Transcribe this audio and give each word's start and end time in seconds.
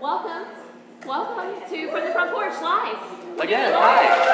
welcome, 0.00 0.48
welcome 1.06 1.68
to 1.68 1.90
From 1.90 2.04
the 2.04 2.10
Front 2.12 2.32
Porch 2.32 2.54
Live. 2.62 3.38
Again, 3.38 3.72
hi. 3.74 4.30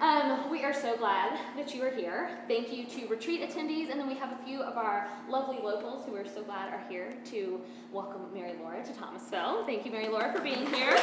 Um, 0.00 0.50
we 0.50 0.64
are 0.64 0.72
so 0.72 0.96
glad 0.96 1.38
that 1.56 1.74
you 1.74 1.82
are 1.84 1.90
here. 1.90 2.30
Thank 2.48 2.72
you 2.72 2.86
to 2.86 3.06
retreat 3.08 3.42
attendees, 3.42 3.90
and 3.90 4.00
then 4.00 4.08
we 4.08 4.14
have 4.14 4.32
a 4.32 4.42
few 4.44 4.62
of 4.62 4.78
our 4.78 5.06
lovely 5.28 5.58
locals 5.62 6.06
who 6.06 6.12
we're 6.12 6.26
so 6.26 6.42
glad 6.42 6.72
are 6.72 6.82
here 6.88 7.12
to 7.26 7.60
welcome 7.92 8.22
Mary 8.32 8.54
Laura 8.60 8.82
to 8.84 8.92
Thomasville. 8.94 9.66
Thank 9.66 9.84
you, 9.84 9.92
Mary 9.92 10.08
Laura, 10.08 10.32
for 10.32 10.40
being 10.40 10.66
here. 10.72 10.96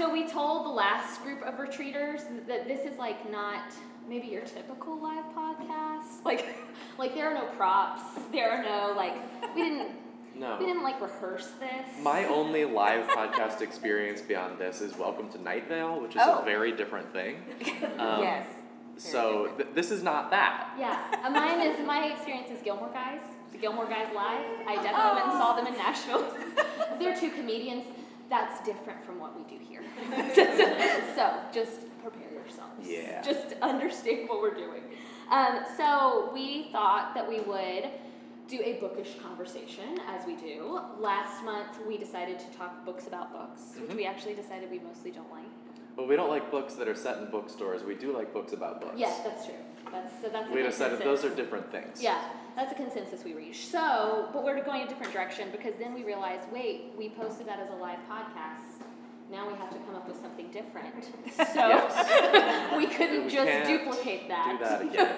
So 0.00 0.10
we 0.10 0.26
told 0.26 0.64
the 0.64 0.70
last 0.70 1.22
group 1.22 1.42
of 1.42 1.56
retreaters 1.56 2.22
that 2.46 2.66
this 2.66 2.90
is 2.90 2.98
like 2.98 3.30
not 3.30 3.64
maybe 4.08 4.28
your 4.28 4.40
typical 4.40 4.98
live 4.98 5.26
podcast. 5.36 6.06
Like, 6.24 6.56
like 6.96 7.14
there 7.14 7.30
are 7.30 7.34
no 7.34 7.44
props. 7.54 8.00
There 8.32 8.50
are 8.50 8.62
no 8.62 8.94
like 8.96 9.12
we 9.54 9.62
didn't 9.62 9.88
No. 10.34 10.56
we 10.58 10.64
didn't 10.64 10.84
like 10.84 11.02
rehearse 11.02 11.48
this. 11.60 12.02
My 12.02 12.24
only 12.24 12.64
live 12.64 13.08
podcast 13.08 13.60
experience 13.60 14.22
beyond 14.22 14.58
this 14.58 14.80
is 14.80 14.96
Welcome 14.96 15.28
to 15.32 15.42
Night 15.42 15.68
Vale, 15.68 16.00
which 16.00 16.16
is 16.16 16.22
Oh. 16.24 16.38
a 16.38 16.44
very 16.46 16.72
different 16.72 17.12
thing. 17.12 17.36
Um, 17.98 18.22
yes. 18.22 18.46
So 18.96 19.48
th- 19.58 19.68
this 19.74 19.90
is 19.90 20.02
not 20.02 20.30
that. 20.30 20.76
Yeah, 20.78 20.98
uh, 21.22 21.28
mine 21.28 21.60
is 21.60 21.78
my 21.86 22.06
experience 22.06 22.50
is 22.50 22.62
Gilmore 22.62 22.88
Guys. 22.94 23.20
The 23.52 23.58
Gilmore 23.58 23.86
Guys 23.86 24.08
live. 24.14 24.46
I 24.66 24.76
definitely 24.76 25.12
went 25.16 25.26
and 25.26 25.32
saw 25.32 25.56
them 25.56 25.66
in 25.66 25.74
Nashville. 25.74 26.24
They're 26.98 27.20
two 27.20 27.30
comedians. 27.32 27.84
That's 28.30 28.64
different 28.64 29.04
from 29.04 29.18
what 29.18 29.36
we 29.36 29.42
do 29.42 29.62
here. 29.62 29.82
so 31.16 31.40
just 31.52 31.80
prepare 32.00 32.32
yourselves. 32.32 32.86
Yeah. 32.86 33.20
Just 33.22 33.54
understand 33.60 34.28
what 34.28 34.40
we're 34.40 34.54
doing. 34.54 34.82
Um, 35.30 35.60
so 35.76 36.30
we 36.32 36.68
thought 36.72 37.12
that 37.14 37.28
we 37.28 37.40
would 37.40 37.90
do 38.48 38.60
a 38.64 38.78
bookish 38.80 39.16
conversation 39.22 39.98
as 40.08 40.26
we 40.26 40.34
do. 40.36 40.80
Last 40.98 41.44
month 41.44 41.78
we 41.86 41.98
decided 41.98 42.38
to 42.38 42.46
talk 42.56 42.84
books 42.84 43.06
about 43.06 43.32
books, 43.32 43.74
which 43.80 43.90
Mhm. 43.90 43.96
we 43.96 44.06
actually 44.06 44.34
decided 44.34 44.70
we 44.70 44.80
mostly 44.80 45.10
don't 45.10 45.30
like. 45.30 45.44
Well, 45.96 46.06
we 46.06 46.16
don't 46.16 46.30
like 46.30 46.50
books 46.50 46.74
that 46.74 46.88
are 46.88 46.94
set 46.94 47.18
in 47.18 47.30
bookstores. 47.30 47.84
We 47.84 47.94
do 47.94 48.12
like 48.12 48.32
books 48.32 48.52
about 48.52 48.80
books. 48.80 48.94
Yes, 48.96 49.20
that's 49.24 49.44
true. 49.44 49.54
That's 49.92 50.12
so 50.22 50.28
that's. 50.28 50.50
a 50.50 50.54
We 50.54 50.62
decided 50.62 51.00
those 51.00 51.24
are 51.24 51.34
different 51.34 51.70
things. 51.70 52.02
Yeah, 52.02 52.20
that's 52.56 52.72
a 52.72 52.74
consensus 52.74 53.24
we 53.24 53.34
reached. 53.34 53.68
So, 53.68 54.28
but 54.32 54.44
we're 54.44 54.62
going 54.62 54.82
a 54.82 54.88
different 54.88 55.12
direction 55.12 55.48
because 55.50 55.74
then 55.78 55.94
we 55.94 56.04
realized, 56.04 56.42
wait, 56.52 56.92
we 56.96 57.10
posted 57.10 57.46
that 57.46 57.60
as 57.60 57.70
a 57.70 57.74
live 57.74 57.98
podcast. 58.10 58.84
Now 59.30 59.46
we 59.46 59.54
have 59.54 59.70
to 59.70 59.78
come 59.78 59.94
up 59.94 60.08
with 60.08 60.20
something 60.20 60.50
different. 60.50 60.94
So 61.54 62.76
we 62.76 62.86
couldn't 62.86 63.24
We 63.24 63.30
just 63.30 63.66
duplicate 63.66 64.28
that. 64.28 64.58
Do 64.58 64.64
that 64.64 64.82
again. 64.92 65.16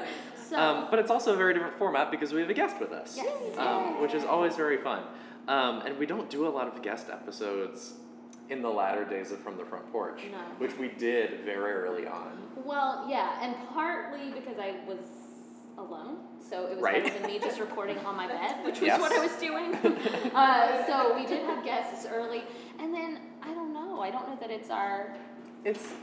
So 0.48 0.58
Um, 0.58 0.86
but 0.90 0.98
it's 0.98 1.10
also 1.10 1.32
a 1.32 1.36
very 1.36 1.54
different 1.54 1.76
format 1.78 2.10
because 2.10 2.32
we 2.32 2.40
have 2.40 2.50
a 2.50 2.54
guest 2.54 2.78
with 2.78 2.92
us, 2.92 3.16
yes, 3.16 3.58
um, 3.58 4.00
which 4.00 4.14
is 4.14 4.24
always 4.24 4.54
very 4.54 4.76
fun. 4.76 5.02
Um, 5.48 5.82
and 5.84 5.98
we 5.98 6.06
don't 6.06 6.30
do 6.30 6.46
a 6.46 6.50
lot 6.50 6.68
of 6.68 6.80
guest 6.82 7.08
episodes 7.10 7.94
in 8.52 8.60
the 8.62 8.68
latter 8.68 9.04
days 9.04 9.32
of 9.32 9.38
From 9.40 9.56
the 9.56 9.64
Front 9.64 9.90
Porch, 9.90 10.20
No. 10.30 10.38
which 10.58 10.76
we 10.76 10.88
did 10.88 11.40
very 11.44 11.72
early 11.72 12.06
on. 12.06 12.38
well, 12.64 13.06
yeah, 13.08 13.42
and 13.42 13.54
partly 13.72 14.30
because 14.30 14.58
I 14.58 14.74
was 14.86 14.98
alone, 15.78 16.18
so 16.38 16.66
it 16.66 16.74
was 16.74 16.82
Right. 16.82 17.02
better 17.02 17.18
than 17.18 17.26
me 17.26 17.38
just 17.38 17.58
recording 17.58 17.98
on 18.00 18.14
my 18.14 18.28
bed, 18.28 18.62
which 18.64 18.74
was 18.80 18.88
Yes. 18.88 19.00
what 19.00 19.10
I 19.12 19.20
was 19.20 19.32
doing. 19.36 19.74
uh, 20.34 20.86
so 20.86 21.14
we 21.16 21.24
did 21.26 21.44
have 21.46 21.64
guests 21.64 22.06
early, 22.06 22.44
and 22.78 22.92
then 22.94 23.20
I 23.42 23.54
don't 23.54 23.72
know. 23.72 24.00
I 24.02 24.10
don't 24.10 24.28
know 24.28 24.36
that 24.38 24.50
it's 24.50 24.68
our. 24.70 25.16
It's, 25.64 25.94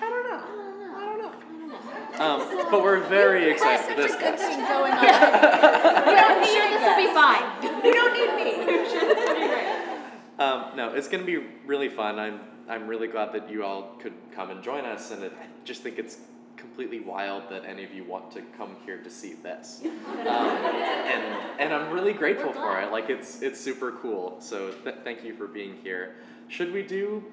I 0.00 0.08
don't 0.08 0.26
I 0.26 0.30
know. 0.30 0.46
don't 0.46 0.78
know. 0.80 0.96
I 0.96 1.04
don't 1.04 1.18
know. 1.18 1.28
I 1.28 1.58
don't 1.58 2.48
know. 2.48 2.54
Um, 2.64 2.70
but 2.70 2.82
we're 2.82 3.00
very 3.00 3.42
We're 3.42 3.50
excited 3.52 3.84
for 3.94 3.94
this 3.94 4.14
a 4.14 4.18
good 4.18 4.36
guest. 4.38 4.42
thing 4.42 4.60
going 4.66 4.92
on. 5.00 5.04
I'm 5.04 6.44
sure 6.44 6.66
this 6.70 6.82
will 6.82 6.96
be 6.96 7.12
fine. 7.12 7.44
You 7.84 7.92
don't 7.92 8.12
need 8.14 8.32
me. 8.40 8.50
I'm 8.62 8.88
sure 8.90 9.04
this 9.14 9.28
will 9.28 9.34
be 9.34 9.46
great. 9.46 9.84
Um, 10.38 10.76
no, 10.76 10.94
it's 10.94 11.08
going 11.08 11.24
to 11.24 11.26
be 11.26 11.44
really 11.66 11.88
fun. 11.88 12.18
I'm 12.18 12.40
I'm 12.68 12.86
really 12.86 13.08
glad 13.08 13.32
that 13.32 13.50
you 13.50 13.64
all 13.64 13.96
could 13.98 14.12
come 14.34 14.50
and 14.50 14.62
join 14.62 14.84
us, 14.84 15.10
and 15.10 15.24
it, 15.24 15.32
I 15.40 15.46
just 15.64 15.82
think 15.82 15.98
it's 15.98 16.18
completely 16.56 17.00
wild 17.00 17.44
that 17.48 17.64
any 17.64 17.82
of 17.82 17.94
you 17.94 18.04
want 18.04 18.30
to 18.32 18.42
come 18.56 18.76
here 18.84 18.98
to 18.98 19.10
see 19.10 19.34
this. 19.34 19.82
Um, 20.18 20.26
and 20.26 21.22
and 21.58 21.72
I'm 21.72 21.90
really 21.90 22.12
grateful 22.12 22.52
for 22.52 22.80
it. 22.80 22.92
Like 22.92 23.08
it's 23.08 23.40
it's 23.40 23.58
super 23.58 23.92
cool. 23.92 24.36
So 24.40 24.72
th- 24.84 24.96
thank 25.04 25.24
you 25.24 25.34
for 25.34 25.46
being 25.46 25.76
here. 25.82 26.16
Should 26.48 26.72
we 26.72 26.82
do 26.82 27.24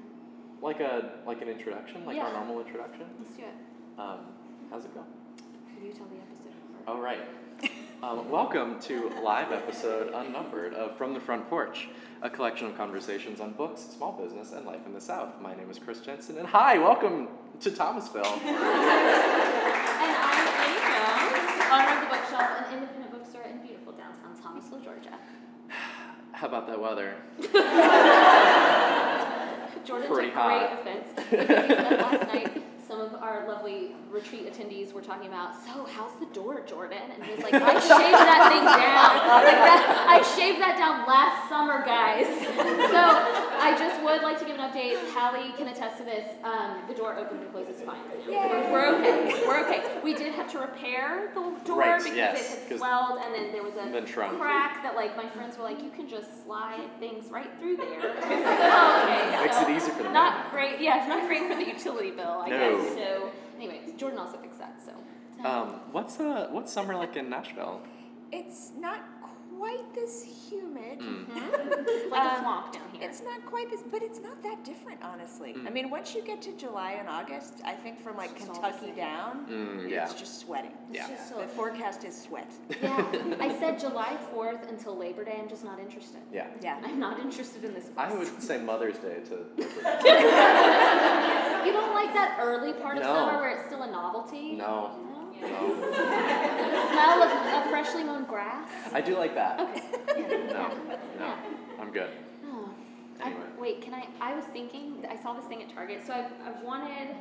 like 0.61 0.79
a 0.79 1.11
like 1.25 1.41
an 1.41 1.49
introduction, 1.49 2.05
like 2.05 2.17
our 2.17 2.31
normal 2.31 2.61
introduction? 2.61 3.05
Let's 3.19 3.35
do 3.35 3.43
it. 3.43 3.99
Um, 3.99 4.19
how's 4.69 4.85
it 4.85 4.93
go? 4.93 5.03
Could 5.73 5.85
you 5.85 5.91
tell 5.91 6.05
the 6.07 6.17
episode 6.17 6.53
number? 6.71 6.89
All 6.89 7.01
right. 7.01 7.19
Um, 8.03 8.29
welcome 8.29 8.79
to 8.81 9.11
a 9.17 9.21
live 9.21 9.51
episode 9.51 10.13
unnumbered 10.13 10.73
of 10.73 10.97
From 10.97 11.13
the 11.13 11.19
Front 11.19 11.49
Porch, 11.49 11.87
a 12.25 12.29
collection 12.29 12.65
of 12.65 12.75
conversations 12.75 13.39
on 13.39 13.51
books, 13.51 13.81
small 13.95 14.11
business, 14.13 14.51
and 14.51 14.65
life 14.65 14.83
in 14.87 14.93
the 14.93 14.99
South. 14.99 15.39
My 15.39 15.55
name 15.55 15.69
is 15.69 15.77
Chris 15.77 15.99
Jensen, 15.99 16.39
and 16.39 16.47
hi, 16.47 16.79
welcome 16.79 17.27
to 17.59 17.69
Thomasville. 17.69 18.23
And 18.45 20.11
I'm 20.17 20.47
Annie 20.57 20.81
Jones, 20.81 21.53
owner 21.71 21.93
of 21.93 22.01
the 22.01 22.09
bookshelf, 22.15 22.49
an 22.57 22.73
independent 22.73 23.11
bookstore 23.11 23.43
in 23.43 23.59
beautiful 23.59 23.93
downtown 23.93 24.35
Thomasville, 24.41 24.79
Georgia. 24.79 25.13
How 26.31 26.47
about 26.47 26.65
that 26.67 26.81
weather? 26.81 27.15
Jordan 29.85 30.11
Pretty 30.11 30.29
took 30.29 30.37
hot. 30.37 30.83
great 30.83 30.95
offense 30.95 31.07
of 33.05 33.15
our 33.21 33.47
lovely 33.47 33.91
retreat 34.09 34.51
attendees 34.51 34.91
were 34.93 35.01
talking 35.01 35.27
about, 35.27 35.53
so 35.63 35.85
how's 35.85 36.17
the 36.19 36.25
door, 36.33 36.61
Jordan? 36.67 36.97
And 37.13 37.23
he 37.23 37.31
was 37.35 37.43
like, 37.43 37.53
I 37.53 37.73
shaved 37.73 38.17
that 38.17 38.49
thing 38.51 38.65
down. 38.65 39.15
Like 39.45 39.61
that, 39.61 40.05
I 40.09 40.21
shaved 40.35 40.59
that 40.61 40.77
down 40.77 41.05
last 41.05 41.49
summer, 41.49 41.85
guys. 41.85 42.25
So 42.89 43.44
I 43.65 43.77
just 43.77 44.03
would 44.03 44.21
like 44.21 44.37
to 44.39 44.45
give 44.45 44.57
an 44.59 44.69
update. 44.69 44.95
Hallie 45.13 45.51
can 45.57 45.67
attest 45.69 45.97
to 45.97 46.03
this. 46.03 46.25
Um, 46.43 46.81
the 46.87 46.93
door 46.93 47.17
opens 47.17 47.41
and 47.41 47.51
closes 47.51 47.81
fine. 47.81 47.97
We're, 48.27 48.71
we're 48.71 48.95
okay. 48.99 49.43
We're 49.47 49.65
okay. 49.65 49.83
We 50.03 50.13
did 50.13 50.33
have 50.35 50.51
to 50.51 50.59
repair 50.59 51.31
the 51.33 51.41
door 51.65 51.79
Right, 51.79 51.97
because 51.97 52.15
yes, 52.15 52.53
it 52.65 52.69
had 52.69 52.77
swelled 52.77 53.19
and 53.25 53.33
then 53.33 53.51
there 53.51 53.63
was 53.63 53.73
a 53.73 54.37
crack 54.37 54.83
that 54.83 54.95
like 54.95 55.17
my 55.17 55.27
friends 55.29 55.57
were 55.57 55.63
like, 55.63 55.81
you 55.81 55.89
can 55.89 56.07
just 56.07 56.45
slide 56.45 56.87
things 56.99 57.31
right 57.31 57.49
through 57.59 57.77
there. 57.77 58.01
oh, 58.03 59.01
okay. 59.33 59.43
Makes 59.43 59.57
so 59.57 59.67
it 59.67 59.75
easy 59.75 59.91
for 59.91 60.03
the 60.03 60.11
Not 60.11 60.37
man. 60.37 60.51
great. 60.51 60.79
Yeah, 60.81 60.99
it's 60.99 61.07
not 61.07 61.25
great 61.27 61.47
for 61.49 61.55
the 61.55 61.65
utility 61.65 62.11
bill. 62.11 62.43
I 62.45 62.49
No. 62.49 62.77
guess. 62.77 62.93
So, 62.93 63.31
anyways, 63.57 63.93
Jordan 63.97 64.19
also 64.19 64.37
fixed 64.37 64.59
that. 64.59 64.79
So. 64.85 64.91
Um, 65.47 65.79
what's 65.91 66.19
uh, 66.19 66.47
what's 66.51 66.71
summer 66.71 66.95
like 66.95 67.15
in 67.15 67.29
Nashville? 67.29 67.81
It's 68.31 68.71
not 68.77 69.14
quite 69.57 69.93
this 69.93 70.23
humid. 70.49 70.99
Mm. 70.99 71.25
It's 71.87 72.11
like 72.15 72.23
a 72.23 72.35
Um, 72.35 72.41
swamp 72.41 72.73
down 72.73 72.83
here. 72.91 73.09
It's 73.09 73.21
not 73.23 73.45
quite 73.45 73.69
this, 73.69 73.81
but 73.91 74.01
it's 74.01 74.19
not 74.19 74.41
that 74.43 74.63
different, 74.63 75.01
honestly. 75.03 75.51
I 75.51 75.69
Mm. 75.69 75.73
mean, 75.73 75.89
once 75.89 76.13
you 76.15 76.21
get 76.21 76.41
to 76.43 76.51
July 76.53 76.91
and 76.99 77.07
August, 77.09 77.61
I 77.65 77.73
think 77.73 77.99
from 77.99 78.17
like 78.17 78.31
It's 78.35 78.45
Kentucky 78.45 78.91
down, 78.91 79.45
Mm, 79.47 79.89
yeah. 79.89 80.03
it's 80.03 80.13
just 80.13 80.39
sweating. 80.39 80.73
Yeah. 80.91 81.07
just 81.07 81.35
The 81.35 81.47
forecast 81.47 82.03
is 82.03 82.19
sweat. 82.19 82.51
yeah. 82.81 83.05
I 83.39 83.55
said 83.59 83.79
July 83.79 84.17
4th 84.33 84.67
until 84.69 84.95
Labor 84.97 85.23
Day. 85.23 85.37
I'm 85.41 85.49
just 85.49 85.63
not 85.63 85.79
interested. 85.79 86.21
Yeah. 86.31 86.47
Yeah. 86.61 86.79
I'm 86.83 86.99
not 86.99 87.19
interested 87.19 87.63
in 87.63 87.73
this. 87.73 87.89
I 87.97 88.13
would 88.13 88.41
say 88.41 88.57
Mother's 88.59 88.97
Day 88.97 89.21
to. 89.29 89.45
You 91.65 91.71
don't 91.73 91.95
like 91.95 92.13
that 92.13 92.37
early 92.39 92.73
part 92.73 92.97
of 92.97 93.03
No. 93.03 93.13
summer 93.15 93.39
where 93.39 93.49
it's 93.49 93.65
still 93.65 93.81
a 93.81 93.89
novelty? 93.89 94.51
No. 94.53 94.91
The 95.41 96.87
smell 96.91 97.23
of, 97.23 97.31
of 97.31 97.69
freshly 97.69 98.03
mown 98.03 98.25
grass? 98.25 98.69
I 98.93 99.01
do 99.01 99.17
like 99.17 99.35
that. 99.35 99.59
Okay. 99.59 99.81
Yeah. 100.17 100.53
No. 100.53 100.71
No. 101.19 101.35
I'm 101.79 101.91
good. 101.91 102.09
Oh. 102.47 102.69
I, 103.21 103.33
wait, 103.59 103.81
can 103.81 103.93
I? 103.93 104.07
I 104.19 104.35
was 104.35 104.45
thinking, 104.45 105.05
I 105.09 105.15
saw 105.21 105.33
this 105.33 105.45
thing 105.45 105.61
at 105.63 105.73
Target, 105.73 106.01
so 106.05 106.13
I've, 106.13 106.31
I've 106.45 106.61
wanted. 106.63 107.15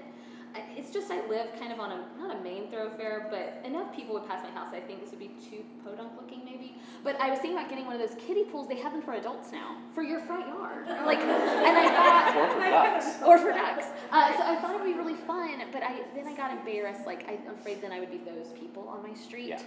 I- 0.54 0.62
It's 0.76 0.91
just 0.92 1.10
I 1.10 1.26
live 1.26 1.48
kind 1.59 1.72
of 1.72 1.81
on 1.81 1.91
a 1.92 1.98
not 2.19 2.37
a 2.37 2.41
main 2.41 2.69
thoroughfare, 2.70 3.26
but 3.31 3.60
enough 3.69 3.94
people 3.94 4.15
would 4.15 4.26
pass 4.28 4.42
my 4.44 4.50
house. 4.50 4.69
I 4.72 4.81
think 4.81 5.00
this 5.00 5.10
would 5.10 5.19
be 5.19 5.31
too 5.50 5.64
podunk 5.84 6.12
looking, 6.20 6.44
maybe. 6.44 6.76
But 7.02 7.20
I 7.20 7.31
was 7.31 7.38
thinking 7.40 7.58
about 7.58 7.69
getting 7.70 7.87
one 7.87 7.94
of 8.00 8.00
those 8.08 8.17
kiddie 8.25 8.44
pools. 8.44 8.69
They 8.69 8.76
have 8.76 8.93
them 8.93 9.02
for 9.02 9.14
adults 9.14 9.50
now 9.52 9.76
for 9.94 10.02
your 10.02 10.20
front 10.20 10.46
yard, 10.46 10.87
like. 11.06 11.19
And 11.19 11.76
I 11.76 11.87
thought, 11.90 12.37
Or 12.37 12.49
for 12.55 12.70
ducks. 12.70 13.06
or 13.26 13.38
for 13.38 13.50
ducks. 13.52 13.87
Uh, 14.12 14.37
so 14.37 14.43
I 14.46 14.56
thought 14.61 14.75
it 14.75 14.81
would 14.81 14.87
be 14.87 14.94
really 14.94 15.14
fun, 15.26 15.62
but 15.73 15.82
I 15.82 16.02
then 16.14 16.26
I 16.29 16.34
got 16.37 16.52
embarrassed. 16.52 17.05
Like 17.06 17.29
I, 17.29 17.32
I'm 17.49 17.55
afraid 17.55 17.82
then 17.82 17.93
I 17.93 17.99
would 18.00 18.11
be 18.11 18.19
those 18.19 18.52
people 18.58 18.87
on 18.88 19.02
my 19.02 19.14
street. 19.14 19.49
Yeah. 19.49 19.62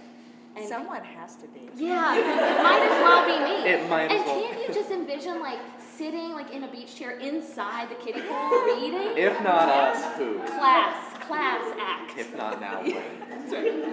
And 0.56 0.66
Someone 0.66 1.04
has 1.04 1.36
to 1.36 1.46
be. 1.48 1.68
yeah, 1.76 2.16
it 2.16 2.62
might 2.62 2.82
as 2.82 2.98
well 3.04 3.22
be 3.26 3.38
me. 3.44 3.70
It 3.70 3.88
might 3.90 4.10
and 4.10 4.12
as 4.20 4.26
well. 4.26 4.40
can't 4.42 4.58
you 4.66 4.74
just 4.74 4.90
envision 4.90 5.40
like 5.40 5.60
sitting 5.98 6.32
like 6.32 6.52
in 6.52 6.62
a 6.62 6.68
beach 6.68 6.94
chair 6.94 7.18
inside 7.18 7.90
the 7.90 7.96
kiddie 7.96 8.22
pool 8.22 8.60
reading? 8.66 9.16
If 9.18 9.42
not 9.42 9.68
us, 9.68 10.16
who? 10.16 10.38
class, 10.38 11.18
class 11.26 11.74
act. 11.80 12.18
If 12.18 12.36
not 12.36 12.60
now, 12.60 12.82
when? 12.82 12.94
That's 13.28 13.52
right. 13.52 13.84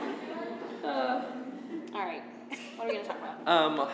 Uh, 0.84 1.22
all 1.94 2.06
right. 2.06 2.22
What 2.75 2.86
are 2.86 2.92
we 2.92 2.96
gonna 2.98 3.07
talk 3.07 3.18
about? 3.18 3.48
Um, 3.48 3.90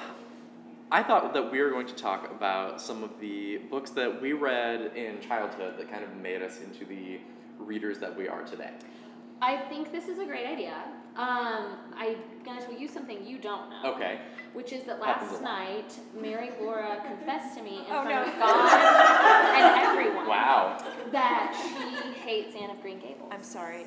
I 0.92 1.02
thought 1.02 1.34
that 1.34 1.52
we 1.52 1.62
were 1.62 1.70
going 1.70 1.88
to 1.88 1.96
talk 1.96 2.30
about 2.30 2.82
some 2.82 3.02
of 3.02 3.12
the 3.22 3.58
books 3.70 3.92
that 3.92 4.22
we 4.22 4.34
read 4.34 4.92
in 4.98 5.22
childhood 5.22 5.76
that 5.78 5.90
kind 5.90 6.04
of 6.04 6.14
made 6.18 6.42
us 6.42 6.60
into 6.60 6.84
the 6.84 7.22
readers 7.58 7.98
that 8.00 8.16
we 8.16 8.28
are 8.28 8.44
today. 8.44 8.72
I 9.42 9.58
think 9.70 9.94
this 9.94 10.10
is 10.10 10.20
a 10.20 10.26
great 10.26 10.46
idea. 10.46 10.76
Um, 11.16 11.78
I'm 11.96 12.18
gonna 12.44 12.62
tell 12.62 12.78
you 12.78 12.90
something 12.90 13.26
you 13.26 13.38
don't 13.38 13.70
know. 13.70 13.94
Okay. 13.96 14.20
Which 14.54 14.74
is 14.74 14.84
that 14.84 15.00
last 15.00 15.42
night, 15.42 15.94
Mary 16.20 16.50
Laura 16.62 17.02
confessed 17.08 17.58
to 17.58 17.64
me 17.64 17.78
in 17.80 17.84
Oh, 17.90 18.04
front 18.04 18.10
no. 18.10 18.22
of 18.24 18.38
God 18.40 18.74
and 19.56 19.86
everyone 19.88 20.28
Wow. 20.28 20.78
that 21.12 21.56
she 21.56 22.14
hates 22.20 22.54
Anne 22.62 22.70
of 22.72 22.82
Green 22.82 23.00
Gables. 23.00 23.30
I'm 23.32 23.44
sorry. 23.44 23.86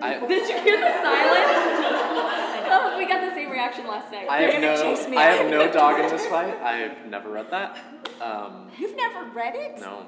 I, 0.00 0.18
Did 0.28 0.48
you 0.48 0.58
hear 0.60 0.78
the 0.78 0.92
silence? 1.02 2.70
oh, 2.70 2.94
we 2.96 3.06
got 3.06 3.20
the 3.28 3.34
same 3.34 3.50
reaction 3.50 3.86
last 3.88 4.12
night. 4.12 4.28
I 4.30 4.40
They're 4.42 4.52
have 4.52 4.62
gonna 4.62 4.74
no 4.76 4.96
chase 4.96 5.08
me 5.08 5.16
I 5.16 5.32
out. 5.32 5.38
have 5.38 5.50
no 5.50 5.72
dog 5.72 6.00
in 6.00 6.08
this 6.08 6.26
fight. 6.26 6.56
I've 6.62 7.06
never 7.06 7.30
read 7.30 7.50
that. 7.50 7.76
Um, 8.22 8.70
You've 8.78 8.96
never 8.96 9.24
read 9.30 9.54
it? 9.56 9.80
no. 9.80 10.06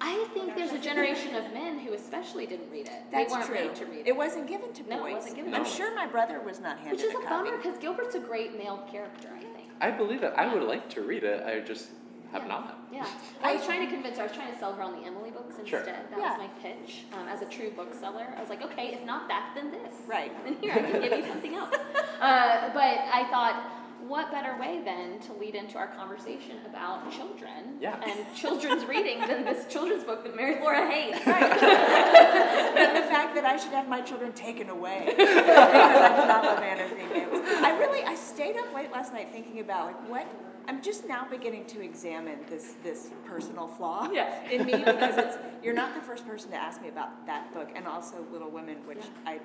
I 0.00 0.28
think 0.32 0.54
there's 0.54 0.72
a 0.72 0.78
generation 0.78 1.34
of 1.34 1.52
men 1.52 1.78
who 1.78 1.92
especially 1.92 2.46
didn't 2.46 2.70
read 2.70 2.86
it. 2.86 2.92
That's 3.10 3.32
they 3.32 3.38
weren't 3.38 3.46
true. 3.46 3.54
made 3.66 3.74
to 3.76 3.86
read 3.86 4.00
it. 4.00 4.06
It 4.08 4.16
wasn't 4.16 4.46
given 4.46 4.72
to 4.72 4.88
No, 4.88 4.96
it 4.98 5.00
boys. 5.10 5.12
wasn't 5.14 5.36
given 5.36 5.52
to 5.52 5.58
I'm 5.58 5.64
sure 5.64 5.94
my 5.94 6.06
brother 6.06 6.40
was 6.40 6.60
not 6.60 6.78
handed 6.78 6.92
Which 6.96 7.02
is 7.04 7.10
a 7.10 7.14
copy. 7.26 7.50
bummer 7.50 7.56
because 7.56 7.78
Gilbert's 7.78 8.14
a 8.14 8.20
great 8.20 8.56
male 8.56 8.86
character, 8.90 9.28
I 9.36 9.40
think. 9.42 9.68
I 9.80 9.90
believe 9.90 10.22
it. 10.22 10.32
I 10.36 10.52
would 10.52 10.62
like 10.62 10.88
to 10.90 11.02
read 11.02 11.24
it. 11.24 11.44
I 11.44 11.60
just 11.60 11.88
have 12.32 12.42
Yeah. 12.42 12.48
not. 12.48 12.78
Yeah. 12.92 13.06
I 13.42 13.54
was 13.56 13.64
trying 13.64 13.80
to 13.88 13.92
convince 13.92 14.16
her, 14.18 14.22
I 14.22 14.26
was 14.26 14.36
trying 14.36 14.52
to 14.52 14.58
sell 14.58 14.72
her 14.72 14.82
on 14.82 15.00
the 15.00 15.06
Emily 15.06 15.30
books 15.30 15.56
instead. 15.58 15.68
Sure. 15.68 15.82
That 15.84 16.06
Yeah. 16.16 16.30
was 16.30 16.38
my 16.38 16.48
pitch. 16.62 17.04
Um, 17.14 17.26
as 17.28 17.42
a 17.42 17.46
true 17.46 17.70
bookseller, 17.70 18.26
I 18.36 18.40
was 18.40 18.50
like, 18.50 18.62
okay, 18.62 18.94
if 18.94 19.04
not 19.04 19.26
that, 19.28 19.52
then 19.54 19.70
this. 19.72 19.96
Right. 20.06 20.32
And 20.46 20.56
here, 20.60 20.72
I 20.74 20.78
can 20.80 21.00
give 21.02 21.18
you 21.18 21.26
something 21.26 21.54
else. 21.54 21.74
Uh, 22.20 22.70
but 22.74 22.98
I 23.14 23.28
thought, 23.30 23.62
what 24.08 24.30
better 24.30 24.56
way 24.58 24.80
then 24.84 25.20
to 25.20 25.32
lead 25.34 25.54
into 25.54 25.76
our 25.78 25.88
conversation 25.88 26.56
about 26.66 27.10
children 27.12 27.76
Yeah. 27.80 28.00
and 28.06 28.34
children's 28.34 28.84
reading 28.86 29.20
than 29.20 29.44
this 29.44 29.66
children's 29.72 30.04
book 30.04 30.24
that 30.24 30.34
Mary 30.34 30.58
Laura 30.60 30.90
hates? 30.90 31.18
and 31.26 31.26
the 32.96 33.08
fact 33.08 33.34
that 33.34 33.44
I 33.44 33.56
should 33.56 33.72
have 33.72 33.88
my 33.88 34.00
children 34.00 34.32
taken 34.32 34.68
away 34.70 35.04
because 35.16 35.28
I 35.46 36.20
do 36.20 36.26
not 36.28 36.44
love 36.44 36.58
Anne 36.62 36.80
of 36.80 36.90
Green 36.96 37.08
Gables. 37.12 37.42
I 37.46 37.76
really, 37.78 38.02
I 38.02 38.14
stayed 38.14 38.56
up 38.56 38.72
late 38.74 38.90
last 38.92 39.12
night 39.12 39.28
thinking 39.32 39.60
about 39.60 39.86
like 39.86 40.08
what. 40.08 40.26
I'm 40.66 40.82
just 40.82 41.08
now 41.08 41.26
beginning 41.30 41.64
to 41.66 41.80
examine 41.80 42.40
this 42.50 42.74
this 42.82 43.08
personal 43.24 43.68
flaw 43.68 44.10
Yeah. 44.12 44.42
in 44.50 44.66
me 44.66 44.72
because 44.76 45.16
it's 45.16 45.36
you're 45.62 45.72
not 45.72 45.94
the 45.94 46.00
first 46.02 46.26
person 46.26 46.50
to 46.50 46.56
ask 46.58 46.82
me 46.82 46.88
about 46.88 47.24
that 47.26 47.54
book 47.54 47.70
and 47.74 47.86
also 47.86 48.16
Little 48.30 48.50
Women, 48.50 48.76
which 48.86 48.98
Yeah. 48.98 49.30
I 49.32 49.40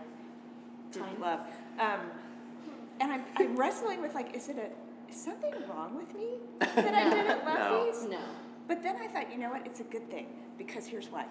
did 0.92 1.01
Time. 1.01 1.21
love. 1.21 1.39
Um, 1.80 2.00
and 3.04 3.12
I'm, 3.12 3.24
I'm 3.36 3.56
wrestling 3.58 4.02
with 4.02 4.16
like, 4.16 4.34
is 4.36 4.48
it 4.50 4.58
a 4.58 5.12
is 5.12 5.22
something 5.22 5.54
wrong 5.70 5.96
with 5.96 6.16
me 6.16 6.30
that 6.60 6.96
I 6.96 7.10
didn't 7.10 7.46
love 7.46 7.60
No. 7.60 7.86
these? 7.86 8.04
No. 8.10 8.20
But 8.68 8.82
then 8.82 8.96
I 8.96 9.08
thought, 9.08 9.32
you 9.32 9.38
know 9.38 9.50
what? 9.50 9.66
It's 9.66 9.82
a 9.82 9.84
good 9.84 10.10
thing 10.10 10.26
because 10.58 10.86
here's 10.88 11.08
why. 11.08 11.26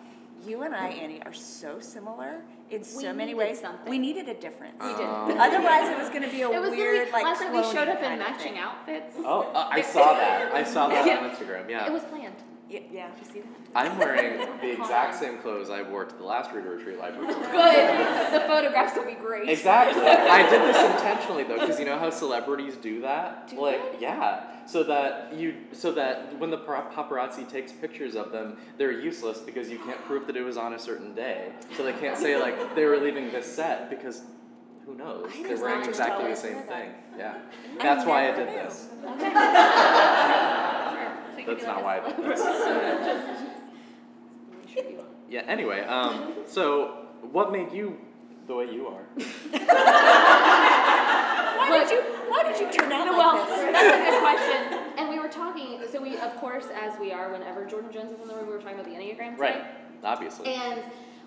You 0.46 0.62
and 0.62 0.74
I, 0.74 0.88
Annie, 0.88 1.22
are 1.22 1.32
so 1.32 1.78
similar 1.80 2.42
in 2.70 2.82
so 2.84 2.98
We 2.98 3.04
many 3.16 3.32
needed 3.32 3.36
ways. 3.38 3.60
something. 3.60 3.88
We 3.88 3.98
needed 3.98 4.28
a 4.28 4.34
difference. 4.34 4.74
We 4.80 4.88
did. 4.88 5.06
Um, 5.06 5.38
Otherwise, 5.38 5.88
it 5.88 5.98
was 5.98 6.08
going 6.10 6.22
to 6.22 6.28
be 6.30 6.42
a 6.42 6.50
It 6.50 6.60
was 6.60 6.70
weird, 6.70 6.98
really, 7.00 7.12
like 7.12 7.24
last 7.24 7.40
night 7.40 7.52
we 7.52 7.62
showed 7.72 7.88
up 7.88 8.02
in 8.02 8.18
matching 8.18 8.58
outfits. 8.58 9.16
Oh, 9.18 9.50
uh, 9.54 9.68
I 9.70 9.80
saw 9.82 10.14
that. 10.14 10.52
I 10.52 10.64
saw 10.64 10.88
that 10.88 11.06
Yeah. 11.06 11.18
on 11.18 11.30
Instagram. 11.30 11.70
Yeah. 11.70 11.86
It 11.86 11.92
was 11.92 12.02
planned. 12.04 12.34
Yeah, 12.72 12.80
yeah. 12.90 13.10
Did 13.10 13.26
you 13.26 13.32
see 13.32 13.40
that? 13.40 13.48
I'm 13.74 13.98
wearing 13.98 14.38
the 14.62 14.72
exact 14.72 15.16
same 15.16 15.38
clothes 15.38 15.68
I 15.68 15.82
wore 15.82 16.06
to 16.06 16.16
the 16.16 16.24
last 16.24 16.52
reader 16.52 16.70
retreat 16.70 16.98
live. 16.98 17.16
Good. 17.18 18.32
The 18.32 18.40
photographs 18.46 18.96
will 18.96 19.04
be 19.04 19.14
great. 19.14 19.48
Exactly. 19.48 20.02
I 20.06 20.48
did 20.48 20.62
this 20.62 20.78
intentionally 20.94 21.44
though, 21.44 21.58
because 21.60 21.78
you 21.78 21.84
know 21.84 21.98
how 21.98 22.08
celebrities 22.08 22.76
do 22.76 23.02
that. 23.02 23.48
Do 23.48 23.60
like, 23.60 23.80
yeah, 24.00 24.66
so 24.66 24.82
that 24.84 25.34
you, 25.34 25.54
so 25.72 25.92
that 25.92 26.38
when 26.38 26.50
the 26.50 26.58
paparazzi 26.58 27.46
takes 27.48 27.72
pictures 27.72 28.14
of 28.14 28.32
them, 28.32 28.56
they're 28.78 28.92
useless 28.92 29.38
because 29.38 29.68
you 29.68 29.78
can't 29.78 30.02
prove 30.06 30.26
that 30.26 30.36
it 30.36 30.42
was 30.42 30.56
on 30.56 30.72
a 30.72 30.78
certain 30.78 31.14
day. 31.14 31.52
So 31.76 31.84
they 31.84 31.92
can't 31.92 32.16
say 32.16 32.40
like 32.40 32.74
they 32.74 32.86
were 32.86 32.96
leaving 32.98 33.30
this 33.32 33.54
set 33.54 33.90
because 33.90 34.22
who 34.86 34.94
knows? 34.94 35.30
They're 35.42 35.58
wearing 35.58 35.86
exactly 35.86 36.30
the 36.30 36.36
same 36.36 36.62
thing. 36.62 36.90
Yeah. 37.18 37.38
That's 37.80 38.06
why 38.06 38.30
I 38.30 38.34
did 38.34 38.48
this. 38.48 38.88
Okay. 41.48 41.60
Sure. 41.60 41.66
So 41.66 41.66
you 41.66 41.66
can 41.66 41.66
That's 41.66 41.66
not 41.66 41.82
like 41.82 41.84
why 41.84 41.96
a 41.96 42.02
I 42.02 42.06
did 42.16 42.16
celeb- 42.16 43.04
this. 43.04 43.40
I'm 44.52 44.68
sure 44.72 44.84
you 44.90 44.96
will. 44.96 45.06
Yeah. 45.28 45.40
Anyway, 45.46 45.80
um, 45.88 46.34
so 46.46 47.06
what 47.30 47.50
made 47.52 47.72
you 47.72 47.96
the 48.46 48.54
way 48.54 48.66
you 48.72 48.86
are? 48.88 49.04
Why 51.56 51.68
Look- 51.70 51.88
did 51.88 51.94
you? 51.96 52.02
Why 52.28 52.42
did 52.44 52.58
you 52.60 52.70
turn 52.72 52.90
out 52.92 53.04
No, 53.04 53.12
like 53.12 53.18
well, 53.18 53.46
this? 53.46 53.72
that's 53.72 54.08
a 54.08 54.10
good 54.10 54.20
question. 54.20 54.78
And 54.98 55.08
we 55.10 55.18
were 55.18 55.28
talking, 55.28 55.80
so 55.90 56.00
we, 56.00 56.16
of 56.16 56.34
course, 56.36 56.66
as 56.74 56.98
we 56.98 57.12
are, 57.12 57.30
whenever 57.30 57.64
Jordan 57.66 57.92
Jones 57.92 58.12
is 58.12 58.20
in 58.20 58.28
the 58.28 58.34
room, 58.34 58.46
we 58.46 58.52
were 58.54 58.58
talking 58.60 58.74
about 58.80 58.86
the 58.86 58.92
Enneagram 58.92 59.32
today. 59.36 59.60
Right. 59.60 59.64
Obviously. 60.02 60.46
And 60.54 60.82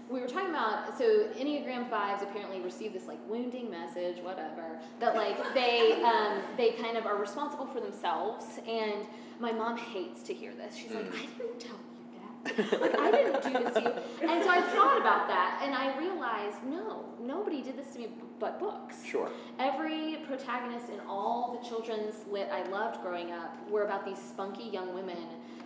we 0.09 0.19
were 0.19 0.27
talking 0.27 0.49
about 0.49 0.97
so 0.97 1.27
Enneagram 1.37 1.87
fives 1.89 2.21
apparently 2.23 2.59
receive 2.61 2.91
this 2.93 3.05
like 3.07 3.19
wounding 3.29 3.69
message, 3.71 4.17
whatever, 4.23 4.79
that 4.99 5.15
like 5.15 5.37
they 5.53 5.93
um, 6.03 6.41
they 6.57 6.71
kind 6.71 6.97
of 6.97 7.05
are 7.05 7.17
responsible 7.17 7.65
for 7.67 7.79
themselves. 7.79 8.45
And 8.67 9.05
my 9.39 9.51
mom 9.51 9.77
hates 9.77 10.23
to 10.23 10.33
hear 10.33 10.53
this. 10.53 10.75
She's 10.75 10.91
like, 10.91 11.11
Mm. 11.11 11.15
I 11.15 11.25
didn't 11.37 11.59
tell 11.59 11.77
you 11.77 12.67
that. 12.69 12.81
Like 12.81 12.99
I 12.99 13.11
didn't 13.11 13.43
do 13.43 13.63
this 13.63 13.73
to 13.73 13.81
you. 13.81 14.27
And 14.29 14.43
so 14.43 14.49
I 14.49 14.61
thought 14.61 14.99
about 14.99 15.27
that, 15.27 15.61
and 15.63 15.73
I 15.75 15.97
realized 15.97 16.57
no, 16.65 17.05
nobody 17.21 17.61
did 17.61 17.77
this 17.77 17.91
to 17.93 17.99
me 17.99 18.09
but 18.39 18.59
books. 18.59 19.03
Sure. 19.03 19.29
Every 19.59 20.17
protagonist 20.27 20.89
in 20.89 20.99
all 21.07 21.57
the 21.59 21.67
children's 21.67 22.15
lit 22.29 22.49
I 22.51 22.67
loved 22.69 23.01
growing 23.01 23.31
up 23.31 23.57
were 23.69 23.83
about 23.83 24.05
these 24.05 24.17
spunky 24.17 24.63
young 24.65 24.93
women 24.93 25.17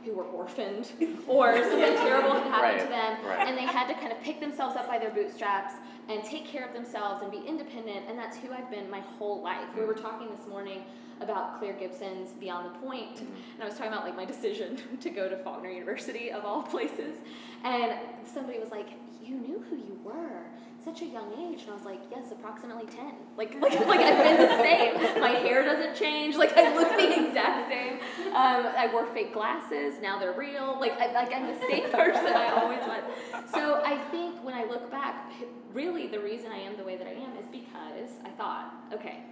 who 0.05 0.13
were 0.13 0.23
orphaned 0.25 0.91
or 1.27 1.53
something 1.61 1.79
terrible 1.95 2.33
had 2.33 2.43
happened 2.43 2.81
to 2.81 2.87
them 2.87 3.25
right. 3.25 3.47
and 3.47 3.57
they 3.57 3.63
had 3.63 3.87
to 3.87 3.93
kind 3.95 4.11
of 4.11 4.21
pick 4.21 4.39
themselves 4.39 4.77
up 4.77 4.87
by 4.87 4.97
their 4.97 5.09
bootstraps 5.09 5.73
and 6.07 6.23
take 6.23 6.45
care 6.45 6.65
of 6.65 6.73
themselves 6.73 7.21
and 7.21 7.31
be 7.31 7.41
independent 7.45 8.05
and 8.07 8.17
that's 8.17 8.37
who 8.37 8.51
I've 8.53 8.69
been 8.71 8.89
my 8.89 9.01
whole 9.01 9.41
life. 9.41 9.67
We 9.77 9.83
were 9.83 9.93
talking 9.95 10.29
this 10.29 10.47
morning 10.47 10.83
about 11.21 11.59
Claire 11.59 11.73
Gibson's 11.73 12.31
Beyond 12.33 12.73
the 12.73 12.79
Point. 12.79 13.15
Mm-hmm. 13.15 13.53
and 13.55 13.63
I 13.63 13.65
was 13.65 13.75
talking 13.75 13.91
about 13.91 14.05
like 14.05 14.15
my 14.15 14.25
decision 14.25 14.79
to 15.01 15.09
go 15.09 15.29
to 15.29 15.37
Faulkner 15.37 15.69
University 15.69 16.31
of 16.31 16.45
all 16.45 16.63
places. 16.63 17.15
And 17.63 17.93
somebody 18.25 18.59
was 18.59 18.71
like 18.71 18.89
you 19.23 19.35
knew 19.35 19.63
who 19.69 19.75
you 19.75 19.99
were 20.03 20.43
such 20.83 21.01
a 21.01 21.05
young 21.05 21.33
age. 21.33 21.61
And 21.63 21.71
I 21.71 21.73
was 21.73 21.83
like 21.83 22.01
yes 22.09 22.31
approximately 22.31 22.85
10 22.85 23.05
like 23.37 23.53
like, 23.61 23.73
like 23.87 23.99
I've 23.99 24.23
been 24.23 24.37
the 24.37 24.63
same. 24.63 25.21
My 25.21 25.31
hair 25.31 25.63
doesn't 25.63 25.95
change. 25.95 26.35
Like 26.35 26.55
I 26.57 26.73
look 26.75 26.89
the 26.89 27.27
exact 27.27 27.69
same. 27.69 27.99
Um, 28.29 28.67
I 28.77 28.89
wore 28.91 29.05
fake 29.07 29.33
glasses. 29.33 29.95
Now 30.01 30.19
they're 30.19 30.33
real. 30.33 30.77
Like, 30.79 30.93
I, 30.99 31.11
like 31.11 31.33
I'm 31.33 31.47
the 31.47 31.59
same 31.67 31.89
person 31.91 32.27
I 32.27 32.49
always 32.61 32.79
was. 32.79 33.03
So 33.51 33.81
I 33.83 33.97
think 34.11 34.43
when 34.43 34.53
I 34.53 34.65
look 34.65 34.89
back 34.89 35.31
really 35.73 36.07
the 36.07 36.19
reason 36.19 36.51
I 36.51 36.57
am 36.57 36.77
the 36.77 36.83
way 36.83 36.95
that 36.95 37.07
I 37.07 37.11
am 37.11 37.37
is 37.37 37.45
because 37.51 38.09
I 38.25 38.29
thought 38.29 38.73
okay 38.93 39.23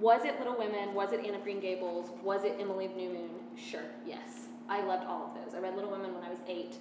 was 0.00 0.24
it 0.24 0.38
Little 0.38 0.56
Women? 0.58 0.94
Was 0.94 1.12
it 1.12 1.24
Anne 1.24 1.34
of 1.34 1.42
Green 1.42 1.60
Gables? 1.60 2.10
Was 2.22 2.44
it 2.44 2.56
Emily 2.60 2.86
of 2.86 2.96
New 2.96 3.08
Moon? 3.10 3.30
Sure, 3.56 3.80
yes. 4.06 4.48
I 4.68 4.82
loved 4.84 5.04
all 5.06 5.26
of 5.26 5.44
those. 5.44 5.54
I 5.54 5.58
read 5.60 5.74
Little 5.76 5.90
Women 5.90 6.12
when 6.14 6.22
I 6.24 6.28
was 6.30 6.38
eight, 6.48 6.76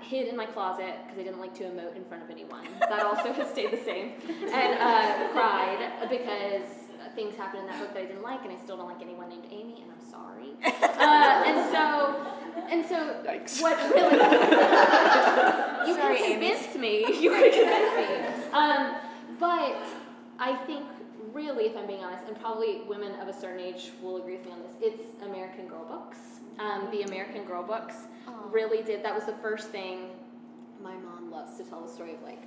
hid 0.00 0.28
in 0.28 0.36
my 0.36 0.46
closet 0.46 0.94
because 1.04 1.18
I 1.20 1.24
didn't 1.24 1.40
like 1.40 1.54
to 1.54 1.64
emote 1.64 1.94
in 1.96 2.04
front 2.04 2.22
of 2.22 2.30
anyone. 2.30 2.66
That 2.80 3.04
also 3.04 3.32
has 3.32 3.50
stayed 3.50 3.70
the 3.72 3.84
same. 3.84 4.12
And 4.52 4.78
uh, 4.80 5.28
cried 5.32 6.08
because 6.08 6.64
things 7.14 7.36
happened 7.36 7.60
in 7.62 7.66
that 7.66 7.78
book 7.78 7.92
that 7.94 8.02
I 8.02 8.06
didn't 8.06 8.22
like, 8.22 8.42
and 8.44 8.52
I 8.52 8.56
still 8.56 8.76
don't 8.76 8.88
like 8.88 9.02
anyone 9.02 9.28
named 9.28 9.46
Amy, 9.50 9.82
and 9.82 9.92
I'm 9.92 10.10
sorry. 10.10 10.50
Uh, 10.64 11.42
and 11.46 11.70
so, 11.70 12.16
and 12.70 12.84
so, 12.86 12.96
Yikes. 13.26 13.60
what 13.60 13.76
really 13.94 14.16
you 15.88 15.94
Sorry, 15.94 16.16
could 16.16 16.42
Amy. 16.42 16.78
me. 16.78 17.20
You 17.20 17.30
could 17.30 17.52
convince 17.52 17.96
me. 17.96 18.50
Um, 18.52 18.94
but 19.38 19.86
I 20.38 20.56
think, 20.66 20.84
really, 21.34 21.64
if 21.64 21.76
I'm 21.76 21.86
being 21.86 22.02
honest, 22.02 22.24
and 22.26 22.40
probably 22.40 22.82
women 22.88 23.12
of 23.20 23.28
a 23.28 23.32
certain 23.32 23.60
age 23.60 23.90
will 24.00 24.16
agree 24.16 24.36
with 24.36 24.46
me 24.46 24.52
on 24.52 24.62
this, 24.62 24.72
it's 24.80 25.22
American 25.22 25.66
Girl 25.66 25.84
books. 25.84 26.18
Um, 26.60 26.88
the 26.92 27.02
American 27.02 27.44
Girl 27.44 27.64
books 27.64 27.96
Aw. 28.28 28.32
really 28.50 28.82
did. 28.82 29.04
That 29.04 29.14
was 29.14 29.24
the 29.24 29.34
first 29.42 29.70
thing. 29.70 30.10
My 30.82 30.94
mom 30.94 31.30
loves 31.30 31.56
to 31.58 31.64
tell 31.64 31.82
the 31.84 31.92
story 31.92 32.14
of 32.14 32.22
like. 32.22 32.42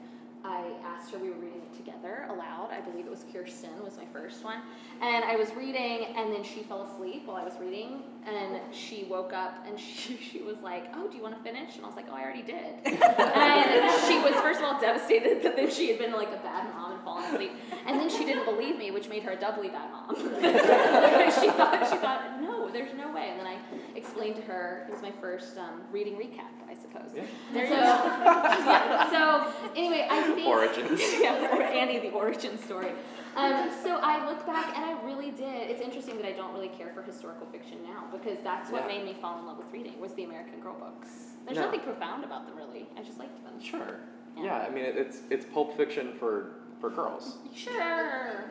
I 0.46 0.72
asked 0.86 1.12
her, 1.12 1.17
we 1.17 1.29
were 1.29 1.36
reading 1.36 1.62
it 1.62 1.75
together 1.75 2.25
aloud. 2.29 2.70
I 2.72 2.79
believe 2.79 3.06
it 3.06 3.10
was 3.10 3.25
Kirsten 3.34 3.84
was 3.84 3.98
my 3.98 4.06
first 4.13 4.46
one. 4.46 4.60
And 5.01 5.25
I 5.25 5.36
was 5.36 5.53
reading, 5.56 6.15
and 6.15 6.32
then 6.32 6.44
she 6.44 6.62
fell 6.62 6.84
asleep 6.84 7.24
while 7.25 7.38
I 7.38 7.44
was 7.44 7.56
reading. 7.60 8.03
And 8.25 8.62
she 8.74 9.06
woke 9.10 9.34
up 9.34 9.65
and 9.67 9.77
she, 9.79 10.15
she 10.17 10.44
was 10.44 10.58
like, 10.62 10.86
Oh, 10.96 11.10
do 11.10 11.17
you 11.17 11.24
want 11.24 11.36
to 11.36 11.44
finish? 11.44 11.75
And 11.75 11.84
I 11.84 11.88
was 11.88 11.98
like, 11.98 12.06
Oh, 12.10 12.15
I 12.15 12.22
already 12.22 12.44
did. 12.44 12.56
and 12.86 13.91
she 14.08 14.20
was, 14.20 14.36
first 14.36 14.60
of 14.60 14.65
all, 14.65 14.79
devastated 14.79 15.41
that 15.44 15.56
then 15.56 15.72
she 15.72 15.89
had 15.89 16.00
been 16.00 16.13
like 16.13 16.29
a 16.29 16.38
bad 16.44 16.72
mom 16.74 16.97
fallen 17.08 17.24
asleep. 17.34 17.52
And 17.86 18.00
then 18.00 18.10
she 18.10 18.26
didn't 18.26 18.44
believe 18.46 18.78
me, 18.78 18.92
which 18.92 19.08
made 19.08 19.24
her 19.24 19.32
a 19.32 19.36
doubly 19.40 19.70
bad 19.70 19.90
mom. 19.92 20.16
she 20.16 21.50
thought, 21.50 21.88
she 21.90 21.98
thought, 21.98 22.42
No, 22.42 22.70
there's 22.70 22.94
no 22.94 23.12
way. 23.14 23.30
And 23.32 23.40
then 23.40 23.48
I 23.48 23.58
explained 23.96 24.36
to 24.36 24.42
her, 24.44 24.86
it 24.90 24.92
was 24.92 25.02
my 25.02 25.12
first 25.22 25.58
um, 25.58 25.82
reading 25.92 26.16
recap, 26.16 26.52
I 26.70 26.76
suppose. 26.76 27.12
Yeah. 27.16 27.24
And 27.56 27.70
so, 27.70 27.76
yeah, 27.76 29.10
so 29.10 29.54
anyway, 29.76 30.08
I 30.10 30.22
think 30.36 30.48
Origins. 30.48 31.02
yeah, 31.22 31.56
or 31.56 31.62
Annie 31.64 32.00
the 32.00 32.12
origin 32.12 32.58
story. 32.60 32.92
Um, 33.36 33.70
so 33.84 34.00
I 34.02 34.28
look 34.28 34.46
back 34.48 34.76
and 34.76 34.84
I 34.84 35.02
really 35.06 35.32
did. 35.32 35.70
It's 35.70 35.82
interesting 35.82 36.18
that 36.18 36.26
I 36.26 36.32
don't 36.32 36.54
really 36.54 36.70
care 36.70 36.92
for 36.94 37.04
historical 37.04 37.46
fiction 37.48 37.78
now 37.84 38.06
because 38.12 38.40
that's 38.44 38.72
what 38.72 38.82
Yeah. 38.82 38.98
made 38.98 39.06
me 39.06 39.16
fall 39.22 39.40
in 39.40 39.46
love 39.46 39.58
with 39.60 39.72
reading 39.72 40.00
was 40.00 40.14
the 40.16 40.24
American 40.24 40.60
Girl 40.60 40.74
books. 40.74 41.10
There's 41.46 41.58
No. 41.58 41.66
nothing 41.66 41.82
profound 41.82 42.24
about 42.26 42.48
them 42.48 42.58
really. 42.58 42.88
I 42.98 43.04
just 43.04 43.20
liked 43.20 43.42
them. 43.44 43.62
Sure. 43.62 44.00
Yeah. 44.36 44.44
Yeah, 44.44 44.66
I 44.68 44.70
mean 44.70 44.86
it, 44.86 44.98
it's 44.98 45.22
it's 45.30 45.46
pulp 45.46 45.78
fiction 45.78 46.14
for 46.20 46.52
for 46.79 46.89
girls. 46.89 47.38
Sure. 47.55 48.46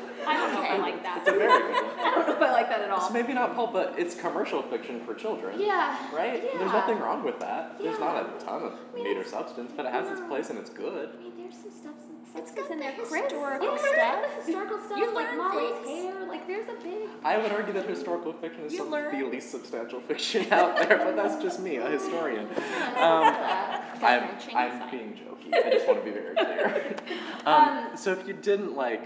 very 0.26 0.52
know 0.54 0.62
if 0.62 0.70
I 0.70 0.76
like 0.78 1.02
that. 1.02 1.18
It's 1.18 1.28
American. 1.28 1.76
I 2.00 2.14
don't 2.14 2.26
know 2.28 2.34
if 2.36 2.42
I 2.42 2.52
like 2.52 2.68
that 2.68 2.80
at 2.82 2.90
all. 2.90 3.00
So 3.00 3.12
maybe 3.12 3.32
not 3.32 3.54
pulp, 3.54 3.72
but 3.72 3.94
it's 3.98 4.14
commercial 4.14 4.62
fiction 4.62 5.00
for 5.04 5.14
children. 5.14 5.60
Yeah. 5.60 5.96
Right? 6.14 6.42
There's 6.42 6.72
nothing 6.72 6.98
wrong 6.98 7.24
with 7.24 7.38
that. 7.40 7.78
There's 7.78 7.98
not 7.98 8.16
a 8.16 8.44
ton 8.44 8.62
of 8.64 8.72
mean, 8.94 9.04
meat 9.04 9.16
or 9.16 9.24
substance, 9.24 9.72
but 9.76 9.86
it 9.86 9.92
has 9.92 10.08
its 10.10 10.20
place 10.28 10.50
and 10.50 10.58
it's 10.58 10.70
good. 10.70 11.10
I 11.18 11.22
mean, 11.22 11.32
there's 11.38 11.54
some 11.54 11.70
stuff, 11.70 11.94
some 12.00 12.16
It's 12.40 12.50
substance 12.50 12.68
got 12.68 12.70
in 12.70 12.78
there. 12.80 12.92
Chris, 12.96 13.22
historical 13.24 13.66
yeah, 13.68 13.76
stuff. 13.78 14.22
the 14.22 14.42
historical 14.44 14.78
stuff, 14.84 14.98
You 14.98 15.14
like 15.14 15.28
learn 15.28 15.38
Molly's 15.38 15.88
hair. 15.88 16.26
Like, 16.28 16.46
there's 16.46 16.68
a 16.68 16.82
big. 16.82 17.08
I 17.24 17.38
would 17.38 17.52
argue 17.52 17.72
that 17.74 17.88
historical 17.88 18.32
fiction 18.34 18.64
is 18.64 18.76
some 18.76 18.92
of 18.92 19.10
the 19.12 19.22
least 19.24 19.50
substantial 19.50 20.00
fiction 20.08 20.46
out 20.52 20.76
there, 20.76 20.98
but 20.98 21.16
that's 21.16 21.42
just 21.42 21.60
me, 21.60 21.76
a 21.76 21.88
historian. 21.88 22.48
Um, 22.96 23.00
Um, 23.00 23.34
I'm, 24.02 24.22
I'm, 24.54 24.82
I'm 24.82 24.90
being 24.90 25.12
jokey. 25.14 25.54
I 25.54 25.70
just 25.70 25.86
want 25.86 25.98
to 26.00 26.04
be 26.04 26.10
very 26.10 26.34
clear. 26.34 26.96
um, 27.46 27.54
Um, 27.90 27.96
so 27.96 28.12
if 28.12 28.26
you 28.26 28.32
didn't 28.34 28.74
like 28.76 29.02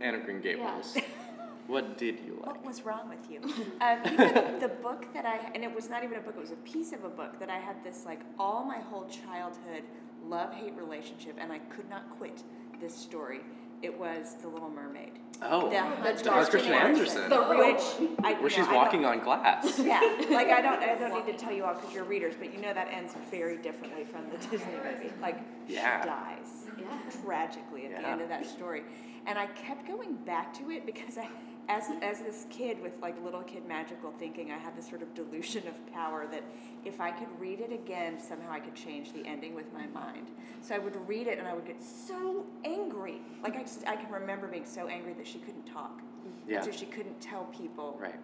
Anne 0.00 0.14
of 0.14 0.24
Green 0.24 0.40
Gables, 0.40 0.96
what 1.66 1.98
did 1.98 2.18
you 2.26 2.34
like? 2.44 2.46
What 2.56 2.64
was 2.64 2.82
wrong 2.82 3.08
with 3.08 3.30
you? 3.30 3.40
Um, 3.80 3.98
you 4.04 4.16
know, 4.16 4.58
the 4.58 4.68
book 4.68 5.06
that 5.14 5.26
I, 5.26 5.50
and 5.54 5.62
it 5.62 5.74
was 5.74 5.88
not 5.90 6.04
even 6.04 6.16
a 6.18 6.20
book, 6.20 6.34
it 6.36 6.40
was 6.40 6.52
a 6.52 6.56
piece 6.56 6.92
of 6.92 7.04
a 7.04 7.08
book 7.08 7.38
that 7.38 7.50
I 7.50 7.58
had 7.58 7.82
this 7.84 8.04
like 8.06 8.20
all 8.38 8.64
my 8.64 8.78
whole 8.78 9.06
childhood 9.06 9.82
love 10.26 10.52
hate 10.54 10.74
relationship, 10.74 11.36
and 11.38 11.52
I 11.52 11.58
could 11.58 11.88
not 11.90 12.08
quit 12.18 12.42
this 12.80 12.94
story. 12.94 13.40
It 13.82 13.98
was 13.98 14.36
The 14.42 14.48
Little 14.48 14.68
Mermaid. 14.68 15.12
Oh, 15.40 15.64
The 15.70 16.02
That's 16.02 16.26
Hans 16.26 16.50
Christian 16.50 16.74
Andersen. 16.74 17.30
The 17.30 17.40
real 17.40 17.72
Which 17.74 18.10
I, 18.22 18.32
where 18.34 18.42
you 18.42 18.48
she's 18.50 18.66
know, 18.66 18.74
walking 18.74 19.00
don't- 19.02 19.20
on 19.20 19.24
glass. 19.24 19.78
Yeah, 19.84 20.00
like 20.30 20.48
I 20.48 20.60
don't, 20.60 20.82
I 20.82 20.96
don't 20.96 21.26
need 21.26 21.32
to 21.32 21.38
tell 21.42 21.50
you 21.52 21.64
all 21.64 21.72
because 21.74 21.94
you're 21.94 22.04
readers, 22.04 22.34
but 22.38 22.52
you 22.54 22.60
know 22.60 22.74
that 22.74 22.88
ends 22.92 23.14
very 23.30 23.56
differently 23.56 24.04
from 24.04 24.26
the 24.30 24.36
Disney 24.48 24.72
movie. 24.84 25.10
Like 25.22 25.38
Yeah. 25.66 26.02
she 26.02 26.08
dies 26.08 26.66
Yeah. 26.78 27.22
tragically 27.24 27.86
at 27.86 28.02
the 28.02 28.06
end 28.08 28.20
of 28.20 28.28
that 28.28 28.44
story, 28.44 28.82
and 29.26 29.38
I 29.38 29.46
kept 29.48 29.86
going 29.86 30.14
back 30.16 30.52
to 30.58 30.70
it 30.70 30.86
because 30.86 31.18
I, 31.18 31.28
as 31.68 31.84
as 32.02 32.20
this 32.20 32.46
kid 32.50 32.80
with 32.82 32.92
like 33.00 33.22
little 33.22 33.42
kid 33.42 33.66
magical 33.66 34.10
thinking, 34.18 34.50
I 34.50 34.58
had 34.58 34.76
this 34.76 34.88
sort 34.88 35.02
of 35.02 35.14
delusion 35.14 35.68
of 35.68 35.74
power 35.92 36.26
that 36.30 36.42
if 36.84 37.00
I 37.00 37.10
could 37.12 37.28
read 37.38 37.60
it 37.60 37.72
again, 37.72 38.18
somehow 38.18 38.50
I 38.50 38.58
could 38.60 38.74
change 38.74 39.12
the 39.12 39.24
ending 39.26 39.54
with 39.54 39.72
my 39.72 39.86
mind. 39.88 40.28
So 40.62 40.74
I 40.74 40.78
would 40.78 40.96
read 41.08 41.26
it 41.28 41.38
and 41.38 41.46
I 41.46 41.54
would 41.54 41.66
get 41.66 41.82
so 41.82 42.44
angry. 42.64 43.20
Like 43.42 43.56
I, 43.56 43.62
just- 43.62 43.86
I 43.86 43.96
can 43.96 44.10
remember 44.10 44.46
being 44.48 44.66
so 44.66 44.88
angry 44.88 45.12
that 45.14 45.26
she 45.26 45.38
couldn't 45.38 45.66
talk, 45.66 46.00
Yeah. 46.48 46.56
and 46.56 46.64
so 46.64 46.72
she 46.72 46.86
couldn't 46.86 47.20
tell 47.20 47.44
people 47.46 47.96
Right. 48.00 48.18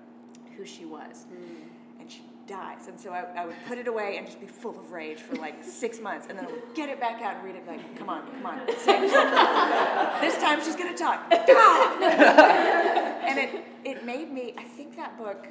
who 0.57 0.65
she 0.65 0.85
was. 0.85 1.27
Mm. 1.33 2.01
And 2.01 2.11
she 2.11 2.23
dies. 2.47 2.87
And 2.89 2.99
so 2.99 3.11
I, 3.11 3.25
I 3.37 3.47
would 3.47 3.57
put 3.67 3.79
it 3.79 3.89
away 3.89 4.17
and 4.17 4.27
just 4.27 4.41
be 4.41 4.47
full 4.47 4.79
of 4.79 4.93
rage 4.93 5.19
for 5.19 5.35
like 5.37 5.63
six 5.65 6.01
months. 6.01 6.27
And 6.29 6.39
then 6.39 6.47
I 6.47 6.51
would 6.51 6.75
get 6.75 6.89
it 6.89 7.01
back 7.01 7.21
out 7.23 7.37
and 7.37 7.45
read 7.45 7.57
it 7.57 7.67
like, 7.67 7.97
come 7.99 8.09
on, 8.09 8.23
come 8.31 8.47
on. 8.47 8.61
this 8.67 10.37
time 10.39 10.61
she's 10.63 10.77
going 10.77 10.93
to 10.93 10.99
talk. 10.99 11.25
and 11.33 11.41
it, 13.39 13.65
it 13.85 14.05
made 14.05 14.33
me, 14.33 14.55
I 14.57 14.65
think 14.65 14.97
that 14.97 15.19
book 15.19 15.47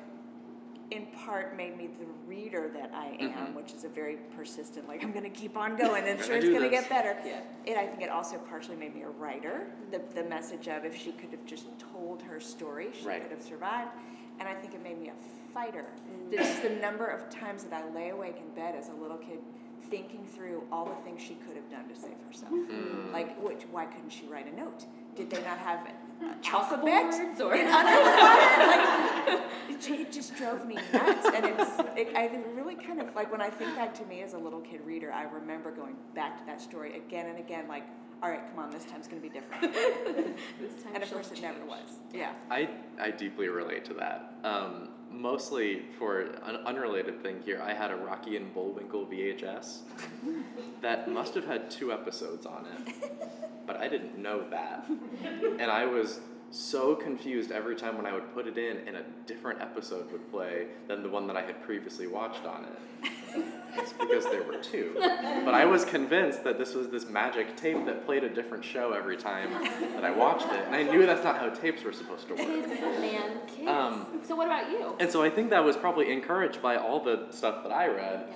in 0.91 1.07
part 1.25 1.57
made 1.57 1.75
me 1.77 1.89
the 1.99 2.05
reader 2.27 2.69
that 2.75 2.91
I 2.93 3.17
am, 3.19 3.31
Mhm. 3.31 3.53
which 3.55 3.73
is 3.73 3.85
a 3.85 3.89
very 3.89 4.17
persistent, 4.35 4.87
like 4.87 5.03
I'm 5.03 5.11
going 5.11 5.23
to 5.23 5.31
keep 5.31 5.57
on 5.57 5.75
going 5.75 6.07
and 6.07 6.23
sure 6.23 6.35
it's 6.35 6.45
going 6.45 6.61
to 6.61 6.69
get 6.69 6.87
better. 6.89 7.17
Yeah. 7.25 7.39
It, 7.65 7.75
I 7.75 7.87
think 7.87 8.03
it 8.03 8.09
also 8.09 8.37
partially 8.37 8.75
made 8.75 8.93
me 8.93 9.01
a 9.01 9.09
writer. 9.09 9.65
The, 9.91 9.99
the 10.13 10.23
message 10.29 10.67
of 10.67 10.85
if 10.85 10.95
she 10.95 11.11
could 11.13 11.31
have 11.31 11.43
just 11.47 11.65
told 11.91 12.21
her 12.21 12.39
story, 12.39 12.89
she 12.93 13.03
Right. 13.07 13.19
could 13.23 13.31
have 13.31 13.41
survived. 13.41 13.89
And 14.39 14.47
I 14.47 14.53
think 14.53 14.73
it 14.73 14.83
made 14.83 14.99
me 14.99 15.09
a 15.09 15.53
fighter. 15.53 15.85
Just 16.31 16.61
the 16.61 16.69
number 16.69 17.05
of 17.05 17.29
times 17.29 17.63
that 17.63 17.73
I 17.73 17.93
lay 17.93 18.09
awake 18.09 18.37
in 18.37 18.53
bed 18.53 18.75
as 18.75 18.89
a 18.89 18.93
little 18.93 19.17
kid 19.17 19.39
thinking 19.89 20.25
through 20.25 20.63
all 20.71 20.85
the 20.85 20.95
things 21.03 21.21
she 21.21 21.35
could 21.35 21.55
have 21.55 21.69
done 21.69 21.87
to 21.87 21.95
save 21.95 22.15
herself. 22.27 22.51
Mm. 22.51 23.11
Like, 23.13 23.41
which, 23.41 23.63
why 23.71 23.85
couldn't 23.85 24.09
she 24.09 24.25
write 24.25 24.51
a 24.51 24.55
note? 24.55 24.85
Did 25.15 25.29
they 25.29 25.41
not 25.43 25.57
have 25.59 25.85
an 25.85 26.35
alphabet? 26.51 27.13
Or- 27.39 27.55
in 27.55 27.67
underwater? 27.67 28.31
Like, 29.25 29.39
it, 29.69 29.89
it 29.89 30.11
just 30.11 30.35
drove 30.35 30.65
me 30.65 30.75
nuts. 30.93 31.27
And 31.33 31.45
it's, 31.45 31.71
it, 31.95 32.15
I 32.15 32.29
really 32.55 32.75
kind 32.75 33.01
of, 33.01 33.13
like, 33.15 33.31
when 33.31 33.41
I 33.41 33.49
think 33.49 33.75
back 33.75 33.93
to 33.95 34.05
me 34.05 34.21
as 34.21 34.33
a 34.33 34.37
little 34.37 34.61
kid 34.61 34.81
reader, 34.85 35.11
I 35.11 35.23
remember 35.23 35.71
going 35.71 35.95
back 36.13 36.37
to 36.39 36.45
that 36.45 36.61
story 36.61 36.95
again 36.95 37.27
and 37.27 37.39
again, 37.39 37.67
like, 37.67 37.83
all 38.23 38.29
right, 38.29 38.41
come 38.49 38.63
on, 38.63 38.71
this 38.71 38.85
time's 38.85 39.07
going 39.07 39.21
to 39.21 39.27
be 39.27 39.33
different. 39.33 39.63
This 40.59 40.83
time 40.83 40.93
And 40.95 41.03
of 41.03 41.09
she'll 41.09 41.17
course, 41.19 41.31
it 41.31 41.41
never 41.41 41.63
was. 41.65 41.99
Yeah. 42.13 42.31
I, 42.49 42.69
I 42.99 43.11
deeply 43.11 43.49
relate 43.49 43.85
to 43.85 43.93
that. 43.95 44.35
Um, 44.43 44.89
mostly 45.11 45.83
for 45.97 46.21
an 46.21 46.57
unrelated 46.65 47.21
thing 47.21 47.41
here, 47.43 47.61
I 47.61 47.73
had 47.73 47.91
a 47.91 47.95
Rocky 47.95 48.37
and 48.37 48.53
Bullwinkle 48.53 49.05
VHS 49.05 49.79
that 50.81 51.09
must 51.09 51.35
have 51.35 51.45
had 51.45 51.69
two 51.69 51.91
episodes 51.91 52.45
on 52.45 52.65
it, 52.65 53.11
but 53.65 53.77
I 53.77 53.87
didn't 53.87 54.17
know 54.17 54.49
that. 54.49 54.87
And 55.59 55.69
I 55.69 55.85
was 55.85 56.19
so 56.55 56.95
confused 56.95 57.51
every 57.51 57.75
time 57.75 57.97
when 57.97 58.05
I 58.05 58.13
would 58.13 58.33
put 58.33 58.47
it 58.47 58.57
in 58.57 58.77
and 58.87 58.95
a 58.95 59.03
different 59.27 59.61
episode 59.61 60.11
would 60.11 60.31
play 60.31 60.67
than 60.87 61.03
the 61.03 61.09
one 61.09 61.27
that 61.27 61.35
I 61.35 61.41
had 61.41 61.61
previously 61.63 62.07
watched 62.07 62.45
on 62.45 62.65
it. 62.65 63.43
It's 63.77 63.91
because 63.91 64.23
there 64.23 64.41
were 64.41 64.55
two. 64.63 64.93
But 64.95 65.53
I 65.53 65.65
was 65.65 65.83
convinced 65.83 66.45
that 66.45 66.57
this 66.57 66.73
was 66.73 66.87
this 66.87 67.09
magic 67.09 67.57
tape 67.57 67.85
that 67.85 68.05
played 68.05 68.23
a 68.23 68.29
different 68.29 68.63
show 68.63 68.93
every 68.93 69.17
time 69.17 69.51
that 69.93 70.05
I 70.05 70.11
watched 70.11 70.45
it. 70.45 70.63
And 70.65 70.73
I 70.73 70.83
knew 70.83 71.05
that's 71.05 71.25
not 71.25 71.37
how 71.37 71.49
tapes 71.49 71.83
were 71.83 71.91
supposed 71.91 72.29
to 72.29 72.35
work. 72.35 72.45
Kids, 72.45 72.67
man, 72.79 73.39
kids. 73.47 73.67
Um, 73.67 74.05
so 74.23 74.33
what 74.33 74.47
about 74.47 74.71
you? 74.71 74.95
And 75.01 75.11
so 75.11 75.21
I 75.21 75.29
think 75.29 75.49
that 75.49 75.61
was 75.61 75.75
probably 75.75 76.09
encouraged 76.09 76.61
by 76.61 76.77
all 76.77 77.03
the 77.03 77.27
stuff 77.31 77.63
that 77.63 77.73
I 77.73 77.87
read. 77.87 78.29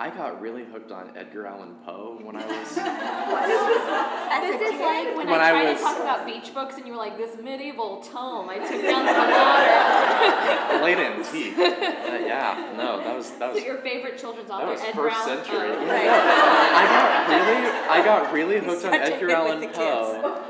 I 0.00 0.10
got 0.10 0.40
really 0.40 0.64
hooked 0.64 0.90
on 0.90 1.10
Edgar 1.16 1.46
Allan 1.46 1.76
Poe 1.86 2.18
when 2.22 2.34
I 2.36 2.44
was. 2.44 2.76
As 2.78 4.54
a 4.54 4.58
This 4.58 4.72
is 4.74 4.80
like 4.80 5.16
when, 5.16 5.28
When 5.30 5.40
I 5.40 5.46
I 5.46 5.50
tried 5.50 5.68
was- 5.70 5.78
to 5.78 5.84
talk 5.84 5.98
about 6.00 6.26
beach 6.26 6.52
books 6.52 6.76
and 6.76 6.86
you 6.86 6.92
were 6.92 6.98
like, 6.98 7.16
this 7.16 7.36
medieval 7.40 7.98
tome 8.02 8.48
I 8.50 8.58
took 8.58 8.82
down 8.82 9.06
to 9.06 9.12
the 9.14 10.74
water. 10.74 10.84
late 10.84 10.98
antique. 10.98 11.54
Uh, 12.14 12.18
yeah, 12.18 12.72
no, 12.76 12.98
that 13.02 13.16
was 13.16 13.30
that 13.32 13.48
So 13.50 13.54
was 13.54 13.64
your 13.64 13.78
favorite 13.78 14.18
children's 14.18 14.48
that 14.48 14.54
author, 14.62 14.66
was 14.72 14.80
Edgar 14.82 15.02
first 15.10 15.16
Allan 15.16 15.44
century. 15.44 15.68
Poe. 15.74 15.84
Yeah, 15.84 15.92
Right. 15.92 16.04
no, 16.06 16.76
I 16.78 16.84
got 16.86 17.28
really 17.34 17.70
I 17.88 18.04
got 18.04 18.32
really 18.32 18.54
He's 18.60 18.64
hooked 18.82 18.84
on 18.84 18.94
Edgar 18.94 19.30
Allan 19.32 19.68
Poe 19.70 20.44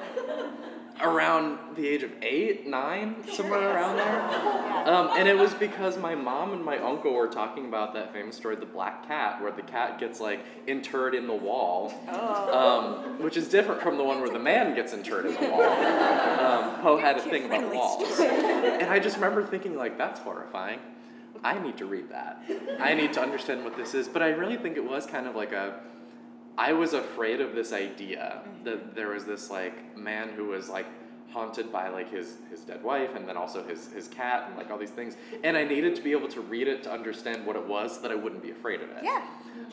around 1.05 1.59
the 1.77 1.87
age 1.87 2.03
of 2.03 2.11
eight, 2.23 2.67
nine, 2.67 3.17
somewhere 3.33 3.75
around 3.75 3.97
there. 3.97 4.61
Um, 4.85 5.09
and 5.17 5.27
it 5.27 5.39
was 5.39 5.55
because 5.55 5.97
my 5.97 6.15
mom 6.15 6.53
and 6.53 6.63
my 6.63 6.77
uncle 6.77 7.15
were 7.15 7.29
talking 7.29 7.65
about 7.65 7.95
that 7.95 8.13
famous 8.13 8.37
story, 8.37 8.55
The 8.57 8.67
Black 8.67 9.09
Cat, 9.09 9.41
where 9.41 9.51
the 9.51 9.63
cat 9.63 9.99
gets 9.99 10.21
like 10.21 10.45
interred 10.67 11.15
in 11.15 11.27
the 11.27 11.33
wall, 11.33 11.91
Oh. 12.11 12.99
um, 13.09 13.23
which 13.23 13.39
is 13.39 13.49
different 13.49 13.81
from 13.81 13.97
the 13.97 14.05
one 14.05 14.21
where 14.21 14.29
the 14.29 14.39
man 14.39 14.75
gets 14.75 14.93
interred 14.93 15.25
in 15.25 15.35
the 15.35 15.49
wall. 15.49 15.63
Um, 16.45 16.81
Poe 16.83 16.99
had 16.99 17.17
a 17.17 17.21
thing 17.23 17.47
about 17.47 17.75
walls, 17.75 18.21
and 18.21 18.83
I 18.91 18.99
just 18.99 19.17
remember 19.17 19.43
thinking 19.43 19.75
like, 19.75 19.97
that's 19.97 20.21
horrifying. 20.21 20.81
I 21.43 21.59
need 21.59 21.79
to 21.79 21.87
read 21.87 22.11
that. 22.11 22.43
I 22.79 22.93
need 22.93 23.15
to 23.15 23.23
understand 23.23 23.65
what 23.65 23.77
this 23.77 23.95
is. 23.95 24.07
But 24.09 24.23
I 24.23 24.29
really 24.29 24.57
think 24.59 24.77
it 24.77 24.85
was 24.85 25.07
kind 25.07 25.27
of 25.27 25.35
like 25.35 25.53
a. 25.53 25.81
I 26.57 26.73
was 26.73 26.93
afraid 26.93 27.41
of 27.41 27.55
this 27.55 27.73
idea 27.73 28.43
that 28.65 28.95
there 28.95 29.09
was 29.11 29.25
this 29.25 29.51
like 29.51 29.97
man 29.97 30.29
who 30.31 30.47
was 30.47 30.69
like 30.69 30.87
haunted 31.33 31.73
by 31.73 31.89
like 31.89 32.11
his 32.13 32.37
his 32.49 32.61
dead 32.61 32.83
wife 32.85 33.17
and 33.17 33.29
then 33.29 33.37
also 33.37 33.65
his 33.67 33.89
his 33.93 34.07
cat 34.07 34.45
and 34.47 34.57
like 34.57 34.71
all 34.71 34.79
these 34.79 34.91
things 34.91 35.17
and 35.43 35.57
I 35.57 35.65
needed 35.65 35.97
to 35.97 36.03
be 36.03 36.13
able 36.13 36.29
to 36.29 36.41
read 36.41 36.69
it 36.69 36.85
to 36.85 36.93
understand 36.93 37.45
what 37.45 37.57
it 37.57 37.67
was 37.67 37.97
so 37.97 38.03
that 38.03 38.13
I 38.13 38.15
wouldn't 38.15 38.43
be 38.43 38.53
afraid 38.53 38.83
of 38.83 38.91
it. 38.91 38.99
Yeah. 39.03 39.23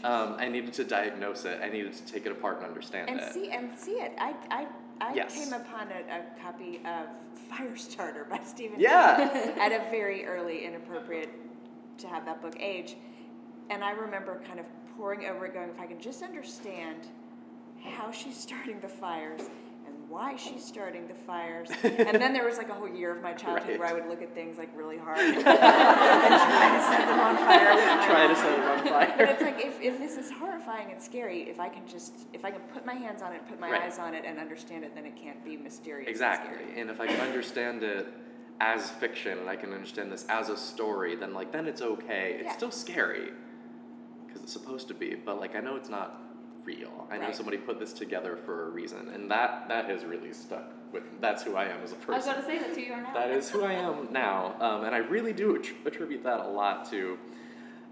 Um, 0.03 0.35
I 0.39 0.47
needed 0.47 0.73
to 0.73 0.83
diagnose 0.83 1.45
it. 1.45 1.59
I 1.63 1.69
needed 1.69 1.93
to 1.93 2.05
take 2.11 2.25
it 2.25 2.31
apart 2.31 2.57
and 2.57 2.65
understand 2.65 3.09
And 3.09 3.19
it. 3.19 3.31
see 3.33 3.49
and 3.51 3.77
see 3.77 3.91
it. 3.93 4.13
I 4.17 4.33
I, 4.49 4.67
I 5.01 5.13
Yes. 5.13 5.35
came 5.35 5.53
upon 5.53 5.89
a, 5.89 6.01
a 6.19 6.41
copy 6.41 6.77
of 6.85 7.07
Firestarter 7.51 8.27
by 8.27 8.39
Stephen 8.43 8.79
Yeah. 8.79 9.53
At 9.59 9.71
a 9.71 9.89
very 9.91 10.25
early 10.25 10.65
inappropriate 10.65 11.29
to 11.99 12.07
have 12.07 12.25
that 12.25 12.41
book 12.41 12.55
age. 12.59 12.95
And 13.69 13.83
I 13.83 13.91
remember 13.91 14.41
kind 14.47 14.59
of 14.59 14.65
poring 15.01 15.25
over 15.25 15.47
it 15.47 15.53
going, 15.55 15.67
if 15.67 15.79
I 15.79 15.87
can 15.87 15.99
just 15.99 16.21
understand 16.21 17.07
how 17.83 18.11
she's 18.11 18.37
starting 18.37 18.79
the 18.81 18.87
fires 18.87 19.41
and 19.87 19.95
why 20.07 20.35
she's 20.35 20.63
starting 20.63 21.07
the 21.07 21.15
fires. 21.15 21.69
and 21.83 22.21
then 22.21 22.33
there 22.33 22.45
was 22.45 22.59
like 22.59 22.69
a 22.69 22.73
whole 22.73 22.87
year 22.87 23.11
of 23.15 23.23
my 23.23 23.33
childhood 23.33 23.79
where 23.79 23.87
I 23.87 23.93
would 23.93 24.07
look 24.07 24.21
at 24.21 24.35
things 24.35 24.59
like 24.59 24.69
really 24.77 24.99
hard 24.99 25.17
and 25.35 25.41
try 25.43 26.77
to 26.77 26.83
set 26.83 27.07
them 27.07 27.19
on 27.19 27.35
fire. 27.37 27.73
Try 28.05 28.27
to 28.27 28.35
set 28.35 28.55
them 28.57 28.69
on 28.77 28.87
fire. 28.87 29.13
But 29.17 29.29
it's 29.29 29.41
like 29.41 29.59
if, 29.65 29.81
if 29.81 29.97
this 29.97 30.17
is 30.17 30.29
horrifying 30.29 30.91
and 30.91 31.01
scary, 31.01 31.49
if 31.49 31.59
I 31.59 31.67
can 31.67 31.87
just 31.87 32.13
if 32.31 32.45
I 32.45 32.51
can 32.51 32.61
put 32.71 32.85
my 32.85 32.93
hands 32.93 33.23
on 33.23 33.33
it, 33.33 33.41
put 33.49 33.59
my 33.59 33.71
Right. 33.71 33.81
eyes 33.81 33.97
on 33.97 34.13
it, 34.13 34.23
and 34.23 34.37
understand 34.37 34.83
it, 34.83 34.93
then 34.93 35.05
it 35.07 35.15
can't 35.15 35.43
be 35.43 35.57
mysterious. 35.57 36.05
and 36.05 36.09
Exactly. 36.09 36.57
scary. 36.63 36.79
And 36.79 36.91
if 36.91 37.01
I 37.01 37.07
can 37.07 37.19
understand 37.21 37.81
it 37.81 38.05
as 38.59 38.91
fiction 38.91 39.39
and 39.39 39.49
I 39.49 39.55
can 39.55 39.73
understand 39.73 40.11
this 40.11 40.27
as 40.29 40.49
a 40.49 40.57
story, 40.57 41.15
then 41.15 41.33
like 41.33 41.51
then 41.51 41.67
it's 41.67 41.81
okay. 41.81 42.35
It's 42.35 42.43
Yeah. 42.45 42.55
still 42.57 42.69
scary 42.69 43.31
because 44.31 44.43
it's 44.43 44.53
supposed 44.53 44.87
to 44.87 44.93
be, 44.93 45.15
but 45.15 45.39
like 45.39 45.55
I 45.55 45.59
know 45.59 45.75
it's 45.75 45.89
not 45.89 46.21
real. 46.63 47.07
I 47.11 47.17
know 47.17 47.31
somebody 47.31 47.57
put 47.57 47.79
this 47.79 47.93
together 47.93 48.37
for 48.45 48.67
a 48.67 48.69
reason, 48.69 49.09
and 49.09 49.29
that 49.31 49.67
that 49.67 49.85
has 49.89 50.05
really 50.05 50.33
stuck 50.33 50.71
with. 50.91 51.03
That's 51.19 51.43
who 51.43 51.55
I 51.55 51.65
am 51.65 51.81
as 51.83 51.91
a 51.91 51.95
I 51.95 51.97
was 51.97 52.25
person. 52.25 52.33
going 52.33 52.41
to 52.41 52.47
say 52.47 52.59
that 52.59 52.75
to 52.75 52.81
you 52.81 52.89
now. 52.91 53.13
That 53.13 53.31
is 53.31 53.49
who 53.49 53.63
I 53.63 53.73
am 53.73 54.07
now, 54.11 54.55
um, 54.59 54.85
and 54.85 54.93
I 54.95 54.99
really 54.99 55.33
do 55.33 55.57
attr- 55.57 55.85
attribute 55.85 56.23
that 56.23 56.39
a 56.39 56.47
lot 56.47 56.89
to 56.91 57.17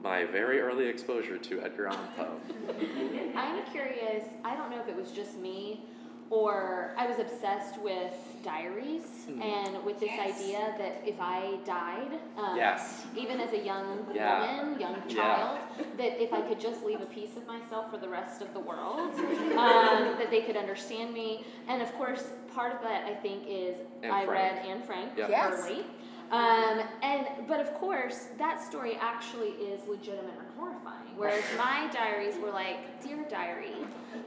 my 0.02 0.26
very 0.26 0.62
early 0.62 0.88
exposure 0.88 1.38
to 1.38 1.62
Edgar 1.62 1.88
Allan 1.88 2.08
Poe. 2.16 2.40
I'm 3.36 3.66
curious. 3.72 4.24
I 4.46 4.56
don't 4.56 4.72
know 4.72 4.80
if 4.80 4.88
it 4.88 4.96
was 4.96 5.12
just 5.12 5.38
me, 5.38 5.84
or 6.30 6.92
I 6.98 7.08
was 7.08 7.18
obsessed 7.20 7.80
with 7.82 8.14
diaries 8.44 9.26
Mm. 9.28 9.42
and 9.42 9.84
with 9.86 10.00
this 10.00 10.12
Yes. 10.16 10.40
idea 10.42 10.74
that 10.78 11.02
if 11.06 11.20
I 11.20 11.58
died, 11.66 12.20
um, 12.38 12.56
Yes. 12.56 13.06
even 13.16 13.40
as 13.42 13.52
a 13.54 13.58
young 13.60 14.06
Yeah. 14.14 14.58
woman, 14.58 14.80
young 14.80 15.02
Yeah. 15.08 15.16
child, 15.16 15.60
that 15.98 16.22
if 16.22 16.32
I 16.34 16.42
could 16.42 16.60
just 16.60 16.84
leave 16.86 17.02
a 17.02 17.06
piece 17.08 17.36
of 17.36 17.46
myself 17.48 17.90
for 17.92 17.98
the 17.98 18.10
rest 18.10 18.42
of 18.42 18.54
the 18.54 18.60
world, 18.60 19.00
um, 19.00 19.18
that 20.20 20.30
they 20.30 20.42
could 20.42 20.58
understand 20.58 21.14
me. 21.14 21.46
And 21.68 21.82
of 21.82 21.94
course, 21.96 22.32
part 22.54 22.74
of 22.74 22.82
that 22.82 23.06
I 23.06 23.16
think 23.16 23.44
is 23.48 23.78
Anne 24.04 24.12
I 24.12 24.26
Frank. 24.26 24.30
read 24.56 24.66
Anne 24.66 24.82
Frank 24.84 25.18
Yep. 25.18 25.30
Yes. 25.30 25.54
early. 25.66 25.86
Um, 26.32 26.82
and 27.02 27.26
but 27.48 27.60
of 27.60 27.74
course 27.74 28.30
that 28.38 28.62
story 28.62 28.98
actually 29.02 29.50
is 29.50 29.88
legitimate 29.88 30.38
and 30.38 30.49
horrifying. 30.60 31.16
Whereas 31.16 31.44
my 31.58 31.90
diaries 31.94 32.36
were 32.42 32.52
like, 32.52 33.02
dear 33.02 33.26
diary, 33.30 33.76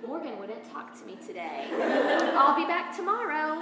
Morgan 0.06 0.38
wouldn't 0.38 0.64
talk 0.72 0.98
to 0.98 1.04
me 1.06 1.16
today. 1.26 1.68
I'll 2.36 2.56
be 2.56 2.64
back 2.66 2.94
tomorrow. 2.96 3.58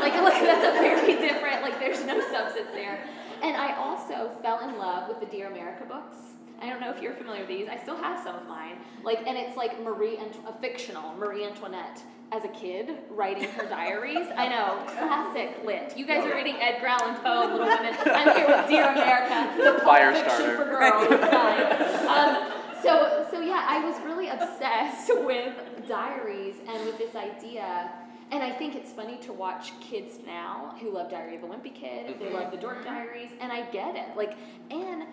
Like 0.00 0.14
look, 0.22 0.34
that's 0.34 0.66
a 0.66 0.72
very 0.80 1.14
different. 1.20 1.62
Like 1.62 1.78
there's 1.78 2.04
no 2.04 2.20
substance 2.30 2.68
there. 2.72 3.00
And 3.42 3.56
I 3.56 3.76
also 3.76 4.30
fell 4.42 4.60
in 4.68 4.78
love 4.78 5.08
with 5.08 5.20
the 5.20 5.26
Dear 5.26 5.48
America 5.48 5.84
books. 5.84 6.16
I 6.60 6.70
don't 6.70 6.80
know 6.80 6.90
if 6.90 7.02
you're 7.02 7.12
familiar 7.12 7.40
with 7.40 7.48
these. 7.50 7.68
I 7.68 7.76
still 7.76 7.96
have 7.98 8.18
some 8.24 8.34
of 8.34 8.46
mine. 8.48 8.78
Like, 9.04 9.26
and 9.26 9.36
it's 9.36 9.56
like 9.58 9.78
Marie, 9.82 10.16
Ant- 10.16 10.38
a 10.48 10.54
fictional 10.54 11.14
Marie 11.14 11.44
Antoinette 11.44 12.02
as 12.32 12.44
a 12.44 12.48
kid 12.48 12.90
writing 13.10 13.48
her 13.50 13.68
diaries. 13.68 14.26
I 14.36 14.48
know, 14.48 14.82
classic 14.86 15.64
lit. 15.64 15.96
You 15.96 16.06
guys 16.06 16.24
are 16.24 16.34
reading 16.34 16.56
Edgar 16.60 16.86
Allan 16.88 17.14
Poe, 17.16 17.42
and 17.42 17.52
Little 17.52 17.66
Women. 17.66 17.94
I'm 18.06 18.36
here 18.36 18.46
with 18.46 18.68
Dear 18.68 18.88
America, 18.92 19.62
the 19.78 19.84
Fire 19.84 20.12
fiction 20.12 20.30
starter. 20.30 20.56
for 20.56 20.64
girls. 20.64 21.06
It's 21.10 21.30
fine. 21.30 22.06
Um, 22.08 22.52
so, 22.82 23.26
so 23.30 23.40
yeah, 23.40 23.64
I 23.68 23.84
was 23.84 24.00
really 24.04 24.28
obsessed 24.28 25.08
with 25.24 25.54
diaries 25.88 26.56
and 26.68 26.84
with 26.84 26.98
this 26.98 27.14
idea. 27.14 27.90
And 28.32 28.42
I 28.42 28.50
think 28.50 28.74
it's 28.74 28.92
funny 28.92 29.18
to 29.18 29.32
watch 29.32 29.72
kids 29.80 30.18
now 30.26 30.74
who 30.80 30.90
love 30.90 31.10
Diary 31.10 31.36
of 31.36 31.44
a 31.44 31.46
Wimpy 31.46 31.72
Kid. 31.72 32.16
They 32.18 32.32
love 32.32 32.50
the 32.50 32.56
Dork 32.56 32.84
Diaries, 32.84 33.30
and 33.40 33.52
I 33.52 33.70
get 33.70 33.94
it. 33.94 34.16
Like, 34.16 34.36
and 34.72 35.04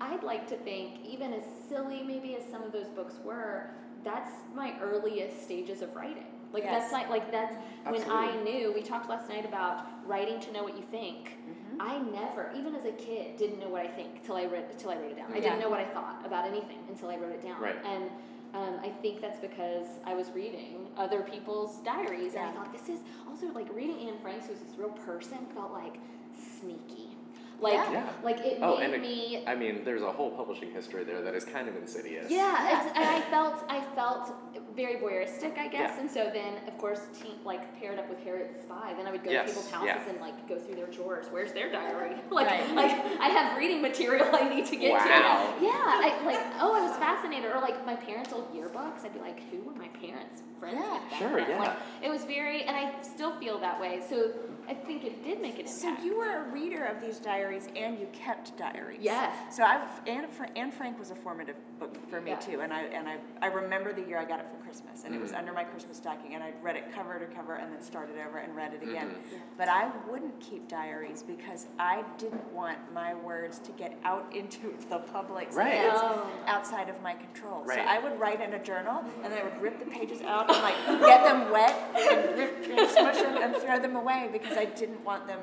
I'd 0.00 0.24
like 0.24 0.48
to 0.48 0.56
think, 0.56 0.98
even 1.06 1.32
as 1.32 1.44
silly 1.68 2.02
maybe 2.02 2.34
as 2.34 2.42
some 2.50 2.64
of 2.64 2.72
those 2.72 2.88
books 2.88 3.14
were, 3.24 3.70
that's 4.02 4.32
my 4.52 4.74
earliest 4.80 5.44
stages 5.44 5.80
of 5.80 5.94
writing. 5.94 6.26
Like 6.56 6.64
Yes. 6.64 6.80
that's 6.80 6.92
not 6.92 7.10
like 7.10 7.30
that's 7.30 7.54
when 7.84 8.10
I 8.10 8.34
knew. 8.42 8.72
We 8.72 8.80
talked 8.80 9.10
last 9.10 9.28
night 9.28 9.44
about 9.44 9.84
writing 10.06 10.40
to 10.40 10.52
know 10.52 10.62
what 10.62 10.74
you 10.74 10.84
think. 10.90 11.36
Mm-hmm. 11.36 11.82
I 11.82 11.98
never, 11.98 12.50
even 12.56 12.74
as 12.74 12.86
a 12.86 12.92
kid, 12.92 13.36
didn't 13.36 13.60
know 13.60 13.68
what 13.68 13.82
I 13.82 13.88
think 13.88 14.24
till 14.24 14.36
I 14.36 14.46
read 14.46 14.78
till 14.78 14.88
I 14.88 14.94
wrote 14.96 15.10
it 15.10 15.16
down. 15.18 15.30
I 15.34 15.40
didn't 15.40 15.60
know 15.60 15.68
what 15.68 15.80
I 15.80 15.84
thought 15.84 16.24
about 16.24 16.46
anything 16.46 16.78
until 16.88 17.10
I 17.10 17.16
wrote 17.18 17.32
it 17.32 17.42
down. 17.42 17.60
Right. 17.60 17.76
And 17.84 18.04
um, 18.54 18.80
I 18.82 18.88
think 19.02 19.20
that's 19.20 19.38
because 19.38 19.84
I 20.06 20.14
was 20.14 20.30
reading 20.30 20.86
other 20.96 21.20
people's 21.20 21.76
diaries, 21.80 22.36
and 22.36 22.46
I 22.46 22.52
thought 22.52 22.72
this 22.72 22.88
is 22.88 23.00
also 23.28 23.48
like 23.48 23.68
reading 23.74 24.08
Anne 24.08 24.18
Frank's, 24.22 24.46
who's 24.46 24.60
this 24.60 24.78
real 24.78 24.96
person, 25.04 25.40
felt 25.54 25.72
like 25.72 25.98
sneaky. 26.58 27.05
Like, 27.58 27.74
Yeah. 27.74 28.04
like 28.22 28.40
it 28.40 28.58
Oh, 28.60 28.76
made 28.76 28.84
and 28.84 28.94
it- 28.94 29.00
me 29.00 29.42
I 29.46 29.54
mean, 29.54 29.82
there's 29.82 30.02
a 30.02 30.12
whole 30.12 30.30
publishing 30.30 30.70
history 30.72 31.04
there 31.04 31.22
that 31.22 31.34
is 31.34 31.44
kind 31.44 31.68
of 31.68 31.76
insidious. 31.76 32.30
yeah, 32.30 32.82
It's, 32.84 32.94
and 32.94 33.04
I 33.08 33.20
felt 33.22 33.64
I 33.70 33.80
felt 33.94 34.30
very 34.74 34.96
voyeuristic, 34.96 35.56
I 35.58 35.68
guess, 35.68 35.92
Yeah. 35.94 36.00
and 36.00 36.10
so 36.10 36.24
then 36.34 36.58
of 36.68 36.76
course, 36.76 37.00
teen, 37.18 37.36
like 37.44 37.62
paired 37.80 37.98
up 37.98 38.10
with 38.10 38.22
Harriet 38.24 38.54
the 38.54 38.60
Spy, 38.62 38.92
then 38.94 39.06
I 39.06 39.10
would 39.10 39.24
go 39.24 39.30
Yes, 39.30 39.44
to 39.48 39.54
people's 39.54 39.70
houses 39.70 39.86
yeah. 39.88 40.10
and 40.10 40.20
like 40.20 40.46
go 40.46 40.58
through 40.58 40.74
their 40.74 40.86
drawers. 40.88 41.26
Where's 41.30 41.52
their 41.52 41.70
diary? 41.72 42.16
Like, 42.30 42.46
Right. 42.48 42.74
like 42.74 42.90
I 43.20 43.28
have 43.28 43.56
reading 43.56 43.80
material 43.80 44.28
I 44.34 44.48
need 44.54 44.66
to 44.66 44.76
get 44.76 44.92
Wow. 44.92 45.54
to. 45.58 45.64
Yeah, 45.64 45.72
I 45.74 46.20
like 46.26 46.40
oh, 46.60 46.74
I 46.74 46.82
was 46.82 46.96
fascinated. 46.98 47.50
Or 47.50 47.60
like 47.60 47.86
my 47.86 47.96
parents' 47.96 48.34
old 48.34 48.54
yearbooks, 48.54 49.04
I'd 49.06 49.14
be 49.14 49.20
like, 49.20 49.40
who 49.50 49.60
were 49.62 49.72
my 49.72 49.88
parents 49.88 50.42
friends 50.60 50.76
Yeah. 50.78 51.18
Sure, 51.18 51.36
then? 51.40 51.48
yeah. 51.50 51.58
Like, 51.58 51.72
it 52.02 52.10
was 52.10 52.24
very, 52.24 52.64
and 52.64 52.76
I 52.76 52.92
still 53.02 53.32
feel 53.36 53.58
that 53.60 53.80
way. 53.80 54.02
So 54.08 54.30
I 54.68 54.74
think 54.74 55.04
it 55.04 55.22
did 55.24 55.40
make 55.40 55.58
an 55.58 55.66
So 55.66 55.94
you 56.02 56.16
were 56.18 56.44
a 56.44 56.50
reader 56.50 56.84
of 56.84 57.00
these 57.00 57.18
diaries 57.18 57.68
and 57.76 57.98
you 57.98 58.08
kept 58.12 58.56
diaries. 58.58 58.98
Yeah. 59.00 59.32
So 59.50 59.62
I, 59.62 59.86
Anne, 60.06 60.26
Anne 60.56 60.70
Frank 60.72 60.98
was 60.98 61.10
a 61.10 61.14
formative 61.14 61.56
book 61.78 61.96
for 62.10 62.20
me 62.20 62.30
Yeah. 62.32 62.36
too, 62.38 62.60
and 62.62 62.72
I 62.72 62.82
and 62.82 63.06
I, 63.08 63.18
I 63.42 63.46
remember 63.48 63.92
the 63.92 64.02
year 64.02 64.18
I 64.18 64.24
got 64.24 64.40
it 64.40 64.46
for 64.50 64.56
Christmas, 64.64 65.04
and 65.04 65.14
it 65.14 65.20
was 65.20 65.32
Mhm. 65.32 65.38
under 65.38 65.52
my 65.52 65.62
Christmas 65.64 65.98
stocking, 65.98 66.34
and 66.34 66.42
I 66.42 66.52
read 66.62 66.74
it 66.76 66.90
cover 66.92 67.18
to 67.18 67.26
cover, 67.26 67.54
and 67.54 67.72
then 67.72 67.82
started 67.82 68.16
over 68.26 68.38
and 68.38 68.56
read 68.56 68.72
it 68.74 68.82
again. 68.82 69.10
Mhm. 69.10 69.32
Yeah. 69.32 69.38
But 69.58 69.68
I 69.68 69.90
wouldn't 70.08 70.40
keep 70.40 70.68
diaries 70.68 71.22
because 71.22 71.66
I 71.78 72.02
didn't 72.18 72.50
want 72.52 72.78
my 72.92 73.14
words 73.14 73.58
to 73.60 73.72
get 73.72 73.92
out 74.04 74.24
into 74.34 74.74
the 74.88 74.98
public's 75.00 75.54
Right. 75.54 75.74
hands 75.74 75.98
Oh. 76.02 76.26
outside 76.46 76.88
of 76.88 77.00
my 77.02 77.14
control. 77.14 77.62
Right. 77.64 77.78
So 77.78 77.84
I 77.84 77.98
would 77.98 78.18
write 78.18 78.40
in 78.40 78.54
a 78.54 78.58
journal, 78.58 79.04
and 79.22 79.32
then 79.32 79.38
I 79.40 79.44
would 79.44 79.60
rip 79.60 79.78
the 79.78 79.86
pages 79.86 80.22
out 80.22 80.50
and 80.50 80.62
like 80.62 80.76
get 81.06 81.22
them 81.24 81.50
wet 81.50 81.74
and 81.94 82.38
rip 82.38 82.66
and 82.70 82.88
smush 82.90 83.20
them 83.20 83.36
and 83.42 83.54
throw 83.56 83.78
them 83.78 83.96
away 83.96 84.28
because 84.32 84.55
I 84.56 84.64
didn't 84.64 85.04
want 85.04 85.26
them. 85.26 85.40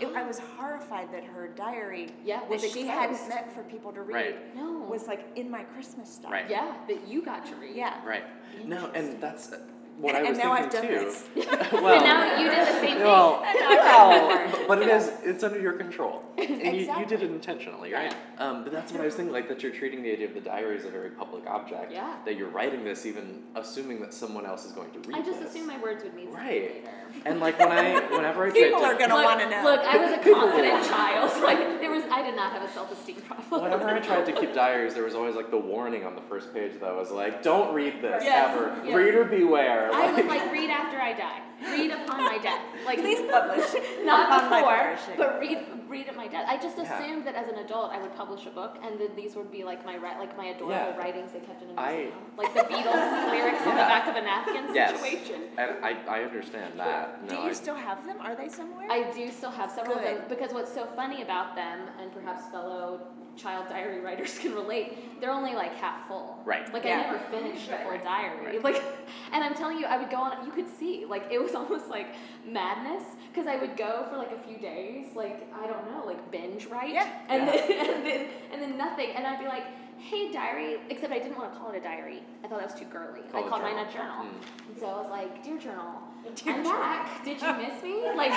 It, 0.00 0.08
I 0.14 0.22
was 0.22 0.38
horrified 0.38 1.12
that 1.12 1.24
her 1.24 1.48
diary 1.48 2.08
Yeah, 2.24 2.40
that 2.40 2.48
was 2.48 2.62
she 2.72 2.86
hadn't 2.86 3.28
meant 3.28 3.50
for 3.52 3.62
people 3.64 3.92
to 3.92 4.02
read 4.02 4.14
Right. 4.14 4.56
No. 4.56 4.86
was 4.88 5.06
like 5.06 5.26
in 5.36 5.50
my 5.50 5.62
Christmas 5.64 6.12
stuff. 6.12 6.30
Right. 6.30 6.48
Yeah, 6.48 6.74
that 6.88 7.08
you 7.08 7.24
got 7.24 7.46
to 7.46 7.54
read. 7.56 7.74
Yeah. 7.74 8.04
Right. 8.04 8.24
No, 8.64 8.90
and 8.94 9.20
that's 9.20 9.52
uh, 9.52 9.60
what 9.98 10.14
And- 10.14 10.26
I 10.26 10.30
was 10.30 10.38
and 10.38 10.46
now 10.48 10.52
I've 10.52 10.70
thinking 10.72 10.90
done 10.90 10.98
too. 11.00 11.04
this. 11.06 11.24
But 11.70 11.82
well, 11.82 12.02
now 12.04 12.38
you 12.40 12.48
did 12.50 12.60
the 12.68 12.72
same 12.80 12.96
thing. 12.96 13.02
well, 13.02 13.42
And 13.44 13.58
now 13.60 13.68
I've 13.70 13.78
well, 13.84 14.48
but, 14.52 14.68
but 14.68 14.82
it 14.82 14.88
is 14.88 15.10
it's 15.24 15.42
under 15.44 15.60
your 15.60 15.72
control, 15.74 16.22
and 16.38 16.48
you, 16.76 16.92
you 16.98 17.06
did 17.06 17.22
it 17.22 17.30
intentionally, 17.30 17.92
right? 17.92 18.14
Um, 18.38 18.62
but 18.64 18.72
that's 18.72 18.92
what 18.92 19.00
I 19.00 19.04
was 19.04 19.14
thinking, 19.16 19.32
like 19.32 19.48
that 19.48 19.62
you're 19.62 19.72
treating 19.72 20.02
the 20.02 20.12
idea 20.12 20.26
of 20.28 20.34
the 20.34 20.40
diary 20.40 20.76
as 20.78 20.84
a 20.84 20.90
very 20.90 21.10
public 21.10 21.46
object. 21.46 21.92
Yeah. 21.92 22.14
That 22.24 22.36
you're 22.36 22.48
writing 22.48 22.84
this, 22.84 23.04
even 23.06 23.42
assuming 23.54 24.00
that 24.00 24.14
someone 24.14 24.46
else 24.46 24.64
is 24.64 24.72
going 24.72 24.90
to 24.92 24.98
read 25.00 25.18
it. 25.18 25.22
I 25.22 25.24
just 25.24 25.40
this. 25.40 25.50
assumed 25.50 25.66
my 25.68 25.78
words 25.82 26.04
would 26.04 26.14
mean 26.14 26.26
something 26.32 26.44
Right. 26.46 26.74
later. 26.84 26.90
And 27.24 27.40
like 27.40 27.58
when 27.58 27.72
I, 27.72 28.00
whenever 28.16 28.46
I 28.46 28.50
People 28.50 28.80
tried 28.80 28.94
are 28.94 28.98
gonna 28.98 29.14
want 29.14 29.40
to 29.40 29.50
know. 29.50 29.62
Look, 29.64 29.80
I 29.80 29.96
was 29.96 30.12
a 30.12 30.18
confident 30.32 30.84
child. 30.86 31.42
Like 31.42 31.80
there 31.80 31.90
was, 31.90 32.04
I 32.10 32.22
did 32.22 32.36
not 32.36 32.52
have 32.52 32.62
a 32.62 32.72
self-esteem 32.72 33.16
problem. 33.22 33.62
Whenever 33.62 33.88
I 33.88 33.98
tried 34.00 34.26
to 34.26 34.32
keep 34.32 34.54
diaries, 34.54 34.94
there 34.94 35.04
was 35.04 35.14
always 35.14 35.34
like 35.34 35.50
the 35.50 35.58
warning 35.58 36.04
on 36.04 36.14
the 36.14 36.22
first 36.22 36.52
page 36.54 36.72
that 36.80 36.94
was 36.94 37.10
like, 37.10 37.42
"Don't 37.42 37.74
read 37.74 38.00
this 38.02 38.22
Yes, 38.24 38.54
ever. 38.54 38.80
yes. 38.84 38.94
Reader 38.94 39.24
beware." 39.24 39.87
I 39.92 40.12
was 40.16 40.26
like, 40.26 40.52
read 40.52 40.70
after 40.70 40.98
I 41.00 41.12
die. 41.12 41.40
Read 41.62 41.90
upon 41.90 42.18
my 42.24 42.38
death. 42.38 42.60
Like 42.88 43.00
Please 43.00 43.20
publish. 43.30 43.66
not 44.04 44.28
upon 44.32 44.48
before, 44.48 44.96
but 45.18 45.40
read 45.40 45.58
read 45.88 46.08
at 46.08 46.16
my 46.16 46.26
death. 46.26 46.46
I 46.48 46.56
just 46.56 46.78
Yeah. 46.78 46.88
assumed 46.98 47.26
that 47.26 47.34
as 47.34 47.48
an 47.48 47.56
adult 47.58 47.90
I 47.92 48.00
would 48.00 48.14
publish 48.16 48.46
a 48.46 48.50
book, 48.50 48.78
and 48.82 48.98
that 49.00 49.14
these 49.16 49.34
would 49.36 49.50
be 49.52 49.62
like 49.64 49.84
my 49.84 49.96
like 50.18 50.34
my 50.38 50.46
adorable 50.46 50.70
Yeah. 50.74 50.96
writings 50.96 51.32
they 51.32 51.40
kept 51.40 51.60
in 51.62 51.68
a 51.70 51.74
I- 51.80 51.92
museum, 51.96 52.12
like 52.38 52.54
the 52.54 52.60
Beatles 52.60 53.30
lyrics 53.30 53.60
on 53.66 53.74
the 53.76 53.88
back 53.92 54.06
of 54.08 54.16
a 54.16 54.22
napkin 54.22 54.74
Yes. 54.74 54.98
situation. 55.00 55.42
and 55.58 55.84
I, 55.84 55.96
I 56.08 56.22
understand 56.22 56.78
that. 56.78 57.28
Do 57.28 57.34
you 57.34 57.50
I- 57.50 57.52
still 57.52 57.74
have 57.74 58.06
them? 58.06 58.16
Are 58.20 58.34
they 58.34 58.48
somewhere? 58.48 58.86
I 58.90 59.10
do 59.12 59.30
still 59.30 59.50
have 59.50 59.70
several 59.70 59.98
of 59.98 60.04
them 60.04 60.22
because 60.28 60.52
what's 60.54 60.72
so 60.72 60.86
funny 60.96 61.20
about 61.22 61.54
them, 61.54 61.80
and 62.00 62.10
perhaps 62.12 62.46
fellow 62.50 63.00
child 63.38 63.68
diary 63.68 64.00
writers 64.00 64.38
can 64.38 64.54
relate, 64.54 65.20
they're 65.20 65.30
only 65.32 65.54
like 65.54 65.74
half 65.76 66.06
full. 66.08 66.38
Right. 66.44 66.70
Like 66.72 66.84
Yeah. 66.84 66.98
I 67.00 67.12
never 67.12 67.18
finished 67.30 67.70
a 67.70 67.78
full 67.78 67.98
diary. 67.98 68.46
Right. 68.46 68.62
Like, 68.64 68.82
and 69.32 69.42
I'm 69.44 69.54
telling 69.54 69.78
you, 69.78 69.86
I 69.86 69.96
would 69.96 70.10
go 70.10 70.16
on. 70.18 70.44
You 70.44 70.52
could 70.52 70.68
see, 70.78 71.04
like, 71.08 71.24
it 71.30 71.40
was 71.40 71.54
almost 71.60 71.88
like 71.88 72.08
madness 72.46 73.04
because 73.32 73.46
I 73.46 73.56
would 73.56 73.76
go 73.76 74.06
for 74.10 74.16
like 74.18 74.32
a 74.32 74.38
few 74.46 74.58
days, 74.58 75.06
like 75.14 75.48
I 75.54 75.66
don't 75.66 75.90
know, 75.90 76.02
like 76.04 76.30
binge 76.30 76.66
write, 76.66 76.92
Yeah. 76.92 77.08
and 77.28 77.46
Yeah. 77.46 77.52
then 77.52 77.70
and 77.96 78.06
then 78.06 78.26
and 78.52 78.62
then 78.62 78.76
nothing, 78.78 79.10
and 79.14 79.26
I'd 79.26 79.38
be 79.40 79.46
like. 79.46 79.64
Hey 80.00 80.30
diary, 80.30 80.76
except 80.90 81.12
I 81.12 81.18
didn't 81.18 81.36
want 81.36 81.52
to 81.52 81.58
call 81.58 81.72
it 81.72 81.76
a 81.78 81.80
diary. 81.80 82.22
I 82.44 82.46
thought 82.46 82.60
that 82.60 82.70
was 82.70 82.78
too 82.78 82.86
girly. 82.86 83.18
Call 83.32 83.44
I 83.44 83.48
called 83.48 83.62
mine 83.62 83.78
a 83.84 83.92
journal. 83.92 84.26
Mm. 84.26 84.68
And 84.68 84.78
so 84.78 84.86
I 84.86 84.92
was 85.02 85.10
like, 85.10 85.42
Dear 85.42 85.58
Journal, 85.58 85.90
Dear 86.36 86.54
I'm 86.54 86.62
journal. 86.62 86.70
back. 86.80 87.24
Did 87.24 87.42
you 87.42 87.52
miss 87.54 87.82
me? 87.82 88.04
Like, 88.14 88.30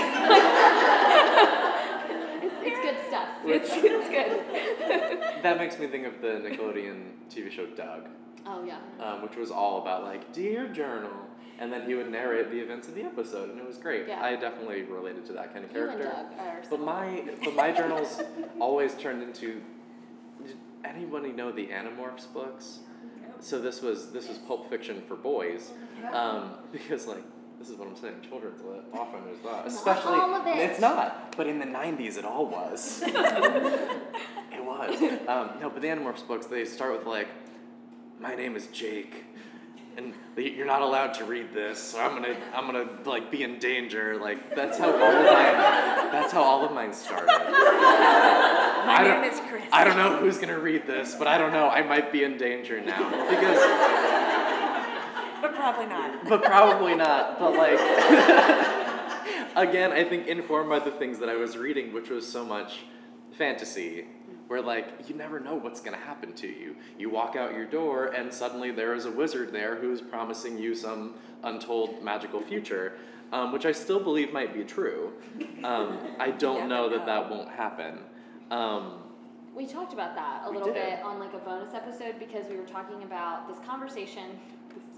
it's, 2.64 2.80
good 2.80 2.98
stuff. 3.08 3.30
It's, 3.46 3.70
it's 3.72 4.10
good. 4.10 5.20
that 5.44 5.58
makes 5.58 5.78
me 5.80 5.88
think 5.88 6.06
of 6.06 6.22
the 6.22 6.28
Nickelodeon 6.28 7.04
TV 7.30 7.52
show 7.52 7.66
Doug, 7.68 8.08
Oh 8.46 8.64
yeah. 8.64 8.78
um, 9.00 9.22
which 9.22 9.36
was 9.36 9.52
all 9.52 9.82
about 9.82 10.04
like 10.04 10.32
dear 10.34 10.68
journal, 10.68 11.12
and 11.60 11.72
then 11.72 11.86
he 11.86 11.96
would 11.96 12.12
narrate 12.12 12.50
the 12.52 12.60
events 12.60 12.88
of 12.88 12.96
the 12.96 13.04
episode, 13.04 13.50
and 13.50 13.60
it 13.60 13.66
was 13.66 13.78
great. 13.78 14.08
Yeah. 14.08 14.22
I 14.22 14.36
definitely 14.36 14.84
related 14.84 15.26
to 15.28 15.34
that 15.34 15.54
kind 15.54 15.64
of 15.66 15.72
character. 15.72 16.12
But 16.70 16.80
my 16.80 17.24
but 17.44 17.56
my 17.56 17.72
journals 17.72 18.22
always 18.60 18.94
turned 18.96 19.22
into. 19.24 19.62
Did 20.46 20.58
anybody 20.84 21.32
know 21.32 21.52
the 21.52 21.68
Animorphs 21.68 22.32
books? 22.34 22.80
So 23.40 23.60
this 23.60 23.82
was 23.82 24.12
this 24.12 24.28
was 24.28 24.38
Pulp 24.40 24.70
Fiction 24.70 25.02
for 25.08 25.16
boys, 25.16 25.72
um, 26.14 26.52
because 26.72 27.08
like 27.08 27.24
this 27.62 27.70
is 27.70 27.78
what 27.78 27.88
I'm 27.88 27.96
saying. 27.96 28.16
Children's 28.28 28.60
lit 28.64 28.82
often 28.92 29.20
is 29.32 29.38
not, 29.44 29.68
especially 29.68 30.18
all 30.18 30.34
of 30.34 30.48
it. 30.48 30.58
it's 30.58 30.80
not. 30.80 31.38
But 31.38 31.46
in 31.46 31.60
the 31.60 31.66
'90s, 31.66 32.18
it 32.18 32.26
all 32.26 32.48
was. 32.48 33.04
it 33.06 34.66
was. 34.66 35.02
Um, 35.28 35.52
no, 35.62 35.70
but 35.70 35.84
the 35.84 35.88
Animorphs 35.88 36.28
books 36.28 36.48
they 36.48 36.66
start 36.66 36.98
with 36.98 37.06
like, 37.06 37.28
"My 38.20 38.34
name 38.34 38.56
is 38.56 38.66
Jake." 38.68 39.26
And 39.96 40.14
you're 40.38 40.66
not 40.66 40.82
allowed 40.82 41.14
to 41.16 41.26
read 41.26 41.54
this, 41.54 41.78
so 41.78 42.00
I'm 42.00 42.14
gonna, 42.14 42.36
I'm 42.56 42.66
gonna 42.66 42.88
like 43.06 43.30
be 43.30 43.44
in 43.44 43.60
danger. 43.60 44.18
Like 44.20 44.56
that's 44.56 44.80
how 44.80 44.90
all 44.90 45.04
of 45.04 45.26
mine, 45.26 46.12
that's 46.12 46.32
how 46.32 46.42
all 46.42 46.66
of 46.66 46.72
mine 46.72 46.94
started. 46.94 47.28
My 47.28 48.96
I 48.96 49.04
name 49.04 49.32
is 49.32 49.40
Chris. 49.42 49.64
I 49.72 49.84
don't 49.84 49.98
know 49.98 50.16
who's 50.16 50.40
gonna 50.40 50.58
read 50.58 50.88
this, 50.88 51.14
but 51.14 51.28
I 51.28 51.38
don't 51.38 51.52
know. 51.52 51.70
I 51.70 51.84
might 51.84 52.12
be 52.12 52.24
in 52.24 52.38
danger 52.38 52.82
now 52.82 53.08
because 53.30 54.31
probably 55.62 55.86
not. 55.86 56.26
but 56.28 56.44
probably 56.44 56.96
not. 56.96 57.40
But 57.40 57.54
like, 57.56 57.80
again, 59.56 59.92
I 59.92 60.04
think 60.04 60.28
informed 60.28 60.70
by 60.70 60.80
the 60.80 60.92
things 60.92 61.20
that 61.20 61.30
I 61.30 61.36
was 61.36 61.58
reading, 61.58 61.94
which 61.94 62.10
was 62.10 62.28
so 62.28 62.44
much 62.46 62.80
fantasy, 63.38 64.06
where 64.48 64.62
like 64.62 65.08
you 65.08 65.16
never 65.16 65.40
know 65.40 65.56
what's 65.56 65.80
gonna 65.82 65.98
happen 65.98 66.34
to 66.34 66.48
you. 66.48 66.76
You 66.98 67.10
walk 67.10 67.36
out 67.36 67.54
your 67.54 67.66
door, 67.66 68.08
and 68.08 68.34
suddenly 68.34 68.72
there 68.72 68.94
is 68.94 69.06
a 69.06 69.12
wizard 69.12 69.52
there 69.52 69.76
who's 69.76 70.02
promising 70.02 70.58
you 70.58 70.76
some 70.76 71.16
untold 71.44 72.04
magical 72.04 72.42
future. 72.42 72.94
Um, 73.34 73.54
which 73.54 73.66
I 73.66 73.72
still 73.72 74.02
believe 74.02 74.34
might 74.34 74.54
be 74.54 74.66
true. 74.66 75.14
Um, 75.64 76.00
I 76.20 76.32
don't 76.38 76.68
know 76.68 76.90
that 76.90 77.00
know. 77.00 77.06
that 77.06 77.30
won't 77.32 77.48
happen. 77.48 78.00
Um, 78.52 79.04
We 79.56 79.66
talked 79.66 79.94
about 79.94 80.16
that 80.16 80.42
a 80.46 80.50
little 80.50 80.68
did. 80.68 80.74
bit 80.74 81.00
on 81.02 81.18
like 81.18 81.34
a 81.34 81.38
bonus 81.38 81.74
episode 81.74 82.20
because 82.20 82.46
we 82.50 82.58
were 82.58 82.66
talking 82.66 83.04
about 83.04 83.48
this 83.48 83.58
conversation. 83.66 84.38
This 84.76 84.91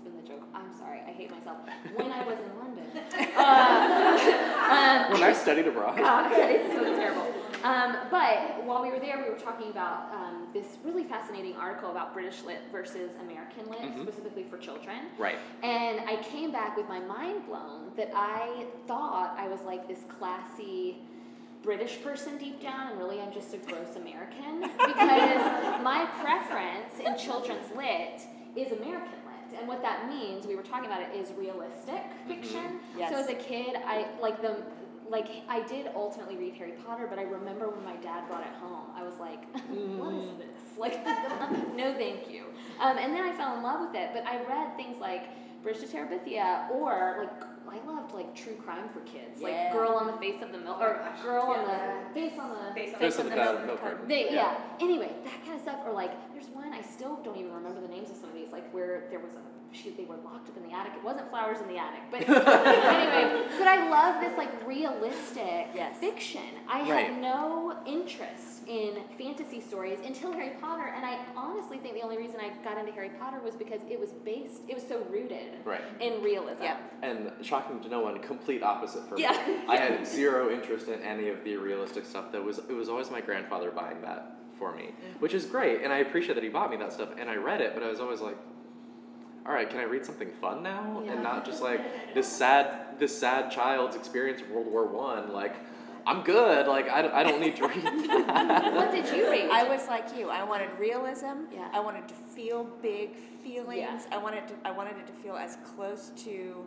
I'm 0.53 0.73
sorry. 0.77 0.99
I 1.07 1.11
hate 1.11 1.31
myself. 1.31 1.57
When 1.95 2.11
I 2.11 2.23
was 2.25 2.37
in 2.39 2.57
London. 2.59 2.83
Uh, 3.35 3.39
um, 5.09 5.11
when 5.13 5.23
I 5.23 5.33
studied 5.33 5.67
abroad, 5.67 5.97
God, 5.97 6.31
it's 6.33 6.73
so 6.73 6.83
terrible. 6.95 7.27
Um, 7.63 7.95
but 8.11 8.63
while 8.65 8.81
we 8.81 8.89
were 8.91 8.99
there, 8.99 9.17
we 9.23 9.29
were 9.29 9.39
talking 9.39 9.69
about 9.69 10.11
um, 10.13 10.47
this 10.53 10.77
really 10.83 11.03
fascinating 11.03 11.55
article 11.55 11.89
about 11.91 12.13
British 12.13 12.43
lit 12.43 12.59
versus 12.71 13.11
American 13.21 13.69
lit, 13.69 13.79
Mhm. 13.81 14.03
specifically 14.03 14.43
for 14.43 14.57
children. 14.57 14.97
right? 15.17 15.37
And 15.63 16.01
I 16.01 16.17
came 16.17 16.51
back 16.51 16.77
with 16.77 16.87
my 16.87 16.99
mind 16.99 17.45
blown 17.47 17.91
that 17.95 18.11
I 18.13 18.65
thought 18.87 19.35
I 19.37 19.47
was 19.47 19.61
like 19.61 19.87
this 19.87 20.03
classy 20.19 20.97
British 21.63 22.01
person 22.03 22.37
deep 22.37 22.61
down, 22.61 22.87
and 22.89 22.99
really 22.99 23.19
I'm 23.21 23.31
just 23.33 23.53
a 23.53 23.57
gross 23.57 23.95
American 23.95 24.61
because 24.61 25.81
my 25.81 26.05
preference 26.21 26.99
in 26.99 27.17
children's 27.17 27.69
lit 27.75 28.21
is 28.55 28.71
American 28.73 29.13
And 29.57 29.67
what 29.67 29.81
that 29.81 30.09
means, 30.09 30.45
we 30.45 30.55
were 30.55 30.63
talking 30.63 30.85
about 30.85 31.01
it, 31.01 31.09
is 31.15 31.31
realistic 31.37 32.03
fiction. 32.27 32.79
Yes. 32.97 33.11
So 33.11 33.17
as 33.17 33.29
a 33.29 33.35
kid, 33.35 33.75
I 33.85 34.07
like 34.21 34.41
the 34.41 34.57
like 35.09 35.27
I 35.47 35.61
did 35.61 35.89
ultimately 35.95 36.37
read 36.37 36.55
Harry 36.55 36.73
Potter, 36.85 37.07
but 37.09 37.19
I 37.19 37.23
remember 37.23 37.69
when 37.69 37.83
my 37.83 37.95
dad 37.97 38.27
brought 38.27 38.41
it 38.41 38.53
home, 38.53 38.87
I 38.95 39.03
was 39.03 39.19
like, 39.19 39.45
"What 39.69 40.13
is 40.15 40.29
this? 40.37 40.47
Like, 40.77 41.05
no, 41.75 41.93
thank 41.93 42.31
you." 42.31 42.45
Um, 42.79 42.97
and 42.97 43.13
then 43.13 43.23
I 43.23 43.31
fell 43.37 43.55
in 43.57 43.63
love 43.63 43.81
with 43.87 43.95
it. 43.95 44.09
But 44.13 44.25
I 44.25 44.43
read 44.43 44.75
things 44.75 44.97
like 44.99 45.29
Bridge 45.61 45.79
to 45.81 45.85
Terabithia, 45.87 46.69
or 46.71 47.15
like 47.19 47.52
I 47.69 47.80
loved 47.88 48.13
like 48.13 48.36
true 48.36 48.56
crime 48.56 48.89
for 48.89 48.99
kids, 49.02 49.41
like 49.41 49.71
Girl 49.71 49.91
on 49.93 50.08
the 50.08 50.13
Face 50.17 50.41
of 50.41 50.52
the 50.52 50.58
Milk, 50.60 50.80
or 50.82 50.99
Girl 51.23 51.43
on 51.43 51.65
the 51.65 52.13
Face 52.13 52.34
on 52.39 52.49
the 52.49 52.73
Face 52.73 52.95
Face 52.97 53.17
of 53.19 53.30
the 53.30 53.36
Milk 53.36 53.65
Milk 53.65 53.82
Carton. 53.82 54.08
they, 54.08 54.26
Yeah. 54.26 54.34
yeah. 54.36 54.58
Anyway, 54.86 55.12
that 55.23 55.41
kind 55.43 55.56
of 55.56 55.62
stuff, 55.62 55.80
or 55.86 55.93
like, 55.93 56.12
there's 56.34 56.47
one 56.49 56.71
I 56.73 56.82
still 56.82 57.19
don't 57.23 57.38
even 57.38 57.52
remember 57.54 57.82
the 57.82 57.88
names 57.88 58.10
of 58.10 58.15
some 58.17 58.30
of 58.30 58.36
these, 58.36 58.52
like 58.52 58.71
where 58.73 59.04
there 59.10 59.19
was 59.19 59.34
a 59.34 59.76
shoot, 59.76 59.97
they 59.97 60.06
were 60.06 60.17
locked 60.17 60.49
up 60.49 60.58
in 60.58 60.63
the 60.69 60.76
attic. 60.76 60.93
It 60.95 61.04
wasn't 61.04 61.30
flowers 61.32 61.58
in 61.62 61.67
the 61.67 61.78
attic, 61.80 62.02
but 62.12 62.21
anyway. 62.30 63.45
But 63.58 63.67
I 63.67 63.89
love 63.89 64.21
this 64.21 64.38
like 64.38 64.52
realistic 64.67 65.67
Yes. 65.73 65.97
fiction. 65.99 66.41
I 66.69 66.82
Right. 66.82 67.06
had 67.08 67.21
no 67.21 67.76
interest 67.88 68.52
in 68.67 68.95
fantasy 69.17 69.60
stories 69.62 69.99
until 70.06 70.32
Harry 70.34 70.52
Potter, 70.62 70.91
and 70.95 71.06
I 71.06 71.19
honestly 71.36 71.78
think 71.78 71.95
the 71.95 72.02
only 72.02 72.17
reason 72.17 72.38
I 72.39 72.49
got 72.63 72.78
into 72.78 72.91
Harry 72.91 73.12
Potter 73.19 73.39
was 73.43 73.56
because 73.56 73.82
it 73.89 73.99
was 73.99 74.12
based, 74.12 74.62
it 74.67 74.76
was 74.76 74.88
so 74.88 75.02
rooted 75.10 75.54
Right. 75.65 75.82
in 75.99 76.21
realism. 76.23 76.63
Yeah. 76.63 76.78
And 77.02 77.32
shocking 77.41 77.80
to 77.82 77.89
no 77.89 78.02
one, 78.02 78.19
complete 78.19 78.63
opposite 78.63 79.08
for 79.08 79.17
Yeah. 79.17 79.32
me. 79.47 79.56
I 79.67 79.78
had 79.78 80.08
zero 80.08 80.49
interest 80.52 80.88
in 80.88 81.02
any 81.02 81.30
of 81.30 81.43
the 81.43 81.58
realistic 81.58 82.06
stuff. 82.06 82.32
That 82.32 82.43
was 82.43 82.60
it 82.60 82.73
was 82.73 82.89
always 82.89 83.10
my 83.12 83.21
grandfather 83.21 83.71
buying 83.71 84.02
that 84.02 84.38
for 84.58 84.73
me, 84.76 84.84
Mm-hmm. 84.84 85.19
which 85.19 85.34
is 85.34 85.45
great, 85.45 85.82
and 85.82 85.91
I 85.91 85.97
appreciate 85.97 86.36
that 86.36 86.43
he 86.43 86.49
bought 86.49 86.69
me 86.71 86.78
that 86.78 86.93
stuff. 86.93 87.10
And 87.17 87.30
I 87.30 87.36
read 87.36 87.62
it, 87.62 87.73
but 87.73 87.84
I 87.84 87.89
was 87.89 87.99
always 87.99 88.21
like, 88.21 88.38
all 89.45 89.54
right, 89.54 89.69
can 89.69 89.80
I 89.80 89.84
read 89.84 90.06
something 90.06 90.30
fun 90.39 90.63
now, 90.63 91.02
Yeah. 91.06 91.13
and 91.13 91.23
not 91.23 91.45
just 91.45 91.62
like 91.62 91.82
this 92.13 92.28
sad 92.32 92.80
this 92.99 93.17
sad 93.17 93.49
child's 93.52 93.95
experience 93.95 94.41
of 94.41 94.49
World 94.52 94.67
War 94.67 94.86
One? 94.86 95.34
Like, 95.34 95.56
I'm 96.05 96.21
good. 96.23 96.67
Like 96.67 96.89
I, 96.89 97.01
don't- 97.01 97.13
I 97.13 97.23
don't 97.23 97.39
need 97.41 97.55
to 97.57 97.67
read 97.67 97.83
that. 98.07 98.73
What 98.73 98.91
did 98.91 99.05
you 99.15 99.29
read? 99.29 99.49
I 99.49 99.63
was 99.63 99.87
like 99.87 100.15
you. 100.17 100.29
I 100.29 100.43
wanted 100.43 100.69
realism. 100.79 101.45
Yeah. 101.53 101.69
I 101.73 101.79
wanted 101.79 102.07
to 102.09 102.13
feel 102.13 102.65
big 102.81 103.15
feelings. 103.43 103.77
Yeah. 103.79 103.99
I 104.11 104.17
wanted 104.17 104.47
to. 104.49 104.53
I 104.65 104.71
wanted 104.71 104.97
it 104.97 105.07
to 105.07 105.13
feel 105.23 105.35
as 105.35 105.57
close 105.75 106.11
to 106.25 106.65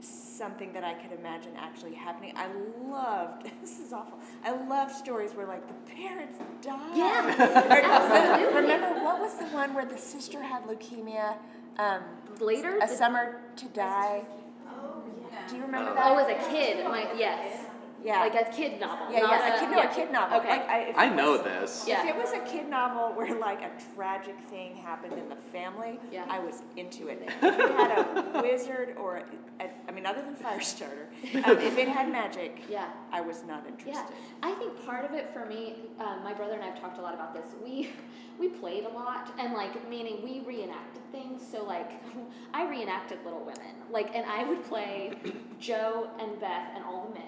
something 0.00 0.72
that 0.72 0.84
I 0.84 0.94
could 0.94 1.10
imagine 1.18 1.50
actually 1.58 1.94
happening. 1.94 2.32
I 2.36 2.46
loved. 2.88 3.50
This 3.60 3.80
is 3.80 3.92
awful. 3.92 4.18
I 4.44 4.52
love 4.66 4.92
stories 4.92 5.32
where 5.32 5.46
like 5.46 5.66
the 5.66 5.92
parents 5.92 6.38
died. 6.62 6.96
Yeah, 6.96 7.26
Or- 7.68 7.82
absolutely. 7.82 8.54
Remember 8.62 9.04
what 9.04 9.20
was 9.20 9.34
the 9.38 9.46
one 9.46 9.74
where 9.74 9.84
the 9.84 9.98
sister 9.98 10.40
had 10.42 10.62
leukemia? 10.64 11.34
Um, 11.78 12.02
Later? 12.40 12.78
a 12.80 12.88
summer 12.88 13.40
to 13.56 13.66
die. 13.66 14.22
Oh 14.68 15.02
yeah. 15.20 15.48
Do 15.48 15.56
you 15.56 15.62
remember 15.62 15.90
Oh. 15.90 15.94
that? 15.94 16.06
Oh, 16.12 16.18
as 16.18 16.28
a 16.30 16.50
kid, 16.50 16.84
my 16.84 17.08
yes. 17.16 17.64
Yeah. 18.04 18.20
Like 18.20 18.34
a 18.34 18.50
kid 18.50 18.80
novel. 18.80 19.06
yeah, 19.12 19.20
not 19.20 19.30
yeah, 19.30 19.56
a 19.56 19.60
kid, 19.60 19.70
no, 19.70 19.76
yeah. 19.76 19.90
a 19.90 19.94
kid 19.94 20.12
novel. 20.12 20.38
Okay. 20.38 20.48
Like, 20.48 20.68
I, 20.68 20.78
if 20.90 20.96
I 20.98 21.08
know 21.08 21.32
was- 21.32 21.42
this. 21.42 21.84
Yeah. 21.86 22.02
If 22.02 22.14
it 22.14 22.16
was 22.16 22.32
a 22.32 22.40
kid 22.40 22.68
novel 22.68 23.12
where 23.16 23.38
like 23.38 23.62
a 23.62 23.70
tragic 23.94 24.36
thing 24.50 24.76
happened 24.76 25.14
in 25.14 25.28
the 25.28 25.36
family, 25.52 25.98
Yeah. 26.12 26.24
I 26.28 26.38
was 26.38 26.62
into 26.76 27.08
it. 27.08 27.22
If 27.26 27.42
it 27.42 27.70
had 27.70 27.90
a 28.36 28.42
wizard 28.42 28.96
or, 28.98 29.16
a, 29.18 29.64
a, 29.64 29.70
I 29.88 29.92
mean, 29.92 30.06
other 30.06 30.22
than 30.22 30.34
Firestarter, 30.44 31.06
um, 31.44 31.58
if 31.58 31.76
it 31.76 31.88
had 31.88 32.10
magic, 32.10 32.62
yeah. 32.70 32.88
I 33.12 33.20
was 33.20 33.42
not 33.44 33.66
interested. 33.66 33.92
Yeah, 33.94 34.02
interested. 34.02 34.38
I 34.42 34.52
think 34.54 34.86
part 34.86 35.04
of 35.04 35.12
it 35.12 35.30
for 35.32 35.46
me, 35.46 35.76
um, 35.98 36.22
my 36.22 36.32
brother 36.34 36.54
and 36.54 36.62
I 36.62 36.68
have 36.68 36.80
talked 36.80 36.98
a 36.98 37.02
lot 37.02 37.14
about 37.14 37.34
this. 37.34 37.46
We 37.62 37.90
we 38.38 38.48
played 38.48 38.84
a 38.84 38.88
lot, 38.88 39.32
and 39.38 39.52
like 39.52 39.88
meaning 39.90 40.22
we 40.22 40.40
reenacted 40.46 41.02
things. 41.10 41.42
So 41.50 41.64
like, 41.64 41.90
I 42.54 42.68
reenacted 42.68 43.18
Little 43.24 43.40
Women, 43.40 43.74
like, 43.90 44.14
and 44.14 44.24
I 44.26 44.44
would 44.44 44.64
play 44.64 45.12
Jo 45.58 46.08
and 46.20 46.38
Beth 46.40 46.68
and 46.76 46.84
all 46.84 47.08
the 47.08 47.14
men, 47.18 47.27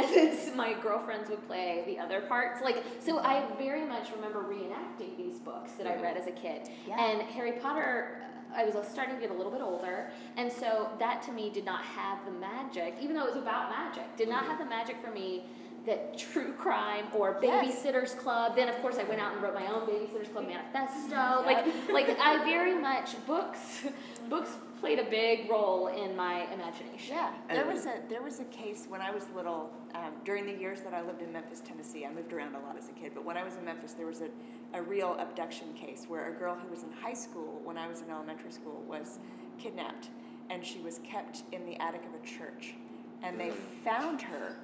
and 0.04 0.14
then 0.14 0.56
my 0.56 0.74
girlfriends 0.74 1.30
would 1.30 1.46
play 1.46 1.82
the 1.86 1.98
other 1.98 2.20
parts. 2.22 2.62
Like, 2.62 2.84
so 2.98 3.18
I 3.18 3.46
very 3.58 3.84
much 3.84 4.10
remember 4.14 4.42
reenacting 4.42 5.16
these 5.16 5.38
books 5.38 5.72
that 5.72 5.86
I 5.86 5.92
mm-hmm. 5.92 6.02
read 6.02 6.16
as 6.16 6.26
a 6.26 6.32
kid. 6.32 6.68
Yeah. 6.86 7.02
And 7.02 7.22
Harry 7.22 7.52
Potter. 7.52 8.22
Uh, 8.22 8.26
I 8.52 8.64
was 8.64 8.74
starting 8.88 9.14
to 9.14 9.20
get 9.20 9.30
a 9.30 9.34
little 9.34 9.52
bit 9.52 9.60
older, 9.60 10.10
and 10.36 10.50
so 10.50 10.90
that 10.98 11.22
to 11.22 11.32
me 11.32 11.50
did 11.50 11.64
not 11.64 11.84
have 11.84 12.18
the 12.24 12.32
magic, 12.32 12.96
even 13.00 13.14
though 13.14 13.24
it 13.24 13.34
was 13.34 13.40
about 13.40 13.70
magic, 13.70 14.16
did 14.16 14.28
not 14.28 14.42
mm-hmm. 14.42 14.50
have 14.50 14.58
the 14.58 14.64
magic 14.64 14.96
for 15.00 15.12
me 15.12 15.44
that 15.86 16.16
true 16.18 16.52
crime 16.54 17.06
or 17.14 17.38
Yes. 17.42 17.84
babysitters 17.84 18.16
club 18.18 18.54
then 18.54 18.68
of 18.68 18.76
course 18.82 18.96
i 18.98 19.04
went 19.04 19.20
out 19.20 19.32
and 19.32 19.42
wrote 19.42 19.54
my 19.54 19.66
own 19.66 19.86
babysitters 19.88 20.30
club 20.32 20.46
manifesto 20.46 21.42
like 21.46 21.64
like 21.92 22.18
i 22.20 22.44
very 22.44 22.74
much 22.74 23.14
books 23.26 23.82
books 24.28 24.56
played 24.80 24.98
a 24.98 25.04
big 25.10 25.48
role 25.50 25.88
in 25.88 26.16
my 26.16 26.42
imagination 26.54 27.14
Yeah, 27.16 27.32
there 27.48 27.66
was 27.66 27.86
a 27.86 27.94
there 28.08 28.22
was 28.22 28.40
a 28.40 28.44
case 28.44 28.86
when 28.88 29.02
I 29.02 29.10
was 29.10 29.26
little. 29.36 29.70
Um, 29.94 30.12
during 30.24 30.46
the 30.46 30.54
years 30.54 30.80
that 30.82 30.94
I 30.94 31.02
lived 31.02 31.20
in 31.20 31.30
Memphis, 31.32 31.60
Tennessee, 31.60 32.06
I 32.06 32.10
moved 32.12 32.32
around 32.32 32.54
a 32.54 32.60
lot 32.60 32.78
as 32.78 32.88
a 32.88 32.92
kid. 32.92 33.10
But 33.12 33.22
when 33.24 33.36
I 33.36 33.42
was 33.44 33.56
in 33.56 33.64
Memphis, 33.66 33.92
there 33.92 34.06
was 34.06 34.22
a, 34.22 34.28
a 34.72 34.80
real 34.80 35.16
abduction 35.18 35.74
case 35.74 36.06
where 36.08 36.32
a 36.34 36.38
girl 36.38 36.54
who 36.54 36.68
was 36.70 36.82
in 36.84 36.92
high 36.92 37.12
school 37.12 37.60
when 37.64 37.76
I 37.76 37.88
was 37.88 38.00
in 38.00 38.08
elementary 38.10 38.52
school 38.52 38.82
was 38.88 39.18
kidnapped, 39.58 40.08
and 40.48 40.64
she 40.64 40.78
was 40.78 40.98
kept 41.04 41.42
in 41.52 41.66
the 41.66 41.76
attic 41.82 42.02
of 42.06 42.14
a 42.14 42.24
church, 42.26 42.74
and 43.22 43.38
they 43.38 43.50
found 43.84 44.22
her 44.22 44.56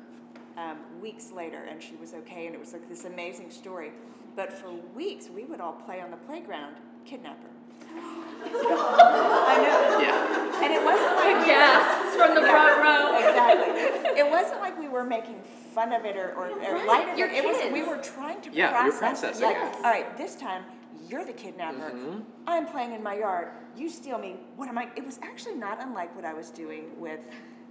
um, 0.56 0.78
weeks 1.00 1.30
later, 1.32 1.64
and 1.70 1.82
she 1.82 1.94
was 1.96 2.14
okay, 2.14 2.46
and 2.46 2.54
it 2.54 2.60
was 2.60 2.72
like 2.72 2.88
this 2.88 3.04
amazing 3.04 3.50
story. 3.50 3.92
But 4.34 4.52
for 4.52 4.70
weeks, 4.94 5.28
we 5.34 5.44
would 5.44 5.60
all 5.60 5.72
play 5.72 6.00
on 6.00 6.10
the 6.10 6.16
playground, 6.18 6.76
kidnap 7.04 7.38
her. 7.42 7.50
I 7.98 9.56
know. 9.62 10.00
Yeah. 10.00 10.64
And 10.64 10.72
it 10.72 10.82
wasn't 10.84 11.16
like 11.16 11.46
we 11.46 11.52
were- 11.52 12.16
from 12.16 12.34
the 12.34 12.40
front 12.48 12.82
row 12.82 13.16
exactly. 13.18 14.18
It 14.18 14.30
wasn't 14.30 14.60
like 14.60 14.78
we 14.78 14.88
were 14.88 15.04
making 15.04 15.40
fun 15.74 15.92
of 15.92 16.04
it 16.06 16.16
or, 16.16 16.32
or, 16.32 16.48
or 16.50 16.56
Right, 16.74 16.86
light 16.86 17.08
of 17.10 17.18
you're 17.18 17.28
it. 17.28 17.44
It 17.44 17.44
was 17.44 17.72
we 17.72 17.82
were 17.82 17.98
trying 18.02 18.40
to 18.42 18.50
Yeah, 18.52 18.70
you're 18.84 18.92
process. 18.92 19.22
it. 19.22 19.40
processing 19.40 19.42
Like, 19.44 19.56
it. 19.56 19.76
all 19.84 19.90
right, 19.90 20.16
this 20.16 20.34
time 20.36 20.62
you're 21.08 21.24
the 21.26 21.32
kidnapper. 21.34 21.90
Mhm. 21.94 22.22
I'm 22.46 22.66
playing 22.66 22.92
in 22.92 23.02
my 23.02 23.14
yard. 23.18 23.48
You 23.76 23.88
steal 23.90 24.18
me. 24.18 24.36
What 24.56 24.68
am 24.68 24.78
I? 24.78 24.88
It 24.96 25.04
was 25.04 25.18
actually 25.22 25.54
not 25.56 25.78
unlike 25.82 26.14
what 26.16 26.24
I 26.24 26.32
was 26.32 26.50
doing 26.50 26.98
with 26.98 27.26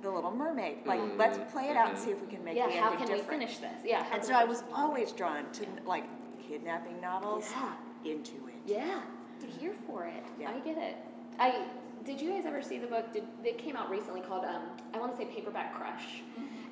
the 0.06 0.12
Little 0.12 0.32
Mermaid. 0.32 0.86
Like, 0.86 1.00
Mhm. 1.02 1.18
let's 1.18 1.38
play 1.52 1.70
it 1.70 1.76
out 1.76 1.89
and 1.89 1.98
see 1.98 2.12
if 2.12 2.22
we 2.22 2.28
can 2.28 2.44
make 2.44 2.56
yeah 2.56 2.68
the 2.68 2.74
how 2.74 2.91
ending 2.91 3.00
can 3.00 3.08
different. 3.18 3.41
we 3.41 3.46
finish 3.46 3.58
this 3.58 3.82
yeah 3.84 4.06
And 4.13 4.24
so 4.24 4.34
I 4.34 4.46
was 4.46 4.63
always 4.74 5.12
drawn 5.12 5.52
to 5.54 5.65
like 5.86 6.06
kidnapping 6.48 7.02
novels. 7.02 7.52
Yeah. 7.52 7.74
Into 8.12 8.36
it. 8.48 8.54
Yeah, 8.68 9.02
I'm 9.41 9.48
here 9.60 9.74
for 9.88 10.06
it. 10.06 10.24
Yeah. 10.39 10.52
I 10.52 10.60
get 10.60 10.78
it. 10.78 10.96
I 11.39 11.65
did 12.04 12.22
you 12.22 12.30
guys 12.30 12.46
ever 12.46 12.62
see 12.62 12.78
the 12.78 12.86
book? 12.86 13.12
Did 13.12 13.24
it 13.44 13.58
came 13.58 13.76
out 13.76 13.89
recently 13.89 14.22
called 14.22 14.46
um, 14.46 14.62
I 14.94 15.00
want 15.00 15.12
to 15.12 15.18
say 15.18 15.26
Paperback 15.26 15.74
Crush, 15.74 16.22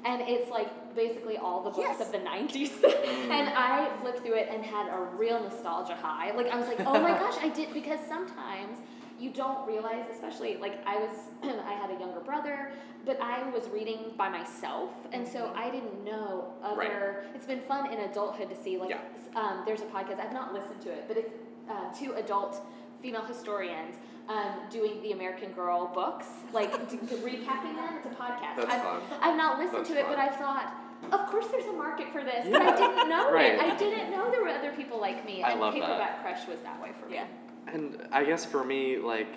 and 0.06 0.22
it's 0.22 0.52
like 0.52 0.94
basically 0.96 1.38
all 1.38 1.64
the 1.64 1.72
books 1.72 1.88
Yes. 1.90 2.02
of 2.02 2.12
the 2.12 2.20
'90s. 2.20 2.72
and 3.32 3.50
I 3.50 3.90
flipped 4.02 4.20
through 4.20 4.36
it 4.36 4.48
and 4.52 4.64
had 4.64 4.88
a 4.94 5.00
real 5.18 5.40
nostalgia 5.42 5.96
high. 5.96 6.30
Like 6.36 6.50
I 6.52 6.58
was 6.60 6.68
like, 6.68 6.82
oh 6.82 7.02
my 7.02 7.18
gosh, 7.24 7.38
I 7.42 7.50
did 7.50 7.74
because 7.74 8.00
sometimes 8.08 8.78
you 9.24 9.30
don't 9.32 9.66
realize, 9.68 10.06
especially 10.12 10.58
like 10.58 10.76
I 10.86 10.98
was, 10.98 11.12
I 11.44 11.74
had 11.74 11.90
a 11.96 12.00
younger 12.00 12.20
brother, 12.20 12.72
but 13.06 13.20
I 13.22 13.50
was 13.52 13.70
reading 13.70 14.12
by 14.18 14.28
myself, 14.30 14.92
and 15.14 15.28
so 15.28 15.52
I 15.56 15.70
didn't 15.70 16.04
know 16.04 16.54
other. 16.64 16.78
Right. 17.24 17.36
It's 17.36 17.46
been 17.46 17.62
fun 17.62 17.92
in 17.94 18.00
adulthood 18.00 18.50
to 18.50 18.56
see 18.64 18.78
like 18.78 18.90
Yeah. 18.90 19.00
um, 19.42 19.64
there's 19.66 19.82
a 19.82 19.86
podcast 19.86 20.20
I've 20.20 20.34
not 20.34 20.54
listened 20.54 20.82
to 20.82 20.90
it, 20.90 21.06
but 21.08 21.18
it's 21.18 21.32
uh, 21.70 21.94
two 21.98 22.14
adult 22.14 22.62
female 23.02 23.26
historians 23.26 23.96
um, 24.30 24.54
doing 24.70 25.02
the 25.02 25.12
American 25.12 25.52
Girl 25.52 25.92
books, 25.94 26.28
like 26.54 26.72
d- 26.90 26.98
d- 26.98 27.16
recapping 27.18 27.76
them. 27.76 27.92
It's 27.98 28.06
a 28.06 28.16
podcast. 28.24 28.56
That's 28.58 28.74
I've, 28.74 28.82
fun. 28.82 29.02
I've 29.22 29.38
not 29.38 29.60
listened 29.60 29.80
That's 29.80 29.90
to 29.90 30.00
it, 30.00 30.06
but. 30.08 30.18
I've 30.20 30.36
thought, 30.36 30.74
of 31.12 31.26
course 31.28 31.48
there's 31.48 31.66
a 31.66 31.74
market 31.74 32.08
for 32.14 32.24
this, 32.24 32.46
but 32.50 32.62
I 32.62 32.76
didn't 32.78 33.10
know 33.10 33.32
right. 33.40 33.56
it. 33.56 33.60
I 33.60 33.76
didn't 33.78 34.12
know 34.12 34.32
there 34.32 34.42
were 34.42 34.50
other 34.50 34.72
people 34.72 35.00
like 35.02 35.26
me, 35.26 35.44
I 35.44 35.52
and 35.52 35.60
love 35.60 35.74
that. 35.74 35.82
Paperback 35.82 36.22
Crush 36.22 36.48
was 36.48 36.60
that 36.62 36.82
way 36.82 36.92
for 37.02 37.08
me. 37.10 37.16
Yeah. 37.16 37.26
And 37.68 37.98
I 38.12 38.24
guess 38.24 38.46
for 38.46 38.64
me, 38.64 38.98
like, 38.98 39.28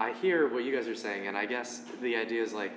I 0.00 0.12
hear 0.14 0.52
what 0.52 0.64
you 0.64 0.74
guys 0.74 0.88
are 0.88 0.94
saying, 0.94 1.26
and 1.28 1.36
I 1.36 1.46
guess 1.46 1.82
the 2.00 2.16
idea 2.16 2.42
is 2.42 2.52
like, 2.52 2.72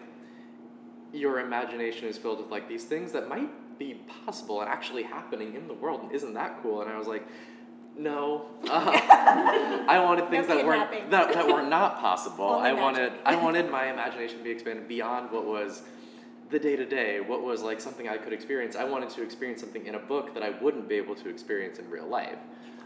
your 1.12 1.39
imagination 1.39 2.08
is 2.08 2.18
filled 2.18 2.39
with 2.39 2.52
like 2.52 2.68
these 2.68 2.84
things 2.84 3.13
that 3.13 3.30
might 3.30 3.50
be 3.80 4.02
possible 4.26 4.62
and 4.62 4.70
actually 4.70 5.04
happening 5.04 5.56
in 5.56 5.68
the 5.68 5.74
world, 5.74 6.02
and 6.04 6.12
isn't 6.12 6.34
that 6.34 6.62
cool? 6.62 6.82
And 6.82 6.91
I 6.91 6.98
was 6.98 7.08
like, 7.08 7.26
no, 7.98 8.48
uh, 8.70 8.91
I 9.88 10.00
wanted 10.04 10.30
things 10.30 10.48
that 10.50 10.65
were 10.65 10.74
kidnapping. 10.74 11.10
that, 11.10 11.34
that 11.34 11.48
were 11.48 11.63
not 11.63 12.00
possible. 12.00 12.50
I 12.50 12.74
wanted. 12.74 13.13
I 13.26 13.36
wanted 13.36 13.70
my 13.72 13.91
imagination 13.91 14.38
to 14.38 14.44
be 14.44 14.52
expanded 14.52 14.88
beyond 14.88 15.32
what 15.32 15.46
was 15.46 15.84
the 16.52 16.60
day 16.60 16.76
to 16.76 16.86
day, 16.86 17.22
what 17.22 17.41
was 17.41 17.62
like 17.62 17.82
something 17.82 18.08
I 18.08 18.18
could 18.18 18.34
experience. 18.34 18.76
I 18.76 18.84
wanted 18.84 19.10
to 19.12 19.24
experience 19.24 19.62
something 19.62 19.86
in 19.86 19.96
a 19.96 20.00
book 20.00 20.34
that 20.34 20.44
I 20.44 20.50
wouldn't 20.50 20.88
be 20.88 20.96
able 20.96 21.15
to 21.15 21.30
experience 21.30 21.80
in 21.80 21.89
real 21.89 22.08
life, 22.08 22.38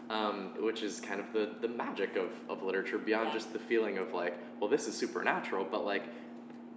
um, 0.09 0.51
which 0.59 0.81
is 0.81 0.99
kind 0.99 1.19
of 1.19 1.31
the, 1.33 1.49
the 1.61 1.67
magic 1.67 2.15
of, 2.15 2.29
of 2.49 2.63
literature 2.63 2.97
beyond 2.97 3.27
Yeah. 3.27 3.33
just 3.33 3.53
the 3.53 3.59
feeling 3.59 3.97
of 3.97 4.13
like, 4.13 4.35
well, 4.59 4.69
this 4.69 4.87
is 4.87 4.95
supernatural, 4.97 5.65
but 5.69 5.85
like 5.85 6.03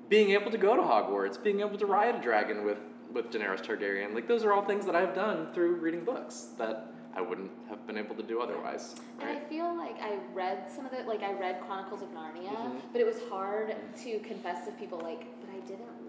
being 0.09 0.31
able 0.31 0.51
to 0.51 0.59
go 0.59 0.77
to 0.77 0.83
Hogwarts, 0.83 1.43
being 1.43 1.61
able 1.61 1.79
to 1.79 1.87
ride 1.87 2.15
a 2.15 2.21
dragon 2.21 2.65
with, 2.65 2.79
with 3.13 3.31
Daenerys 3.31 3.63
Targaryen. 3.63 4.15
Like, 4.15 4.29
those 4.29 4.45
are 4.45 4.53
all 4.53 4.63
things 4.65 4.85
that 4.87 4.95
I've 4.95 5.15
done 5.15 5.49
through 5.55 5.77
reading 5.77 6.05
books 6.05 6.49
that 6.59 6.93
I 7.15 7.21
wouldn't 7.21 7.51
have 7.69 7.87
been 7.87 7.99
able 7.99 8.15
to 8.17 8.23
do 8.23 8.41
otherwise. 8.41 8.95
And 9.21 9.29
I 9.31 9.41
feel 9.41 9.75
like 9.77 9.97
I 10.01 10.19
read 10.35 10.71
some 10.75 10.85
of 10.87 10.93
the 10.93 11.03
like 11.07 11.23
I 11.23 11.33
read 11.33 11.61
Chronicles 11.67 12.01
of 12.03 12.09
Narnia, 12.15 12.55
Mhm. 12.57 12.81
but 12.91 13.01
it 13.01 13.07
was 13.07 13.21
hard 13.31 13.75
to 14.03 14.19
confess 14.21 14.65
to 14.67 14.73
people 14.73 14.99
like, 14.99 15.27
but 15.41 15.51
I 15.51 15.61
didn't. 15.67 16.02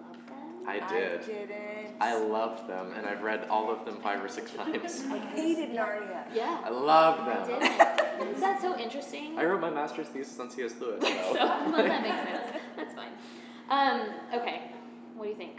I 0.68 0.80
did. 0.88 1.22
I 1.22 1.26
didn't. 1.26 1.96
I 2.00 2.18
loved 2.18 2.68
them, 2.68 2.92
and 2.96 3.06
I've 3.06 3.22
read 3.22 3.48
all 3.50 3.70
of 3.72 3.86
them 3.86 3.98
five 4.02 4.24
or 4.24 4.28
six 4.28 4.52
times. 4.58 5.04
I 5.10 5.18
hated 5.36 5.70
Narnia. 5.72 6.24
Yeah. 6.34 6.62
I 6.64 6.70
loved 6.70 7.22
I 7.22 7.46
them. 7.46 7.60
didn't. 7.60 8.36
Is 8.36 8.40
that 8.42 8.62
so 8.62 8.78
interesting? 8.78 9.38
I 9.38 9.46
wrote 9.46 9.62
my 9.62 9.70
master's 9.70 10.08
thesis 10.08 10.40
on 10.40 10.50
C.S. 10.50 10.76
Lewis. 10.80 11.02
so 11.04 11.08
So. 11.34 11.34
well, 11.40 11.72
that 11.84 12.02
makes 12.02 12.30
sense. 12.30 12.64
That's 12.76 12.94
fine. 12.94 13.12
Um, 13.70 14.10
okay. 14.34 14.62
What 15.16 15.24
do 15.26 15.30
you 15.30 15.36
think? 15.36 15.58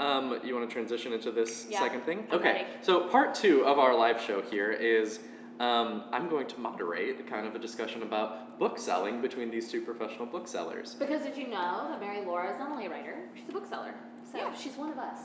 Um, 0.00 0.40
you 0.44 0.54
want 0.54 0.68
to 0.68 0.72
transition 0.72 1.12
into 1.12 1.30
this 1.30 1.66
Yeah, 1.70 1.78
second 1.80 2.02
thing? 2.02 2.26
I'm 2.30 2.38
okay. 2.40 2.52
ready. 2.52 2.64
So 2.82 3.08
part 3.08 3.34
two 3.34 3.64
of 3.64 3.78
our 3.78 3.94
live 3.96 4.20
show 4.20 4.40
here 4.42 4.72
is 4.72 5.20
um, 5.60 6.04
I'm 6.12 6.28
going 6.28 6.48
to 6.48 6.58
moderate 6.60 7.26
kind 7.28 7.46
of 7.46 7.54
a 7.54 7.58
discussion 7.60 8.02
about 8.02 8.58
book 8.58 8.76
selling 8.78 9.20
between 9.22 9.50
these 9.50 9.70
two 9.70 9.80
professional 9.82 10.26
booksellers. 10.26 10.94
Because 10.94 11.22
did 11.22 11.36
you 11.36 11.46
know 11.46 11.86
that 11.90 12.00
Mary 12.00 12.24
Laura 12.24 12.52
is 12.52 12.58
not 12.58 12.70
only 12.70 12.86
a 12.86 12.90
writer, 12.90 13.18
she's 13.36 13.48
a 13.48 13.52
bookseller. 13.52 13.94
So 14.30 14.38
Yeah. 14.38 14.54
she's 14.54 14.76
one 14.76 14.90
of 14.90 14.98
us. 14.98 15.18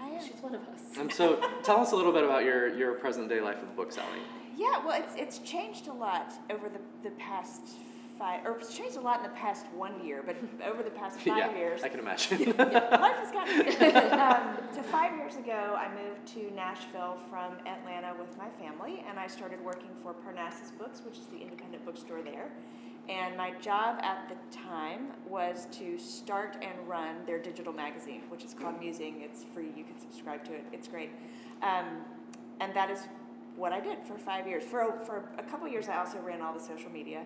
I 0.00 0.08
am. 0.08 0.20
She's 0.22 0.42
one 0.42 0.54
of 0.54 0.62
us. 0.62 0.80
And 0.98 1.12
so 1.12 1.40
tell 1.62 1.78
us 1.78 1.92
a 1.92 1.96
little 1.96 2.12
bit 2.12 2.24
about 2.24 2.44
your, 2.44 2.68
your 2.76 2.92
present 2.94 3.28
day 3.28 3.40
life 3.40 3.62
of 3.62 3.74
bookselling. 3.76 4.20
Yeah, 4.56 4.84
well, 4.84 5.00
it's 5.02 5.14
it's 5.16 5.38
changed 5.38 5.88
a 5.88 5.92
lot 5.92 6.32
over 6.50 6.68
the, 6.68 6.78
the 7.02 7.10
past 7.16 7.62
five, 8.18 8.46
or 8.46 8.56
it's 8.58 8.76
changed 8.76 8.96
a 8.96 9.00
lot 9.00 9.16
in 9.18 9.24
the 9.24 9.36
past 9.36 9.66
one 9.74 10.04
year, 10.04 10.22
but 10.24 10.36
over 10.64 10.82
the 10.84 10.90
past 10.90 11.18
five 11.26 11.36
yeah, 11.38 11.56
years, 11.56 11.82
I 11.82 11.88
can 11.88 11.98
imagine. 11.98 12.38
life 12.58 13.16
has 13.16 13.32
gotten 13.32 13.58
weird. 13.58 14.12
um, 14.12 14.56
so 14.72 14.82
five 14.82 15.16
years 15.16 15.34
ago, 15.36 15.76
I 15.76 15.88
moved 15.94 16.24
to 16.34 16.54
Nashville 16.54 17.16
from 17.28 17.54
Atlanta 17.66 18.14
with 18.16 18.36
my 18.38 18.48
family, 18.62 19.04
and 19.08 19.18
I 19.18 19.26
started 19.26 19.60
working 19.64 19.90
for 20.02 20.12
Parnassus 20.14 20.70
Books, 20.78 21.02
which 21.04 21.18
is 21.18 21.26
the 21.26 21.38
independent 21.38 21.84
bookstore 21.84 22.22
there. 22.22 22.50
And 23.08 23.36
my 23.36 23.52
job 23.60 23.98
at 24.02 24.30
the 24.30 24.56
time 24.56 25.08
was 25.28 25.66
to 25.72 25.98
start 25.98 26.56
and 26.62 26.88
run 26.88 27.16
their 27.26 27.38
digital 27.38 27.72
magazine, 27.72 28.22
which 28.30 28.44
is 28.44 28.54
called 28.54 28.80
Musing. 28.80 29.20
It's 29.20 29.44
free; 29.52 29.72
you 29.76 29.84
can 29.84 29.98
subscribe 29.98 30.42
to 30.44 30.54
it. 30.54 30.64
It's 30.72 30.88
great, 30.88 31.10
um, 31.62 32.02
and 32.60 32.74
that 32.74 32.90
is 32.90 33.00
what 33.56 33.72
I 33.72 33.80
did 33.80 33.98
for 34.04 34.16
five 34.16 34.46
years. 34.46 34.64
For 34.64 34.80
a, 34.80 35.04
for 35.04 35.28
a 35.38 35.42
couple 35.42 35.68
years, 35.68 35.88
I 35.88 35.98
also 35.98 36.18
ran 36.20 36.40
all 36.40 36.54
the 36.54 36.64
social 36.64 36.90
media 36.90 37.24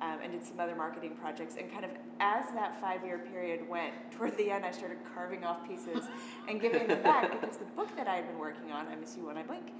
um, 0.00 0.18
and 0.22 0.32
did 0.32 0.44
some 0.44 0.60
other 0.60 0.74
marketing 0.74 1.12
projects. 1.20 1.56
And 1.58 1.70
kind 1.70 1.84
of 1.84 1.90
as 2.20 2.46
that 2.54 2.80
five 2.80 3.04
year 3.04 3.18
period 3.18 3.68
went, 3.68 3.92
toward 4.10 4.36
the 4.36 4.50
end, 4.50 4.64
I 4.64 4.70
started 4.70 4.98
carving 5.14 5.44
off 5.44 5.66
pieces 5.66 6.04
and 6.48 6.60
giving 6.60 6.86
them 6.86 7.02
back 7.02 7.40
because 7.40 7.56
the 7.56 7.64
book 7.76 7.94
that 7.96 8.08
I 8.08 8.16
had 8.16 8.26
been 8.26 8.38
working 8.38 8.72
on, 8.72 8.86
I 8.88 8.96
Miss 8.96 9.16
You 9.16 9.26
When 9.26 9.36
I 9.36 9.42
Blink, 9.42 9.72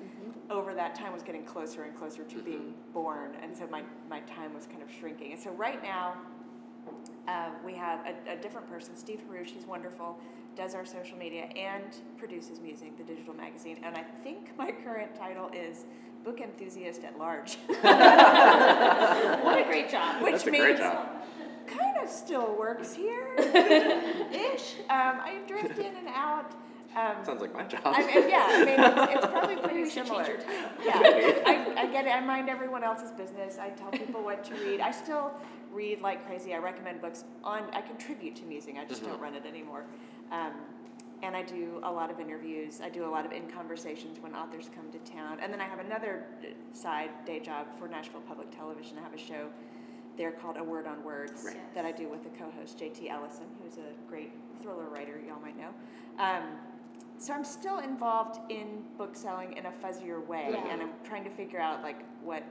over 0.50 0.74
that 0.74 0.94
time 0.94 1.12
was 1.12 1.22
getting 1.22 1.44
closer 1.44 1.85
and 1.85 1.96
closer 1.96 2.24
to 2.24 2.42
being 2.42 2.74
born. 2.92 3.30
And 3.42 3.57
so 3.57 3.66
my, 3.68 3.83
my 4.09 4.20
time 4.20 4.54
was 4.54 4.66
kind 4.66 4.83
of 4.83 4.90
shrinking. 4.90 5.33
And 5.33 5.40
so 5.40 5.50
right 5.50 5.83
now, 5.83 6.14
uh, 7.28 7.50
we 7.64 7.74
have 7.74 8.00
a, 8.07 8.33
a 8.33 8.37
different 8.37 8.68
person, 8.68 8.94
Steve 8.96 9.20
Haruch, 9.28 9.46
he's 9.46 9.66
wonderful, 9.66 10.18
does 10.57 10.74
our 10.74 10.85
social 10.85 11.16
media 11.16 11.44
and 11.57 11.96
produces 12.18 12.61
music, 12.61 12.96
the 12.98 13.04
digital 13.04 13.35
magazine. 13.35 13.78
And 13.83 13.96
I 13.96 14.02
think 14.22 14.57
my 14.59 14.70
current 14.70 15.14
title 15.14 15.50
is 15.54 15.87
Book 16.24 16.40
Enthusiast 16.40 17.04
at 17.04 17.18
Large. 17.18 17.57
what 17.66 19.59
a 19.59 19.64
great 19.66 19.90
job. 19.90 20.22
Which 20.22 20.33
That's 20.33 20.46
a 20.46 20.50
means 20.50 20.64
great 20.64 20.78
job. 20.78 21.09
kind 21.66 21.96
of 22.02 22.09
still 22.09 22.54
works 22.59 22.94
here, 22.94 23.35
ish. 23.38 24.74
Um, 24.90 25.20
I 25.20 25.40
drift 25.46 25.78
in 25.78 25.96
and 25.96 26.09
out. 26.09 26.54
Um, 26.96 27.24
Sounds 27.24 27.40
like 27.40 27.52
my 27.52 27.64
job. 27.64 27.80
I 27.85 28.07
mean, 28.07 28.28
yeah, 28.28 28.46
I 28.48 28.64
mean, 28.64 29.09
it's, 29.09 29.14
it's 29.24 29.26
probably 29.33 29.57
pretty 29.57 29.83
we 29.83 29.90
similar. 29.90 30.24
change 30.24 30.28
your 30.28 30.46
title. 30.46 30.70
Yeah, 30.85 31.42
I, 31.76 31.83
I 31.83 31.87
get 31.92 32.07
it. 32.07 32.11
I 32.11 32.20
mind 32.20 32.48
everyone 32.48 32.85
else's 32.85 33.11
business. 33.11 33.59
I 33.59 33.70
tell 33.70 33.90
people 33.90 34.22
what 34.22 34.44
to 34.44 34.54
read. 34.54 34.80
I 34.80 34.92
still 34.92 35.33
read 35.72 36.00
like 36.02 36.24
crazy. 36.26 36.54
I 36.54 36.59
recommend 36.59 37.00
books 37.00 37.24
on. 37.42 37.64
I 37.72 37.80
contribute 37.80 38.37
to 38.37 38.44
Musing. 38.44 38.78
I 38.78 38.85
just 38.85 39.02
don't 39.04 39.18
Mhm. 39.18 39.22
run 39.22 39.35
it 39.35 39.44
anymore. 39.44 39.85
Um, 40.30 40.52
and 41.22 41.35
I 41.35 41.42
do 41.42 41.80
a 41.83 41.90
lot 41.90 42.11
of 42.11 42.20
interviews. 42.20 42.80
I 42.80 42.90
do 42.90 43.04
a 43.07 43.11
lot 43.11 43.24
of 43.26 43.33
in 43.33 43.48
conversations 43.50 44.20
when 44.20 44.35
authors 44.35 44.70
come 44.74 44.90
to 44.92 44.98
town. 45.11 45.38
And 45.40 45.52
then 45.52 45.61
I 45.61 45.64
have 45.64 45.78
another 45.80 46.26
uh, 46.42 46.48
side 46.76 47.11
day 47.24 47.40
job 47.40 47.66
for 47.78 47.88
Nashville 47.88 48.20
Public 48.20 48.50
Television. 48.57 48.98
I 48.98 49.02
have 49.02 49.14
a 49.14 49.18
show 49.18 49.48
there 50.16 50.30
called 50.30 50.59
A 50.59 50.62
Word 50.62 50.87
on 50.87 51.02
Words 51.02 51.42
Right. 51.44 51.74
that 51.74 51.85
I 51.85 51.90
do 51.90 52.09
with 52.09 52.22
the 52.22 52.30
co-host 52.38 52.78
JT 52.78 53.11
Ellison, 53.11 53.46
who's 53.62 53.78
a 53.78 53.90
great 54.09 54.30
thriller 54.62 54.85
writer 54.88 55.18
y'all 55.26 55.40
might 55.40 55.57
know. 55.59 55.70
Um, 56.22 56.42
so 57.18 57.33
I'm 57.33 57.44
still 57.44 57.79
involved 57.79 58.38
in 58.50 58.83
book 58.98 59.14
selling 59.16 59.57
in 59.57 59.66
a 59.66 59.70
fuzzier 59.72 60.24
way, 60.27 60.48
Yeah. 60.53 60.66
and 60.68 60.83
I'm 60.83 60.90
trying 61.05 61.24
to 61.24 61.31
figure 61.31 61.61
out 61.61 61.83
like 61.83 62.03
what, 62.22 62.42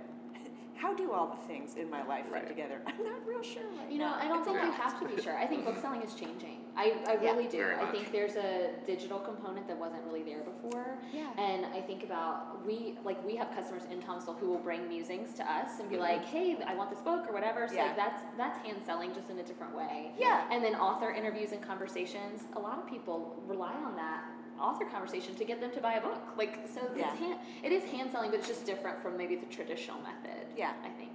how 0.75 0.93
do 0.93 1.11
all 1.13 1.27
the 1.39 1.47
things 1.47 1.75
in 1.75 1.89
my 1.89 2.03
life 2.05 2.25
Right. 2.31 2.41
fit 2.41 2.49
together? 2.49 2.81
I'm 2.87 3.03
not 3.03 3.25
real 3.27 3.43
sure. 3.43 3.61
Right 3.77 3.91
You 3.91 3.99
know, 3.99 4.09
now. 4.09 4.15
I 4.19 4.27
don't 4.27 4.39
It's 4.39 4.47
think 4.47 4.63
you 4.63 4.71
have 4.71 4.99
to 4.99 5.07
be 5.15 5.21
sure. 5.21 5.37
I 5.37 5.45
think 5.45 5.63
bookselling 5.65 6.01
is 6.01 6.13
changing. 6.15 6.61
I, 6.75 6.95
I 7.07 7.13
Yeah. 7.21 7.31
really 7.31 7.47
do. 7.47 7.57
Very 7.59 7.75
I 7.75 7.85
think 7.91 8.11
there's 8.11 8.35
a 8.35 8.71
digital 8.85 9.19
component 9.19 9.67
that 9.67 9.77
wasn't 9.77 10.03
really 10.05 10.23
there 10.23 10.41
before. 10.41 10.97
Yeah. 11.13 11.29
And 11.37 11.67
I 11.67 11.79
think 11.81 12.03
about 12.03 12.65
we 12.65 12.97
like 13.05 13.23
we 13.23 13.35
have 13.35 13.51
customers 13.55 13.83
in 13.91 14.01
Thomasville 14.01 14.33
who 14.33 14.47
will 14.47 14.57
bring 14.57 14.89
musings 14.89 15.33
to 15.35 15.49
us 15.49 15.79
and 15.79 15.89
be 15.89 15.97
Mhm. 15.97 15.99
like, 15.99 16.25
"Hey, 16.25 16.57
I 16.65 16.73
want 16.73 16.89
this 16.89 16.99
book" 17.01 17.29
or 17.29 17.33
whatever. 17.33 17.67
So 17.67 17.75
Yeah. 17.75 17.83
like 17.85 17.95
that's 17.95 18.23
that's 18.35 18.57
hand 18.65 18.81
selling 18.83 19.13
just 19.13 19.29
in 19.29 19.37
a 19.37 19.43
different 19.43 19.75
way. 19.75 20.11
Yeah. 20.17 20.47
And 20.51 20.63
then 20.65 20.75
author 20.75 21.11
interviews 21.11 21.51
and 21.51 21.61
conversations. 21.61 22.45
A 22.55 22.59
lot 22.59 22.79
of 22.79 22.87
people 22.87 23.35
rely 23.45 23.73
on 23.75 23.95
that 23.97 24.23
author 24.59 24.85
conversation 24.85 25.35
to 25.35 25.45
get 25.45 25.59
them 25.59 25.71
to 25.71 25.81
buy 25.81 25.93
a 25.95 26.01
book. 26.01 26.21
Like 26.37 26.59
so, 26.73 26.81
Yeah. 26.95 27.11
it's 27.11 27.19
hand, 27.19 27.39
it 27.63 27.71
is 27.71 27.83
hand 27.85 28.11
selling, 28.11 28.31
but 28.31 28.39
it's 28.39 28.47
just 28.47 28.65
different 28.65 29.01
from 29.01 29.17
maybe 29.17 29.35
the 29.35 29.45
traditional 29.47 29.99
method. 30.01 30.47
Yeah. 30.57 30.73
I 30.83 30.89
think. 30.89 31.11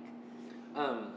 Um, 0.77 1.13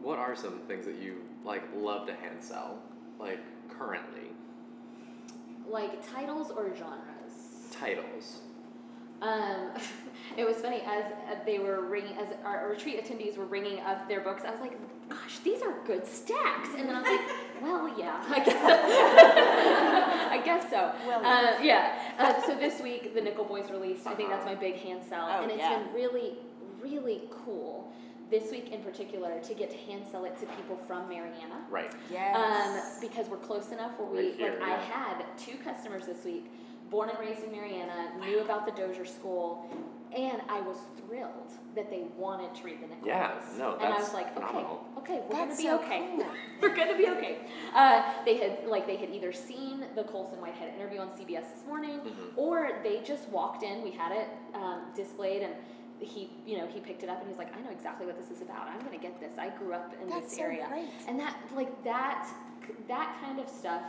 what 0.00 0.18
are 0.18 0.34
some 0.36 0.60
things 0.68 0.86
that 0.86 0.96
you 0.96 1.22
like 1.44 1.62
love 1.76 2.06
to 2.06 2.14
hand 2.14 2.36
sell, 2.40 2.78
like 3.18 3.40
currently? 3.68 4.30
Like 5.68 6.06
titles 6.08 6.50
or 6.50 6.74
genres. 6.74 7.68
Titles. 7.70 8.40
Um, 9.20 9.70
it 10.36 10.46
was 10.46 10.56
funny 10.58 10.80
as 10.86 11.04
uh, 11.12 11.44
they 11.44 11.58
were 11.58 11.82
ringing, 11.84 12.16
as 12.16 12.28
our 12.44 12.68
retreat 12.68 13.04
attendees 13.04 13.36
were 13.36 13.44
ringing 13.46 13.80
up 13.80 14.08
their 14.08 14.20
books. 14.20 14.44
I 14.46 14.50
was 14.52 14.60
like, 14.60 14.78
"Gosh, 15.08 15.38
these 15.40 15.60
are 15.62 15.74
good 15.86 16.06
stacks." 16.06 16.68
And 16.76 16.88
then 16.88 16.94
I 16.94 17.00
was 17.00 17.10
like, 17.10 17.36
"Well, 17.62 17.98
yeah, 17.98 18.22
I 18.28 18.38
guess, 18.44 18.60
so. 18.60 18.74
I 20.30 20.42
guess 20.44 20.70
so." 20.70 20.92
Well, 21.06 21.24
uh, 21.24 21.62
yeah. 21.62 22.12
Uh, 22.18 22.42
so 22.46 22.54
this 22.54 22.80
week, 22.80 23.14
the 23.14 23.20
Nickel 23.20 23.44
Boys 23.44 23.70
released. 23.70 24.06
I 24.06 24.14
think 24.14 24.30
that's 24.30 24.44
my 24.44 24.54
big 24.54 24.76
hand 24.76 25.02
sell, 25.08 25.28
Oh, 25.30 25.42
and 25.42 25.50
it's 25.50 25.60
yeah. 25.60 25.78
been 25.78 25.92
really, 25.94 26.34
really 26.82 27.22
cool 27.44 27.92
this 28.30 28.50
week 28.50 28.70
in 28.72 28.82
particular 28.82 29.40
to 29.40 29.54
get 29.54 29.70
to 29.70 29.76
hand 29.76 30.04
sell 30.10 30.24
it 30.26 30.36
to 30.38 30.46
people 30.56 30.76
from 30.76 31.08
Marianna. 31.08 31.64
Right. 31.70 31.90
Yes. 32.12 32.36
Um, 32.36 33.00
because 33.00 33.26
we're 33.28 33.38
close 33.38 33.70
enough 33.72 33.98
where 33.98 34.08
we 34.08 34.18
Right 34.18 34.34
here, 34.36 34.56
like 34.60 34.70
I 34.70 34.76
had 34.82 35.24
two 35.38 35.56
customers 35.64 36.04
this 36.06 36.24
week, 36.24 36.50
born 36.90 37.10
and 37.10 37.18
raised 37.18 37.42
in 37.44 37.52
Marianna, 37.52 38.12
knew 38.20 38.40
about 38.40 38.64
the 38.66 38.72
Dozier 38.72 39.04
School, 39.04 39.68
and 40.16 40.40
I 40.48 40.60
was 40.62 40.78
thrilled 40.96 41.52
that 41.74 41.90
they 41.90 42.04
wanted 42.16 42.54
to 42.54 42.64
read 42.64 42.78
the 42.82 42.86
Nickel 42.86 43.06
Yeah, 43.06 43.34
no, 43.58 43.74
and 43.74 43.82
I 43.84 43.90
that's 43.90 44.04
was 44.04 44.14
like, 44.14 44.32
phenomenal. 44.34 44.84
okay, 44.96 45.14
okay, 45.18 45.22
we're 45.28 45.36
That's 45.46 45.62
gonna 45.62 45.78
so 45.78 45.78
be 45.78 45.84
okay. 45.84 46.08
cool. 46.16 46.26
we're 46.62 46.76
gonna 46.76 46.96
be 46.96 47.08
okay. 47.10 47.38
Uh, 47.74 48.02
they 48.24 48.36
had 48.38 48.66
like 48.66 48.86
they 48.86 48.96
had 48.96 49.10
either 49.10 49.32
seen 49.32 49.84
the 49.94 50.04
Colson 50.04 50.40
Whitehead 50.40 50.72
interview 50.78 51.00
on 51.00 51.08
CBS 51.10 51.52
this 51.52 51.64
morning, 51.66 52.00
Mhm. 52.00 52.36
or 52.36 52.80
they 52.82 53.00
just 53.04 53.28
walked 53.28 53.62
in. 53.62 53.82
We 53.82 53.90
had 53.90 54.12
it 54.12 54.28
um, 54.54 54.82
displayed 54.94 55.42
and. 55.42 55.54
he 56.00 56.30
you 56.46 56.56
know 56.56 56.66
he 56.74 56.78
picked 56.78 57.02
it 57.02 57.08
up 57.10 57.18
and 57.20 57.28
he's 57.28 57.38
like 57.38 57.52
I 57.56 57.60
know 57.60 57.70
exactly 57.72 58.06
what 58.06 58.16
this 58.16 58.30
is 58.30 58.40
about. 58.40 58.68
I'm 58.68 58.80
gonna 58.86 58.98
get 59.08 59.18
this. 59.20 59.32
I 59.36 59.48
grew 59.58 59.72
up 59.74 59.92
in 60.00 60.08
That's 60.08 60.28
this 60.28 60.36
so 60.38 60.44
area, 60.44 60.66
great. 60.70 60.86
and 61.08 61.18
that 61.18 61.34
like 61.56 61.72
that 61.84 62.22
that 62.86 63.16
kind 63.20 63.40
of 63.40 63.48
stuff. 63.48 63.82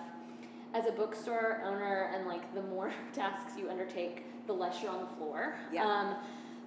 As 0.73 0.85
a 0.85 0.91
bookstore 0.91 1.61
owner, 1.65 2.11
and 2.13 2.27
like 2.27 2.53
the 2.53 2.61
more 2.63 2.91
tasks 3.13 3.53
you 3.57 3.69
undertake, 3.69 4.25
the 4.47 4.53
less 4.53 4.81
you're 4.81 4.91
on 4.91 4.99
the 5.01 5.15
floor. 5.17 5.55
Yeah. 5.73 5.83
Um, 5.85 6.15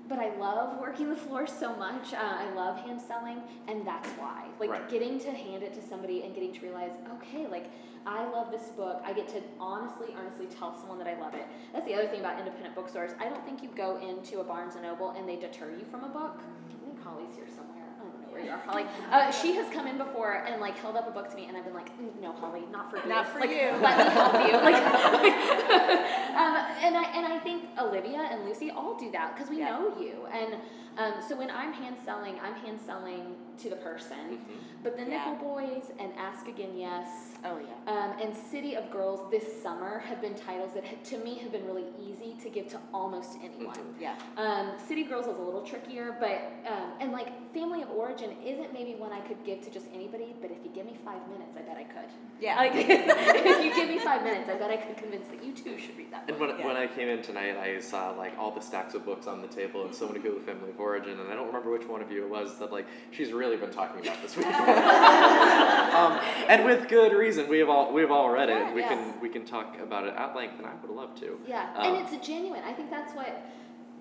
but 0.08 0.18
I 0.18 0.34
love 0.36 0.80
working 0.80 1.08
the 1.08 1.16
floor 1.16 1.46
so 1.46 1.74
much. 1.76 2.12
Uh, 2.12 2.16
I 2.20 2.52
love 2.54 2.76
hand 2.80 3.00
selling, 3.00 3.40
and 3.68 3.86
that's 3.86 4.08
why. 4.10 4.46
Like 4.58 4.70
Right. 4.70 4.88
getting 4.90 5.20
to 5.20 5.30
hand 5.30 5.62
it 5.62 5.72
to 5.74 5.82
somebody 5.82 6.22
and 6.24 6.34
getting 6.34 6.52
to 6.52 6.60
realize, 6.60 6.92
okay, 7.14 7.46
like 7.46 7.70
I 8.04 8.28
love 8.28 8.50
this 8.50 8.68
book. 8.70 9.00
I 9.04 9.12
get 9.12 9.28
to 9.28 9.40
honestly, 9.60 10.08
honestly 10.18 10.46
tell 10.46 10.76
someone 10.76 10.98
that 10.98 11.06
I 11.06 11.18
love 11.20 11.34
it. 11.34 11.46
That's 11.72 11.86
the 11.86 11.94
other 11.94 12.08
thing 12.08 12.18
about 12.18 12.38
independent 12.40 12.74
bookstores. 12.74 13.12
I 13.20 13.28
don't 13.28 13.44
think 13.46 13.62
you 13.62 13.68
go 13.76 13.96
into 13.98 14.40
a 14.40 14.44
Barnes 14.44 14.74
and 14.74 14.82
Noble 14.82 15.10
and 15.10 15.28
they 15.28 15.36
deter 15.36 15.70
you 15.70 15.84
from 15.88 16.02
a 16.02 16.08
book. 16.08 16.40
I 16.68 16.84
think 16.84 17.00
Holly's 17.04 17.34
here 17.36 17.46
somewhere. 17.46 17.86
I 18.32 18.36
don't 18.36 18.44
know 18.44 18.44
where 18.44 18.44
you 18.44 18.50
are, 18.50 18.58
Holly. 18.66 18.84
Uh, 19.10 19.30
she 19.30 19.54
has 19.54 19.72
come 19.72 19.86
in 19.86 19.98
before 19.98 20.44
and 20.46 20.60
like 20.60 20.76
held 20.78 20.96
up 20.96 21.06
a 21.08 21.10
book 21.10 21.28
to 21.30 21.36
me, 21.36 21.46
and 21.46 21.56
I've 21.56 21.64
been 21.64 21.74
like, 21.74 21.90
"Mm, 22.00 22.20
no, 22.20 22.32
Holly, 22.32 22.62
not 22.70 22.90
for 22.90 22.96
you. 22.96 23.08
Not 23.08 23.28
for 23.28 23.40
like, 23.40 23.50
you." 23.50 23.70
Let 23.80 23.98
me 23.98 24.04
help 24.12 24.32
you. 24.34 24.52
Like, 24.62 24.74
um, 26.32 26.56
and 26.82 26.96
I 26.96 27.04
and 27.14 27.26
I 27.32 27.38
think 27.42 27.64
Olivia 27.78 28.20
and 28.30 28.44
Lucy 28.44 28.70
all 28.70 28.96
do 28.98 29.10
that 29.12 29.34
because 29.34 29.50
we 29.50 29.58
Yeah. 29.58 29.70
know 29.70 29.98
you. 30.00 30.26
And 30.32 30.56
um, 30.98 31.14
so 31.26 31.36
when 31.36 31.50
I'm 31.50 31.72
hand 31.72 31.96
selling, 32.04 32.36
I'm 32.42 32.54
hand 32.54 32.78
selling 32.84 33.34
to 33.58 33.70
the 33.70 33.76
person. 33.76 34.38
But 34.82 34.96
the 34.96 35.04
Yeah. 35.04 35.30
Nickel 35.30 35.34
Boys 35.54 35.92
and 36.00 36.12
Ask 36.18 36.48
Again 36.48 36.76
Yes 36.76 37.06
Oh 37.44 37.58
yeah. 37.58 37.92
um, 37.92 38.18
and 38.20 38.34
City 38.34 38.74
of 38.74 38.90
Girls 38.90 39.30
this 39.30 39.62
summer 39.62 40.00
have 40.00 40.20
been 40.20 40.34
titles 40.34 40.72
that 40.74 41.04
to 41.04 41.18
me 41.18 41.38
have 41.38 41.52
been 41.52 41.64
really 41.66 41.84
easy 42.00 42.34
to 42.42 42.48
give 42.48 42.66
to 42.68 42.78
almost 42.92 43.38
anyone. 43.44 43.78
Yeah. 44.00 44.16
Um, 44.36 44.72
City 44.88 45.04
Girls 45.04 45.26
is 45.26 45.36
a 45.38 45.40
little 45.40 45.62
trickier, 45.62 46.16
but 46.18 46.52
um, 46.70 46.92
and 47.00 47.12
like 47.12 47.28
Family 47.54 47.82
of 47.82 47.90
Origin 47.90 48.30
isn't 48.44 48.72
maybe 48.72 48.94
one 48.94 49.12
I 49.12 49.20
could 49.20 49.44
give 49.44 49.60
to 49.64 49.70
just 49.70 49.86
anybody. 49.94 50.34
But 50.40 50.50
if 50.50 50.58
you 50.64 50.70
give 50.74 50.86
me 50.86 50.96
five 51.04 51.20
minutes, 51.30 51.56
I 51.56 51.62
bet 51.62 51.76
I 51.76 51.84
could. 51.84 52.08
Yeah. 52.40 52.56
Like 52.56 52.72
if 52.74 53.64
you 53.64 53.74
give 53.74 53.88
me 53.88 53.98
five 53.98 54.24
minutes, 54.24 54.48
I 54.48 54.54
bet 54.54 54.70
I 54.70 54.78
could 54.78 54.96
convince 54.96 55.28
that 55.28 55.44
you 55.44 55.52
too 55.52 55.78
should 55.78 55.96
read 55.96 56.10
that. 56.12 56.24
And 56.28 56.38
Book. 56.38 56.48
when, 56.48 56.58
Yeah. 56.58 56.66
when 56.66 56.76
I 56.76 56.86
came 56.86 57.08
in 57.08 57.22
tonight, 57.22 57.56
I 57.56 57.78
saw 57.80 58.10
like 58.12 58.36
all 58.38 58.50
the 58.50 58.60
stacks 58.62 58.94
of 58.94 59.04
books 59.04 59.26
on 59.26 59.42
the 59.42 59.48
table 59.48 59.84
and 59.84 59.94
so 59.94 60.08
many 60.08 60.18
people 60.20 60.36
with 60.38 60.46
family 60.46 60.70
of 60.70 60.76
origin, 60.82 61.18
and 61.20 61.30
I 61.30 61.34
don't 61.34 61.46
remember 61.46 61.70
which 61.70 61.86
one 61.86 62.02
of 62.02 62.10
you 62.10 62.24
it 62.24 62.30
was 62.30 62.58
that 62.58 62.72
like 62.72 62.86
she's 63.10 63.32
really 63.32 63.56
been 63.56 63.70
talking 63.70 64.04
about 64.04 64.20
this 64.20 64.36
week. 64.36 64.46
um, 64.46 66.20
and 66.48 66.64
with 66.64 66.88
good 66.88 67.12
reason, 67.12 67.48
we 67.48 67.58
have 67.58 67.68
all 67.68 67.92
we've 67.92 68.10
all 68.10 68.30
read 68.30 68.48
it. 68.48 68.58
Yeah, 68.58 68.74
we 68.74 68.80
yeah. 68.80 68.88
can 68.88 69.20
we 69.20 69.28
can 69.28 69.44
talk 69.44 69.78
about 69.80 70.06
it 70.06 70.14
at 70.16 70.34
length, 70.34 70.58
and 70.58 70.66
I 70.66 70.72
would 70.82 70.90
love 70.90 71.14
to. 71.20 71.38
Yeah, 71.46 71.70
Um, 71.76 71.94
and 71.94 72.06
it's 72.14 72.26
genuine. 72.26 72.62
I 72.64 72.72
think 72.72 72.90
that's 72.90 73.14
what 73.14 73.46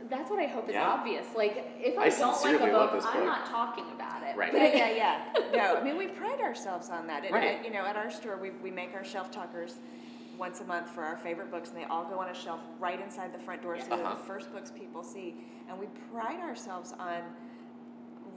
that's 0.09 0.29
what 0.29 0.39
I 0.39 0.47
hope 0.47 0.67
is 0.67 0.73
Yeah. 0.73 0.89
obvious. 0.89 1.27
Like 1.35 1.55
if 1.79 1.97
I, 1.97 2.05
I 2.05 2.09
don't 2.09 2.21
like 2.21 2.33
a 2.33 2.35
sincerely 2.39 2.71
love 2.71 2.91
book, 2.91 3.05
I'm 3.05 3.25
not 3.25 3.45
talking 3.45 3.85
about 3.93 4.23
it. 4.23 4.35
Right. 4.35 4.51
But 4.51 4.61
yeah, 4.61 4.89
yeah, 4.95 5.21
yeah. 5.53 5.55
No, 5.55 5.75
I 5.77 5.83
mean 5.83 5.97
we 5.97 6.07
pride 6.07 6.41
ourselves 6.41 6.89
on 6.89 7.07
that. 7.07 7.23
And, 7.23 7.33
Right. 7.33 7.59
uh, 7.59 7.63
you 7.63 7.71
know, 7.71 7.85
at 7.85 7.95
our 7.95 8.09
store, 8.09 8.37
we, 8.37 8.49
we 8.49 8.71
make 8.71 8.93
our 8.95 9.03
shelf 9.03 9.31
talkers 9.31 9.75
once 10.41 10.59
a 10.59 10.63
month 10.63 10.89
for 10.89 11.03
our 11.03 11.15
favorite 11.15 11.51
books, 11.51 11.69
and 11.69 11.77
they 11.77 11.83
all 11.83 12.03
go 12.03 12.17
on 12.19 12.27
a 12.29 12.33
shelf 12.33 12.59
right 12.79 12.99
inside 12.99 13.31
the 13.31 13.37
front 13.37 13.61
door, 13.61 13.79
so 13.79 13.85
they're 13.89 13.99
Uh-huh. 14.03 14.15
the 14.15 14.23
first 14.23 14.51
books 14.51 14.71
people 14.71 15.03
see. 15.03 15.35
And 15.69 15.77
we 15.77 15.85
pride 16.11 16.39
ourselves 16.39 16.93
on 16.93 17.21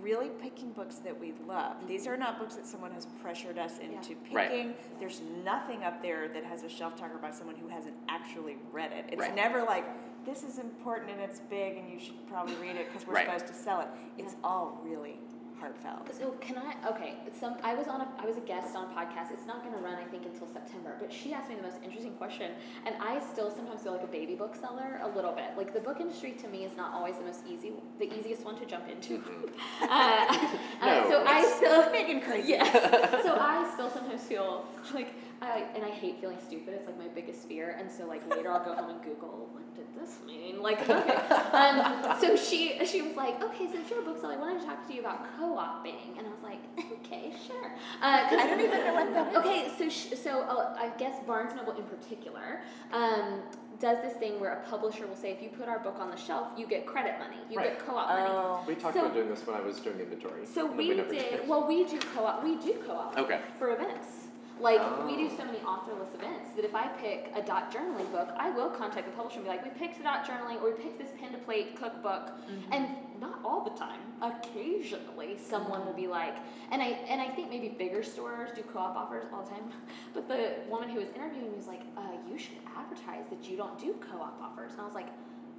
really 0.02 0.28
picking 0.28 0.70
books 0.72 0.96
that 0.96 1.18
we 1.18 1.32
love. 1.48 1.88
These 1.88 2.06
are 2.06 2.18
not 2.18 2.38
books 2.38 2.56
that 2.56 2.66
someone 2.66 2.90
has 2.92 3.06
pressured 3.22 3.56
us 3.58 3.78
into 3.78 4.16
Right. 4.30 4.50
picking. 4.50 4.74
There's 5.00 5.22
nothing 5.42 5.82
up 5.82 6.02
there 6.02 6.28
that 6.28 6.44
has 6.44 6.62
a 6.62 6.68
shelf 6.68 6.94
talker 6.94 7.16
by 7.16 7.30
someone 7.30 7.56
who 7.56 7.68
hasn't 7.68 7.96
actually 8.10 8.58
read 8.70 8.92
it. 8.92 9.06
It's 9.08 9.20
Right. 9.22 9.34
never 9.34 9.62
like 9.62 9.86
this 10.26 10.44
is 10.44 10.58
important 10.58 11.10
and 11.10 11.22
it's 11.22 11.40
big 11.40 11.78
and 11.78 11.88
you 11.90 11.98
should 11.98 12.26
probably 12.28 12.54
read 12.56 12.76
it 12.76 12.86
because 12.92 13.06
we're 13.06 13.14
Right. 13.14 13.24
supposed 13.24 13.46
to 13.46 13.54
sell 13.54 13.80
it. 13.80 13.88
It's 14.18 14.36
all 14.44 14.78
really 14.84 15.18
heartfelt. 15.58 16.14
So 16.14 16.32
can 16.40 16.58
I? 16.58 16.74
Okay, 16.90 17.14
some 17.38 17.56
I 17.62 17.74
was 17.74 17.86
on 17.88 18.00
a 18.00 18.08
I 18.18 18.26
was 18.26 18.36
a 18.36 18.40
guest 18.40 18.74
on 18.76 18.84
a 18.84 18.94
podcast. 18.94 19.32
It's 19.32 19.46
not 19.46 19.62
going 19.62 19.74
to 19.74 19.80
run 19.80 19.94
I 19.94 20.04
think 20.04 20.24
until 20.26 20.46
September. 20.46 20.96
But 21.00 21.12
she 21.12 21.32
asked 21.32 21.48
me 21.48 21.56
the 21.56 21.62
most 21.62 21.78
interesting 21.82 22.12
question, 22.14 22.52
and 22.86 22.94
I 23.00 23.20
still 23.32 23.50
sometimes 23.50 23.82
feel 23.82 23.92
like 23.92 24.02
a 24.04 24.08
baby 24.08 24.34
bookseller 24.34 25.00
a 25.02 25.08
little 25.08 25.32
bit. 25.32 25.56
Like 25.56 25.72
the 25.72 25.80
book 25.80 26.00
industry 26.00 26.32
to 26.42 26.48
me 26.48 26.64
is 26.64 26.76
not 26.76 26.92
always 26.92 27.16
the 27.16 27.24
most 27.24 27.40
easy, 27.48 27.72
the 27.98 28.12
easiest 28.18 28.44
one 28.44 28.58
to 28.58 28.66
jump 28.66 28.88
into. 28.88 29.16
uh, 29.82 29.86
uh, 29.90 30.48
No. 30.82 31.06
so 31.08 31.24
I 31.26 31.44
still 31.56 31.82
and 31.82 32.22
crazy. 32.22 32.48
Yes. 32.54 33.24
so 33.24 33.36
I 33.40 33.68
still 33.74 33.90
sometimes 33.90 34.22
feel 34.22 34.66
like 34.92 35.14
I 35.42 35.64
and 35.75 35.85
I 35.85 35.90
hate 35.90 36.20
feeling 36.20 36.38
stupid. 36.47 36.75
It's 36.75 36.87
like 36.87 36.99
my 36.99 37.09
biggest 37.09 37.47
fear. 37.49 37.77
And 37.79 37.90
so 37.90 38.07
like 38.07 38.23
later 38.35 38.51
I'll 38.51 38.64
go 38.64 38.75
home 38.75 38.90
and 38.90 39.03
Google 39.03 39.49
what 39.53 39.62
did 39.75 39.87
this 40.01 40.18
mean? 40.27 40.62
Like 40.62 40.88
okay. 40.88 41.18
Um, 41.55 42.16
so 42.20 42.37
she 42.37 42.85
she 42.85 43.03
was 43.03 43.16
like, 43.16 43.42
okay, 43.42 43.66
since 43.70 43.88
you're 43.90 44.01
a 44.01 44.05
bookseller, 44.05 44.35
I 44.35 44.37
wanted 44.37 44.61
to 44.61 44.66
talk 44.66 44.87
to 44.88 44.94
you 44.94 45.01
about 45.01 45.25
co-oping. 45.38 46.16
And 46.18 46.27
I 46.27 46.31
was 46.31 46.42
like, 46.42 46.59
okay, 47.05 47.33
sure. 47.47 47.73
Uh, 48.03 48.29
'cause- 48.29 48.38
I 48.40 48.47
don't 48.47 48.61
even 48.61 48.81
know 48.81 48.94
what 48.94 49.12
that 49.14 49.33
is. 49.33 49.37
Okay, 49.38 49.70
so 49.79 49.88
sh- 49.88 50.16
so 50.18 50.40
uh, 50.42 50.77
I 50.79 50.88
guess 50.99 51.23
Barnes 51.27 51.53
and 51.53 51.61
Noble 51.61 51.77
in 51.79 51.85
particular 51.85 52.61
um, 52.92 53.42
does 53.81 54.01
this 54.03 54.14
thing 54.14 54.40
where 54.40 54.53
a 54.53 54.61
publisher 54.68 55.07
will 55.07 55.16
say, 55.16 55.31
if 55.33 55.42
you 55.42 55.49
put 55.49 55.68
our 55.68 55.79
book 55.81 55.97
on 56.01 56.11
the 56.11 56.16
shelf, 56.16 56.49
you 56.57 56.66
get 56.66 56.87
credit 56.87 57.18
money, 57.18 57.37
you 57.51 57.59
Right. 57.59 57.77
get 57.79 57.87
co-op 57.87 58.09
money. 58.09 58.27
Oh. 58.29 58.64
We 58.66 58.75
talked 58.75 58.94
So- 58.94 59.01
about 59.03 59.14
doing 59.14 59.29
this 59.29 59.47
when 59.47 59.57
I 59.57 59.61
was 59.61 59.79
doing 59.81 59.99
inventory. 60.01 60.44
So 60.47 60.62
and 60.68 60.70
then 60.70 60.77
we 60.88 60.94
never 60.94 61.11
did. 61.12 61.47
Well, 61.49 61.66
we 61.66 61.85
do 61.85 61.99
co-op. 62.14 62.42
We 62.44 62.57
do 62.57 62.75
co-op. 62.87 63.18
Okay. 63.18 63.40
For 63.59 63.70
events, 63.75 64.23
like 64.60 64.80
we 65.06 65.16
do 65.16 65.26
Oh. 65.32 65.36
so 65.36 65.44
many 65.44 65.58
authorless 65.58 66.14
events 66.14 66.50
that 66.56 66.64
if 66.64 66.74
I 66.74 66.86
pick 66.88 67.30
a 67.34 67.42
dot 67.42 67.72
journaling 67.72 68.10
book, 68.12 68.28
I 68.36 68.50
will 68.50 68.70
contact 68.70 69.06
the 69.06 69.12
publisher 69.12 69.36
and 69.38 69.44
be 69.44 69.50
like, 69.50 69.64
"We 69.64 69.70
picked 69.70 69.98
a 70.00 70.02
dot 70.02 70.24
journaling, 70.24 70.62
or 70.62 70.70
we 70.70 70.76
picked 70.82 70.98
this 70.98 71.10
pen 71.20 71.32
to 71.32 71.38
plate 71.38 71.76
cookbook," 71.76 72.30
Mm-hmm. 72.30 72.72
and 72.72 72.88
not 73.20 73.38
all 73.44 73.62
the 73.64 73.70
time. 73.78 74.00
Occasionally, 74.22 75.36
someone 75.38 75.84
will 75.86 75.92
be 75.94 76.06
like, 76.06 76.34
and 76.70 76.80
I 76.82 76.86
and 77.08 77.20
I 77.20 77.28
think 77.28 77.50
maybe 77.50 77.68
bigger 77.68 78.02
stores 78.02 78.50
do 78.54 78.62
co-op 78.62 78.96
offers 78.96 79.24
all 79.32 79.42
the 79.42 79.50
time. 79.50 79.70
But 80.14 80.28
the 80.28 80.52
woman 80.68 80.88
who 80.88 81.00
was 81.00 81.08
interviewing 81.16 81.50
me 81.50 81.56
was 81.56 81.66
like, 81.66 81.82
uh, 81.96 82.00
"You 82.30 82.38
should 82.38 82.58
advertise 82.76 83.26
that 83.30 83.48
you 83.50 83.56
don't 83.56 83.78
do 83.78 83.94
co-op 83.94 84.40
offers," 84.40 84.72
and 84.72 84.80
I 84.80 84.84
was 84.84 84.94
like. 84.94 85.08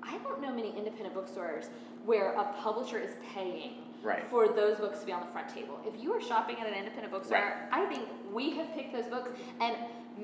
I 0.07 0.19
don't 0.19 0.39
know 0.39 0.51
many 0.53 0.69
independent 0.77 1.15
bookstores 1.15 1.65
where 2.05 2.33
a 2.33 2.43
publisher 2.61 2.99
is 2.99 3.15
paying 3.33 3.71
Right. 4.05 4.25
for 4.29 4.47
those 4.47 4.77
books 4.77 4.99
to 4.99 5.05
be 5.05 5.11
on 5.11 5.21
the 5.21 5.31
front 5.33 5.49
table. 5.49 5.79
If 5.85 6.01
you 6.01 6.13
are 6.13 6.21
shopping 6.21 6.57
at 6.61 6.67
an 6.67 6.73
independent 6.75 7.11
bookstore, 7.11 7.39
Right. 7.39 7.53
I 7.71 7.85
think 7.87 8.07
we 8.31 8.51
have 8.51 8.71
picked 8.75 8.93
those 8.93 9.07
books, 9.07 9.31
and 9.59 9.75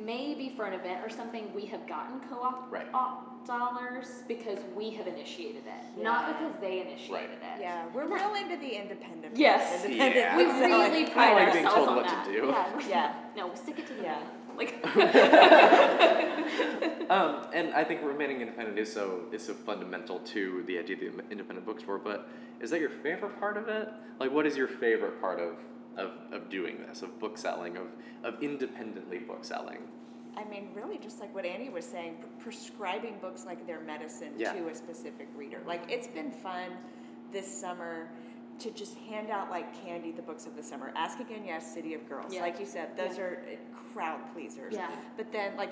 maybe 0.06 0.54
for 0.56 0.66
an 0.66 0.74
event 0.74 1.00
or 1.04 1.10
something, 1.10 1.52
we 1.54 1.66
have 1.66 1.86
gotten 1.88 2.22
co-op 2.30 2.72
Right. 2.72 2.88
op 2.94 3.28
dollars 3.46 4.24
because 4.28 4.60
we 4.76 4.92
have 4.92 5.08
initiated 5.08 5.64
it, 5.66 6.02
not 6.04 6.28
because 6.28 6.54
they 6.62 6.82
initiated 6.82 7.32
it. 7.42 7.60
Yeah, 7.60 7.86
we're 7.92 8.04
And 8.04 8.14
real 8.14 8.36
into 8.36 8.56
the 8.58 8.80
independent. 8.80 9.36
Yes. 9.36 9.84
independent 9.84 10.16
Yeah. 10.16 10.38
We 10.38 10.46
really 10.46 11.06
pride 11.10 11.48
ourselves 11.48 11.88
on 11.88 12.04
that. 12.04 12.28
Yeah. 12.32 12.80
Yeah. 12.88 13.14
No, 13.36 13.50
stick 13.56 13.80
it 13.80 13.88
to 13.88 13.94
the 13.94 14.04
Yeah. 14.04 14.16
man. 14.20 14.28
Like. 14.62 14.86
Um, 17.12 17.46
and 17.54 17.74
I 17.74 17.84
think 17.84 18.04
remaining 18.04 18.40
independent 18.40 18.80
is 18.80 18.92
so 18.92 19.24
is 19.34 19.46
so 19.46 19.54
fundamental 19.54 20.20
to 20.20 20.64
the 20.66 20.80
idea 20.80 20.96
of 20.96 21.18
the 21.18 21.24
independent 21.30 21.66
bookstore. 21.66 21.98
But 21.98 22.30
is 22.62 22.70
that 22.70 22.80
your 22.80 22.90
favorite 22.90 23.38
part 23.38 23.58
of 23.58 23.68
it? 23.68 23.90
Like, 24.18 24.32
what 24.32 24.46
is 24.48 24.56
your 24.56 24.70
favorite 24.70 25.20
part 25.20 25.38
of 25.42 25.58
of, 25.98 26.12
of 26.32 26.50
doing 26.50 26.78
this, 26.88 27.02
of 27.02 27.20
bookselling, 27.20 27.76
of 27.76 27.88
of 28.24 28.42
independently 28.42 29.20
bookselling? 29.20 29.80
I 30.38 30.46
mean, 30.46 30.70
really, 30.74 31.00
just 31.00 31.20
like 31.20 31.36
what 31.36 31.46
Annie 31.46 31.68
was 31.68 31.84
saying, 31.84 32.16
pre- 32.22 32.30
prescribing 32.40 33.18
books 33.20 33.46
like 33.46 33.68
their 33.68 33.82
medicine 33.82 34.32
Yeah. 34.38 34.54
to 34.54 34.70
a 34.70 34.76
specific 34.76 35.28
reader. 35.36 35.60
Like, 35.68 35.84
it's 35.90 36.08
been 36.08 36.32
fun 36.32 36.72
this 37.34 37.46
summer 37.46 38.08
to 38.62 38.72
just 38.72 38.96
hand 39.10 39.30
out 39.30 39.50
like 39.50 39.84
candy 39.84 40.12
the 40.12 40.22
books 40.22 40.46
of 40.46 40.56
the 40.56 40.64
summer. 40.64 40.92
Ask 40.96 41.20
Again, 41.20 41.44
Yes, 41.46 41.74
City 41.74 41.94
of 41.94 42.08
Girls. 42.08 42.34
Yeah. 42.34 42.42
Like 42.42 42.60
you 42.60 42.66
said, 42.66 42.96
those 42.98 43.18
Yeah. 43.18 43.24
are 43.24 43.44
uh, 43.52 43.94
crowd 43.94 44.20
pleasers. 44.34 44.74
Yeah. 44.74 44.90
But 45.18 45.32
then, 45.32 45.56
like, 45.58 45.72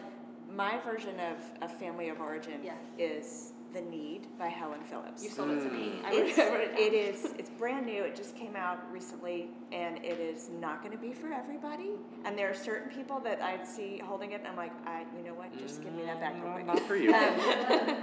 my 0.52 0.80
version 0.80 1.20
of 1.20 1.38
a 1.62 1.70
family 1.70 2.10
of 2.10 2.20
origin 2.20 2.60
Yeah. 2.64 2.74
is 2.98 3.54
The 3.74 3.82
Need 3.82 4.28
by 4.40 4.48
Helen 4.48 4.82
Phillips. 4.82 5.24
You 5.24 5.30
sold 5.30 5.52
it 5.52 5.62
to 5.64 5.70
me. 5.70 6.00
I 6.04 6.12
It's, 6.14 6.38
wrote, 6.40 6.48
I 6.48 6.52
wrote 6.56 6.62
it 6.62 6.72
it 6.80 6.94
is 6.94 7.26
it's 7.38 7.52
brand 7.52 7.86
new 7.86 8.02
it 8.02 8.16
just 8.16 8.36
came 8.36 8.56
out 8.56 8.80
recently 8.92 9.50
and 9.72 9.98
it 10.04 10.20
is 10.20 10.50
not 10.60 10.82
going 10.82 10.92
to 10.92 10.98
be 11.02 11.14
for 11.14 11.32
everybody 11.32 11.92
and 12.26 12.36
there 12.36 12.50
are 12.50 12.56
certain 12.56 12.90
people 12.90 13.20
that 13.20 13.40
I'd 13.44 13.68
see 13.68 14.00
holding 14.04 14.32
it 14.32 14.40
and 14.40 14.48
i'm 14.48 14.56
like 14.56 14.72
i 14.88 15.04
you 15.16 15.24
know 15.24 15.36
what 15.36 15.56
just 15.60 15.84
give 15.84 15.94
me 15.94 16.04
that 16.06 16.20
back 16.20 16.34
real 16.42 16.46
Mm, 16.46 16.54
quick 16.54 16.66
Not 16.66 16.80
for 16.88 16.96
you. 16.96 17.14
Um, 17.14 17.98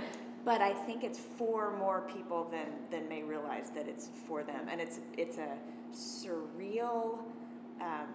but 0.46 0.60
i 0.62 0.72
think 0.72 1.04
it's 1.04 1.18
for 1.18 1.76
more 1.76 2.00
people 2.14 2.48
than 2.50 2.68
than 2.90 3.06
may 3.08 3.22
realize 3.22 3.68
that 3.76 3.86
it's 3.86 4.08
for 4.26 4.42
them 4.42 4.62
and 4.70 4.80
it's 4.80 5.00
it's 5.18 5.38
a 5.38 5.52
surreal 5.92 7.18
um, 7.82 8.08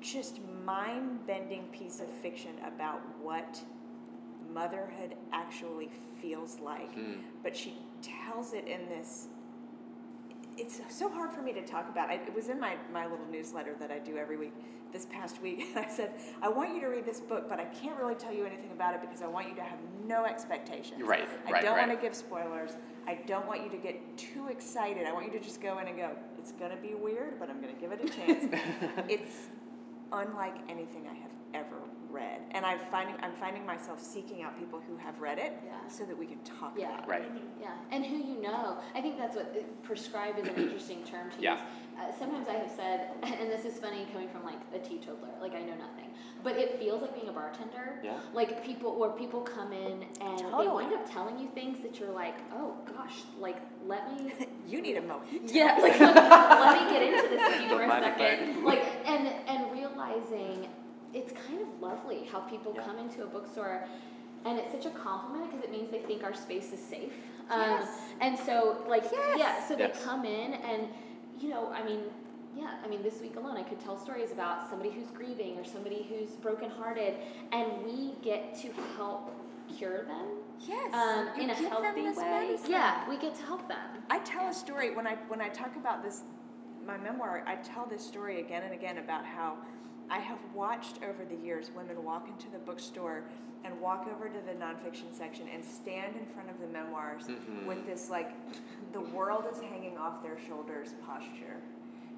just 0.00 0.40
mind-bending 0.66 1.64
piece 1.78 2.00
of 2.00 2.08
fiction 2.24 2.50
about 2.66 3.00
what 3.22 3.60
motherhood 4.52 5.14
actually 5.32 5.88
feels 6.20 6.58
like 6.60 6.94
Mm. 6.94 7.16
but 7.42 7.56
she 7.56 7.72
tells 8.02 8.52
it 8.52 8.66
in 8.66 8.86
this 8.88 9.28
it's 10.56 10.80
so 10.88 11.08
hard 11.08 11.32
for 11.32 11.42
me 11.42 11.52
to 11.52 11.62
talk 11.62 11.88
about. 11.88 12.10
I, 12.10 12.14
it 12.14 12.34
was 12.34 12.48
in 12.48 12.60
my, 12.60 12.76
my 12.92 13.04
little 13.04 13.26
newsletter 13.30 13.74
that 13.78 13.90
I 13.90 13.98
do 13.98 14.16
every 14.16 14.36
week 14.36 14.52
this 14.92 15.06
past 15.06 15.40
week, 15.40 15.64
and 15.74 15.84
I 15.84 15.88
said, 15.88 16.12
I 16.42 16.48
want 16.48 16.74
you 16.74 16.80
to 16.82 16.88
read 16.88 17.06
this 17.06 17.20
book, 17.20 17.48
but 17.48 17.58
I 17.58 17.64
can't 17.64 17.98
really 17.98 18.14
tell 18.14 18.32
you 18.32 18.44
anything 18.44 18.70
about 18.72 18.94
it 18.94 19.00
because 19.00 19.22
I 19.22 19.26
want 19.26 19.48
you 19.48 19.54
to 19.56 19.62
have 19.62 19.78
no 20.06 20.24
expectations. 20.24 21.02
Right, 21.02 21.28
I 21.46 21.50
right, 21.50 21.62
don't 21.62 21.76
right. 21.76 21.88
want 21.88 21.98
to 21.98 22.06
give 22.06 22.14
spoilers. 22.14 22.72
I 23.06 23.14
don't 23.26 23.46
want 23.46 23.64
you 23.64 23.70
to 23.70 23.78
get 23.78 24.16
too 24.16 24.48
excited. 24.48 25.06
I 25.06 25.12
want 25.12 25.26
you 25.26 25.32
to 25.32 25.40
just 25.40 25.60
go 25.60 25.78
in 25.78 25.88
and 25.88 25.96
go, 25.96 26.10
it's 26.38 26.52
going 26.52 26.70
to 26.70 26.76
be 26.76 26.94
weird, 26.94 27.38
but 27.38 27.48
I'm 27.48 27.60
going 27.60 27.74
to 27.74 27.80
give 27.80 27.92
it 27.92 28.04
a 28.04 28.08
chance. 28.08 28.54
it's 29.08 29.48
unlike 30.12 30.56
anything 30.68 31.08
I 31.10 31.14
have 31.14 31.30
ever 31.54 31.76
read. 32.12 32.40
And 32.52 32.64
I'm 32.66 32.78
finding, 32.90 33.16
I'm 33.22 33.32
finding 33.32 33.64
myself 33.66 34.00
seeking 34.02 34.42
out 34.42 34.58
people 34.58 34.80
who 34.86 34.96
have 34.98 35.18
read 35.20 35.38
it 35.38 35.52
Yeah. 35.64 35.72
so 35.88 36.04
that 36.04 36.16
we 36.16 36.26
can 36.26 36.38
talk 36.44 36.74
Yeah. 36.76 36.90
about 36.94 37.04
it. 37.04 37.10
Right. 37.10 37.30
Yeah, 37.60 37.68
and 37.90 38.04
who 38.04 38.16
you 38.18 38.40
know. 38.40 38.78
I 38.94 39.00
think 39.00 39.18
that's 39.18 39.34
what 39.34 39.82
prescribe 39.82 40.38
is 40.38 40.46
an 40.48 40.54
interesting 40.56 41.02
term 41.04 41.30
to 41.30 41.40
Yeah. 41.40 41.54
use. 41.54 41.62
Uh, 41.98 42.10
sometimes 42.18 42.48
I 42.48 42.54
have 42.54 42.70
said, 42.70 43.10
and 43.22 43.50
this 43.50 43.64
is 43.64 43.78
funny 43.78 44.06
coming 44.12 44.28
from 44.28 44.44
like 44.44 44.58
a 44.74 44.78
teetotaler, 44.78 45.28
like 45.40 45.54
I 45.54 45.60
know 45.62 45.74
nothing, 45.74 46.10
but 46.42 46.56
it 46.56 46.78
feels 46.78 47.02
like 47.02 47.14
being 47.14 47.28
a 47.28 47.32
bartender. 47.32 48.00
Yeah. 48.02 48.18
Like 48.32 48.64
people, 48.64 48.96
where 48.98 49.10
people 49.10 49.40
come 49.40 49.72
in 49.72 50.04
and 50.20 50.38
they 50.38 50.68
wind 50.68 50.92
up 50.92 51.10
telling 51.10 51.38
you 51.38 51.48
things 51.54 51.80
that 51.82 51.98
you're 52.00 52.10
like, 52.12 52.36
oh 52.54 52.74
gosh, 52.96 53.22
like 53.38 53.56
let 53.86 54.10
me 54.12 54.32
You 54.66 54.80
need 54.80 54.96
a 54.96 55.02
moment. 55.02 55.50
yeah, 55.52 55.76
like 55.82 55.98
let 56.00 56.82
me 56.82 56.92
get 56.92 57.02
into 57.02 57.28
this 57.28 57.52
with 57.52 57.62
you 57.62 57.68
for 57.76 57.82
a 57.82 57.86
Mind 57.88 58.04
if 58.04 58.14
I- 58.14 58.18
second. 58.18 58.64
Like 58.64 58.84
and 59.06 59.26
and 59.48 59.72
realizing 59.72 60.68
it's 61.14 61.32
kind 61.46 61.60
of 61.60 61.68
lovely 61.80 62.24
how 62.30 62.40
people 62.40 62.72
Yeah. 62.74 62.84
come 62.84 62.98
into 62.98 63.22
a 63.22 63.26
bookstore 63.26 63.84
and 64.44 64.58
it's 64.58 64.72
such 64.72 64.86
a 64.86 64.90
compliment 64.90 65.50
because 65.50 65.64
it 65.64 65.70
means 65.70 65.90
they 65.90 66.00
think 66.00 66.24
our 66.24 66.34
space 66.34 66.72
is 66.72 66.80
safe. 66.80 67.12
Um, 67.50 67.60
Yes. 67.60 68.00
and 68.20 68.38
so 68.38 68.84
like 68.88 69.04
Yes. 69.12 69.38
yeah, 69.38 69.64
so 69.68 69.76
Yes. 69.76 69.98
they 69.98 70.04
come 70.04 70.24
in 70.24 70.54
and 70.54 70.88
you 71.38 71.48
know, 71.48 71.68
I 71.72 71.82
mean 71.82 72.02
yeah, 72.54 72.74
I 72.84 72.86
mean, 72.86 73.02
this 73.02 73.18
week 73.22 73.36
alone, 73.36 73.56
I 73.56 73.62
could 73.62 73.80
tell 73.80 73.96
stories 73.96 74.30
about 74.30 74.68
somebody 74.68 74.90
who's 74.90 75.10
grieving 75.10 75.58
or 75.58 75.64
somebody 75.64 76.02
who's 76.06 76.32
brokenhearted, 76.36 77.14
and 77.50 77.82
we 77.82 78.12
get 78.20 78.54
to 78.56 78.68
help 78.98 79.30
cure 79.74 80.02
them 80.04 80.26
Yes. 80.60 80.92
um, 80.92 81.28
you 81.34 81.44
in 81.44 81.50
a 81.50 81.54
give 81.54 81.70
them 81.70 81.82
healthy 81.82 82.02
this 82.02 82.18
way. 82.18 82.24
medicine. 82.48 82.70
Yeah, 82.72 83.08
we 83.08 83.16
get 83.16 83.34
to 83.36 83.42
help 83.44 83.66
them. 83.68 84.02
I 84.10 84.18
tell 84.18 84.46
a 84.48 84.52
story 84.52 84.94
when 84.94 85.06
I 85.06 85.14
when 85.28 85.40
I 85.40 85.48
talk 85.48 85.74
about 85.76 86.02
this 86.02 86.24
my 86.86 86.98
memoir, 86.98 87.42
I 87.46 87.54
tell 87.56 87.86
this 87.86 88.04
story 88.06 88.40
again 88.40 88.64
and 88.64 88.74
again 88.74 88.98
about 88.98 89.24
how 89.24 89.56
I 90.12 90.18
have 90.18 90.38
watched 90.54 90.98
over 91.02 91.24
the 91.24 91.42
years 91.42 91.70
women 91.74 92.04
walk 92.04 92.28
into 92.28 92.50
the 92.50 92.58
bookstore 92.58 93.24
and 93.64 93.80
walk 93.80 94.06
over 94.14 94.28
to 94.28 94.40
the 94.44 94.52
nonfiction 94.52 95.10
section 95.10 95.46
and 95.48 95.64
stand 95.64 96.16
in 96.16 96.26
front 96.34 96.50
of 96.50 96.60
the 96.60 96.66
memoirs 96.66 97.28
Mhm. 97.28 97.64
with 97.66 97.86
this 97.86 98.10
like 98.10 98.30
the 98.92 99.00
world 99.00 99.46
is 99.50 99.58
hanging 99.62 99.96
off 99.96 100.22
their 100.22 100.36
shoulders 100.38 100.92
posture. 101.06 101.62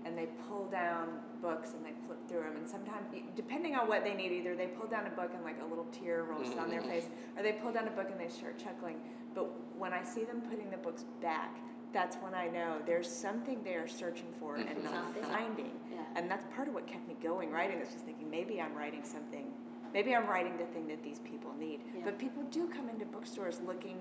And 0.04 0.18
they 0.18 0.26
pull 0.48 0.66
down 0.66 1.22
books 1.40 1.74
and 1.74 1.86
they 1.86 1.92
flip 2.06 2.18
through 2.28 2.40
them. 2.42 2.56
And 2.56 2.68
sometimes, 2.68 3.06
depending 3.36 3.76
on 3.76 3.86
what 3.86 4.02
they 4.02 4.12
need, 4.12 4.32
either 4.32 4.56
they 4.56 4.66
pull 4.66 4.88
down 4.88 5.06
a 5.06 5.10
book 5.10 5.30
and 5.32 5.44
like 5.44 5.60
a 5.62 5.64
little 5.64 5.86
tear 5.92 6.24
rolls 6.24 6.50
down 6.52 6.68
their 6.70 6.82
Mhm. 6.82 6.88
face, 6.88 7.08
or 7.36 7.42
they 7.44 7.52
pull 7.52 7.70
down 7.72 7.86
a 7.86 7.92
book 7.92 8.10
and 8.10 8.18
they 8.18 8.28
start 8.28 8.58
chuckling. 8.58 9.00
But 9.34 9.44
when 9.78 9.92
I 9.92 10.02
see 10.02 10.24
them 10.24 10.42
putting 10.42 10.68
the 10.70 10.76
books 10.78 11.04
back, 11.22 11.56
that's 11.94 12.16
when 12.16 12.34
I 12.34 12.48
know 12.48 12.78
there's 12.84 13.08
something 13.08 13.62
they 13.62 13.74
are 13.76 13.88
searching 13.88 14.26
for 14.40 14.56
and 14.56 14.68
Mhm. 14.68 14.82
not 14.84 15.04
Something. 15.04 15.22
finding. 15.24 15.80
Yeah. 15.90 16.02
And 16.16 16.30
that's 16.30 16.44
part 16.54 16.68
of 16.68 16.74
what 16.74 16.86
kept 16.86 17.06
me 17.08 17.14
going 17.22 17.50
writing 17.52 17.78
this 17.78 17.94
was 17.94 18.02
thinking 18.02 18.28
maybe 18.28 18.60
I'm 18.60 18.74
writing 18.76 19.02
something, 19.04 19.50
maybe 19.94 20.14
I'm 20.14 20.26
writing 20.26 20.56
the 20.58 20.66
thing 20.66 20.88
that 20.88 21.02
these 21.02 21.20
people 21.20 21.54
need. 21.54 21.80
Yeah. 21.96 22.02
But 22.04 22.18
people 22.18 22.42
do 22.50 22.68
come 22.68 22.88
into 22.90 23.06
bookstores 23.06 23.60
looking 23.60 23.96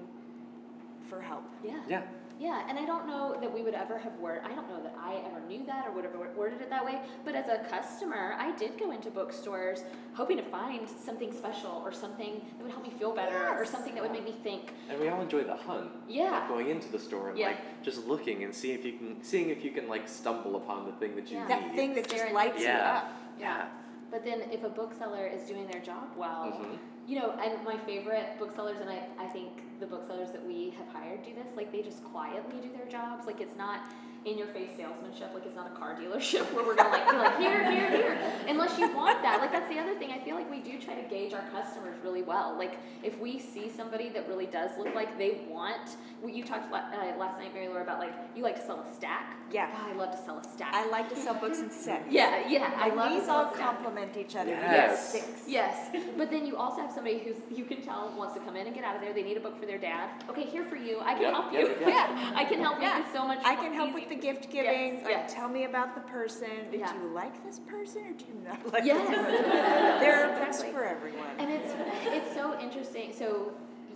for 1.08 1.22
help. 1.22 1.44
Yeah. 1.64 1.80
Yeah. 1.88 2.04
Yeah, 2.40 2.66
and 2.68 2.78
I 2.78 2.86
don't 2.86 3.08
know 3.08 3.38
that 3.40 3.54
we 3.54 3.62
would 3.62 3.74
ever 3.74 3.98
have 3.98 4.14
worded, 4.20 4.44
I 4.44 4.54
don't 4.54 4.68
know 4.68 4.82
that 4.84 4.96
I 5.00 5.22
ever 5.28 5.40
knew 5.48 5.66
that 5.66 5.88
or 5.88 5.92
would 5.92 6.04
have 6.04 6.14
worded 6.36 6.62
it 6.62 6.70
that 6.70 6.84
way, 6.84 7.00
but 7.24 7.36
as 7.36 7.48
a 7.48 7.60
customer, 7.70 8.36
I 8.38 8.52
did 8.58 8.78
go 8.78 8.92
into 8.92 9.10
bookstores 9.12 9.84
hoping 10.14 10.38
to 10.38 10.44
find 10.44 10.88
something 10.90 11.32
special 11.32 11.82
or 11.86 11.92
something 11.92 12.42
that 12.58 12.64
would 12.64 12.72
help 12.72 12.84
me 12.84 12.92
feel 12.98 13.14
better 13.14 13.50
or 13.50 13.66
something 13.66 13.94
that 13.96 14.04
would 14.04 14.12
make 14.12 14.26
me 14.26 14.36
think. 14.44 14.74
And 14.90 15.00
we 15.00 15.08
all 15.10 15.22
enjoy 15.22 15.44
the 15.44 15.56
hunt. 15.56 15.92
Yeah. 16.08 16.32
Like 16.32 16.48
going 16.50 16.70
into 16.70 16.90
the 16.92 17.00
store 17.00 17.30
and 17.30 17.38
Yeah. 17.38 17.48
like 17.48 17.84
just 17.84 18.08
looking 18.08 18.44
and 18.44 18.54
see 18.54 18.72
if 18.72 18.84
you 18.84 18.94
can 18.94 19.24
seeing 19.24 19.50
if 19.50 19.64
you 19.64 19.72
can 19.72 19.88
like 19.88 20.08
stumble 20.10 20.56
upon 20.56 20.86
the 20.86 20.92
thing 20.94 21.16
that 21.16 21.30
you 21.30 21.38
Yeah. 21.38 21.48
need. 21.48 21.50
That 21.50 21.76
thing 21.76 21.94
that 21.96 22.08
just 22.10 22.24
Serendipity. 22.26 22.34
lights 22.34 22.62
you 22.62 22.68
up. 22.70 23.12
Yeah. 23.40 23.68
But 24.12 24.24
then 24.26 24.42
if 24.52 24.64
a 24.64 24.70
bookseller 24.70 25.26
is 25.28 25.44
doing 25.48 25.68
their 25.68 25.82
job 25.82 26.10
well, 26.18 26.52
Mhm. 26.62 26.78
You 27.08 27.20
know, 27.20 27.32
and 27.32 27.64
my 27.66 27.78
favorite 27.86 28.38
booksellers, 28.40 28.78
and 28.80 28.90
I, 28.90 29.02
I 29.20 29.28
think 29.28 29.50
the 29.80 29.86
booksellers 29.86 30.32
that 30.32 30.46
we 30.46 30.74
have 30.78 30.88
hired 30.88 31.24
do 31.24 31.34
this, 31.34 31.48
like 31.56 31.72
they 31.72 31.82
just 31.82 32.04
quietly 32.06 32.62
do 32.62 32.72
their 32.76 32.88
jobs. 32.88 33.26
Like 33.26 33.42
it's 33.42 33.58
not 33.58 33.92
in 34.26 34.38
your 34.38 34.48
face 34.48 34.70
salesmanship, 34.78 35.32
like 35.34 35.46
it's 35.46 35.56
not 35.56 35.68
a 35.68 35.76
car 35.78 35.96
dealership 35.96 36.52
where 36.54 36.66
we're 36.66 36.76
gonna 36.76 36.90
like 36.90 37.10
be 37.10 37.18
like 37.18 37.38
here, 37.40 37.70
here, 37.72 37.90
here. 37.92 38.18
Unless 38.48 38.78
you 38.80 38.94
want 38.96 39.22
that. 39.22 39.40
Like 39.42 39.52
that's 39.52 39.70
the 39.74 39.80
other 39.80 39.96
thing. 39.96 40.12
I 40.12 40.20
feel 40.24 40.36
like 40.36 40.50
we 40.50 40.60
do 40.60 40.80
try 40.80 40.96
to 40.96 41.08
gauge 41.10 41.34
our 41.34 41.44
customers 41.52 41.96
really 42.04 42.22
well. 42.24 42.56
Like 42.58 42.78
if 43.04 43.20
we 43.20 43.40
see 43.40 43.70
somebody 43.70 44.10
that 44.10 44.28
really 44.28 44.46
does 44.46 44.72
look 44.78 44.94
like 44.96 45.18
they 45.18 45.42
want 45.50 45.98
well, 46.22 46.34
you 46.34 46.44
talked 46.46 46.72
la- 46.72 46.78
uh, 46.94 47.18
last 47.18 47.38
night, 47.38 47.54
Mary 47.54 47.68
Laura, 47.68 47.84
about 47.84 48.00
like 48.00 48.14
you 48.36 48.44
like 48.44 48.56
to 48.60 48.66
sell 48.66 48.80
a 48.90 48.96
stack. 48.96 49.36
Yeah. 49.52 49.70
God, 49.72 49.92
I 49.92 49.94
love 49.94 50.12
to 50.12 50.24
sell 50.26 50.38
a 50.40 50.44
stack. 50.44 50.74
I 50.74 50.88
like 50.90 51.10
to 51.10 51.16
sell 51.18 51.34
books 51.34 51.60
in 51.60 51.70
sets. 51.70 52.06
yeah, 52.10 52.48
yeah. 52.48 52.72
I 52.78 52.88
And 52.88 52.96
love 52.96 53.10
to 53.12 53.16
these 53.18 53.26
sell 53.26 53.36
all 53.38 53.52
a 53.52 53.54
stack. 53.54 53.76
complement 53.76 54.16
each 54.18 54.36
other. 54.38 54.52
Yes. 54.52 55.14
You 55.14 55.20
get 55.20 55.26
six. 55.28 55.42
Yes, 55.48 55.96
but 56.18 56.32
then 56.32 56.46
you 56.46 56.56
also 56.56 56.82
have 56.82 56.92
somebody 56.94 57.20
who's 57.20 57.36
you 57.56 57.66
can 57.66 57.82
tell 57.82 58.14
wants 58.18 58.34
to 58.36 58.40
come 58.40 58.56
in 58.56 58.66
and 58.68 58.74
get 58.76 58.86
out 58.86 58.96
of 58.96 59.02
there. 59.02 59.14
They 59.14 59.22
need 59.24 59.36
a 59.38 59.42
book 59.42 59.60
for 59.60 59.66
their 59.66 59.78
dad. 59.78 60.10
Okay, 60.30 60.44
here 60.46 60.64
for 60.64 60.78
you. 60.78 61.02
I 61.02 61.14
can 61.14 61.24
Yep, 61.24 61.34
help 61.34 61.54
you. 61.54 61.60
yep. 61.60 61.78
Yeah. 61.88 62.32
I 62.36 62.46
can 62.46 62.60
help 62.62 62.80
Yeah. 62.82 63.00
make 63.00 63.14
so 63.14 63.28
much. 63.28 63.40
I 63.44 63.56
can 63.56 63.74
help 63.74 63.90
easy. 63.90 64.00
with 64.02 64.12
the 64.16 64.22
gift 64.22 64.50
giving. 64.52 64.96
Yes, 64.96 65.04
Like, 65.04 65.12
yes. 65.12 65.34
tell 65.34 65.50
me 65.50 65.64
about 65.66 65.96
the 65.96 66.02
person. 66.02 66.50
Did 66.72 66.80
Yeah. 66.82 66.94
you 67.02 67.08
like 67.10 67.44
this 67.46 67.60
person 67.60 68.02
or 68.08 68.14
do 68.14 68.26
you 68.26 68.36
not 68.46 68.74
like 68.74 68.86
Yes. 68.86 69.08
this 69.10 69.18
person? 69.18 70.00
There 70.00 70.24
are 70.24 70.28
books 70.40 70.58
Exactly. 70.58 70.72
for 70.72 70.84
everyone. 70.86 71.30
And 71.40 71.52
it's 71.52 71.74
it's 72.06 72.34
so 72.34 72.60
interesting. 72.60 73.14
So 73.14 73.52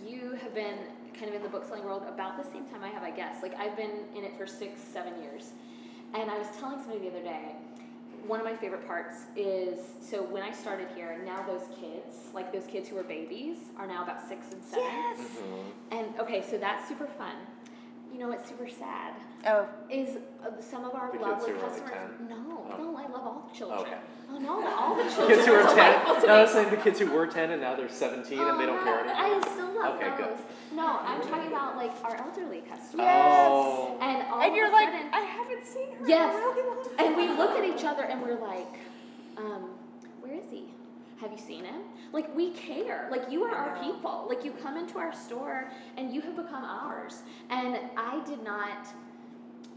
you 0.06 0.32
have 0.42 0.54
been 0.54 0.78
kind 1.14 1.28
of 1.28 1.34
in 1.34 1.42
the 1.42 1.48
book 1.48 1.64
selling 1.64 1.84
world 1.84 2.04
about 2.08 2.36
the 2.42 2.48
same 2.50 2.64
time 2.66 2.82
I 2.82 2.88
have, 2.88 3.02
I 3.02 3.10
guess. 3.10 3.42
Like 3.42 3.54
I've 3.58 3.76
been 3.76 4.04
in 4.16 4.24
it 4.24 4.36
for 4.36 4.46
six, 4.46 4.80
seven 4.80 5.20
years, 5.22 5.52
and 6.14 6.30
I 6.30 6.38
was 6.38 6.48
telling 6.58 6.78
somebody 6.80 7.00
the 7.00 7.08
other 7.08 7.22
day. 7.22 7.52
One 8.26 8.40
of 8.40 8.44
my 8.46 8.54
favorite 8.56 8.86
parts 8.86 9.24
is 9.36 9.78
so 10.00 10.22
when 10.22 10.42
I 10.42 10.50
started 10.52 10.88
here, 10.94 11.18
now 11.24 11.42
those 11.46 11.62
kids, 11.80 12.28
like 12.34 12.52
those 12.52 12.66
kids 12.66 12.88
who 12.88 12.96
were 12.96 13.02
babies, 13.04 13.56
are 13.78 13.86
now 13.86 14.02
about 14.02 14.20
six 14.28 14.52
and 14.52 14.62
seven. 14.62 14.84
yes. 14.84 15.18
Mhm. 15.20 15.70
And 15.92 16.20
okay, 16.20 16.42
so 16.42 16.58
that's 16.58 16.86
super 16.88 17.06
fun. 17.06 17.34
You 18.18 18.24
know 18.24 18.30
what's 18.30 18.48
super 18.48 18.68
sad 18.68 19.14
Oh, 19.46 19.68
is 19.88 20.16
uh, 20.44 20.50
some 20.60 20.84
of 20.84 20.92
our 20.96 21.12
The 21.12 21.18
kids 21.18 21.22
lovely 21.30 21.52
who 21.52 21.58
are 21.60 21.64
only 21.66 21.80
customers. 21.80 22.10
10? 22.18 22.28
No, 22.28 22.66
Oh. 22.74 22.82
no, 22.82 22.96
I 22.96 23.02
love 23.06 23.22
all 23.22 23.48
the 23.48 23.56
children. 23.56 23.80
Okay. 23.82 23.96
Oh 24.34 24.38
no, 24.38 24.66
all 24.76 24.96
the 24.96 25.04
The 25.08 25.10
children. 25.10 25.36
kids 25.38 25.46
who 25.46 25.52
are 25.54 25.60
are 25.62 25.74
ten. 25.76 25.92
No, 26.26 26.32
I 26.34 26.36
me. 26.38 26.42
was 26.42 26.50
saying 26.50 26.70
the 26.70 26.76
kids 26.78 26.98
who 26.98 27.06
were 27.12 27.26
ten 27.28 27.52
and 27.52 27.62
now 27.62 27.76
they're 27.76 27.88
seventeen 27.88 28.40
and 28.40 28.58
they 28.58 28.66
don't 28.66 28.80
Oh, 28.80 28.82
care 28.82 29.04
no, 29.06 29.12
anymore. 29.12 29.38
I 29.40 29.48
still 29.54 29.72
love 29.78 29.94
Okay, 29.94 30.08
those. 30.10 30.18
good. 30.18 30.76
No, 30.76 30.98
I'm 30.98 31.20
talking 31.22 31.46
about 31.46 31.76
like 31.76 31.92
our 32.02 32.16
elderly 32.16 32.62
customers. 32.62 33.06
Yes. 33.06 33.52
Oh. 33.54 33.96
And 34.02 34.26
all 34.32 34.42
and 34.42 34.56
you're 34.56 34.66
a 34.66 34.72
like, 34.72 34.88
sudden, 34.90 35.06
I 35.14 35.20
haven't 35.20 35.64
seen 35.64 35.94
her 35.94 36.08
Yes. 36.08 36.34
in 36.34 36.40
a 36.40 36.42
really 36.42 36.66
long 36.66 36.82
time. 36.82 37.06
and 37.06 37.16
we 37.16 37.28
look 37.38 37.50
at 37.56 37.64
each 37.64 37.84
other 37.84 38.02
and 38.02 38.20
we're 38.20 38.40
like, 38.40 38.74
um, 39.36 39.44
where 39.46 39.62
is 39.62 39.70
he? 39.70 39.77
Have 41.20 41.32
you 41.32 41.38
seen 41.38 41.64
him? 41.64 41.82
Like 42.12 42.34
we 42.36 42.50
care. 42.52 43.08
Like 43.10 43.30
you 43.30 43.42
are 43.44 43.54
our 43.54 43.82
people. 43.82 44.26
Like 44.28 44.44
you 44.44 44.52
come 44.52 44.76
into 44.76 44.98
our 44.98 45.12
store 45.12 45.70
and 45.96 46.12
you 46.14 46.20
have 46.20 46.36
become 46.36 46.64
ours. 46.64 47.22
And 47.50 47.76
I 47.96 48.22
did 48.26 48.42
not. 48.42 48.86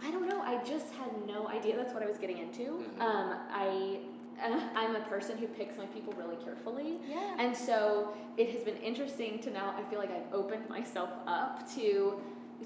I 0.04 0.10
don't 0.12 0.28
know. 0.28 0.42
I 0.42 0.64
just 0.64 0.94
had 0.94 1.10
no 1.28 1.48
idea 1.48 1.76
that's 1.76 1.94
what 1.94 2.04
I 2.04 2.08
was 2.08 2.18
getting 2.18 2.38
into. 2.38 2.84
Mhm. 2.98 3.02
Um, 3.02 3.38
I. 3.52 4.00
I'm 4.76 4.96
a 4.96 5.02
person 5.02 5.38
who 5.38 5.46
picks 5.46 5.78
my 5.78 5.86
people 5.88 6.14
really 6.14 6.36
carefully. 6.44 6.98
Yeah. 7.08 7.36
And 7.38 7.56
so 7.56 8.12
it 8.38 8.50
has 8.50 8.64
been 8.64 8.78
interesting 8.78 9.38
to 9.40 9.52
now 9.52 9.76
I 9.78 9.88
feel 9.88 10.00
like 10.00 10.10
I've 10.10 10.34
opened 10.34 10.68
myself 10.68 11.10
up 11.28 11.70
to 11.76 12.20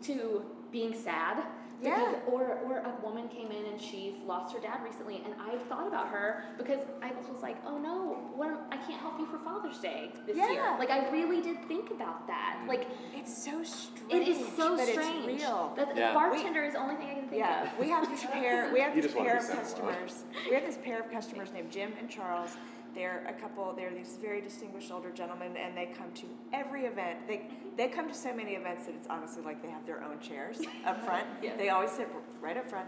to 0.03 0.43
being 0.71 0.93
sad. 0.93 1.43
Because, 1.81 2.13
Yeah. 2.13 2.19
or, 2.31 2.57
or 2.65 2.77
a 2.77 2.93
woman 3.03 3.27
came 3.27 3.51
in 3.51 3.65
and 3.65 3.79
she's 3.81 4.13
lost 4.25 4.53
her 4.55 4.61
dad 4.61 4.79
recently, 4.83 5.21
and 5.25 5.33
I've 5.39 5.61
thought 5.67 5.87
about 5.87 6.07
her 6.07 6.43
because 6.57 6.79
I 7.01 7.11
was 7.31 7.41
like, 7.41 7.57
oh 7.67 7.77
no, 7.77 8.17
what 8.35 8.49
am, 8.49 8.57
I 8.71 8.77
can't 8.77 8.99
help 9.01 9.19
you 9.19 9.25
for 9.27 9.37
Father's 9.39 9.77
Day 9.79 10.11
this 10.25 10.35
year. 10.37 10.53
Yeah. 10.53 10.77
Like 10.79 10.89
I 10.89 11.09
really 11.09 11.41
did 11.41 11.63
think 11.67 11.91
about 11.91 12.27
that. 12.27 12.63
Like 12.67 12.87
It's 13.13 13.43
so 13.43 13.63
strange. 13.63 14.11
it 14.13 14.27
is 14.27 14.37
so 14.55 14.77
but 14.77 14.87
strange. 14.87 15.25
It's 15.27 15.43
real. 15.43 15.73
That 15.75 15.95
Yeah. 15.97 16.13
bartender 16.13 16.63
is 16.63 16.73
the 16.73 16.79
only 16.79 16.95
thing 16.95 17.09
I 17.09 17.13
can 17.15 17.27
think 17.29 17.39
Yeah, 17.39 17.71
of. 17.73 17.79
we 17.79 17.89
have 17.89 18.09
this 18.09 18.23
pair. 18.31 18.71
We 18.73 18.79
have 18.79 18.95
You 18.95 19.01
this 19.01 19.13
pair 19.13 19.37
of 19.37 19.47
customers. 19.49 20.23
We 20.49 20.55
have 20.55 20.65
this 20.65 20.77
pair 20.77 20.99
of 21.01 21.11
customers 21.11 21.51
named 21.53 21.71
Jim 21.71 21.91
and 21.99 22.09
Charles. 22.09 22.55
They're 22.95 23.25
a 23.27 23.33
couple. 23.33 23.73
They're 23.73 23.93
these 23.93 24.17
very 24.21 24.41
distinguished 24.41 24.91
older 24.91 25.11
gentlemen, 25.11 25.57
and 25.57 25.77
they 25.77 25.87
come 25.87 26.11
to 26.13 26.25
every 26.53 26.85
event. 26.85 27.27
They 27.27 27.49
they 27.77 27.89
come 27.89 28.07
to 28.07 28.13
so 28.13 28.33
many 28.33 28.53
events 28.53 28.85
that 28.85 28.95
it's 28.95 29.07
honestly 29.09 29.43
like 29.43 29.61
they 29.61 29.69
have 29.69 29.85
their 29.85 30.01
own 30.01 30.19
chairs 30.19 30.61
up 30.85 31.03
front. 31.03 31.27
Yes. 31.43 31.57
They 31.57 31.69
always 31.69 31.91
sit 31.91 32.07
right 32.41 32.57
up 32.57 32.69
front. 32.69 32.87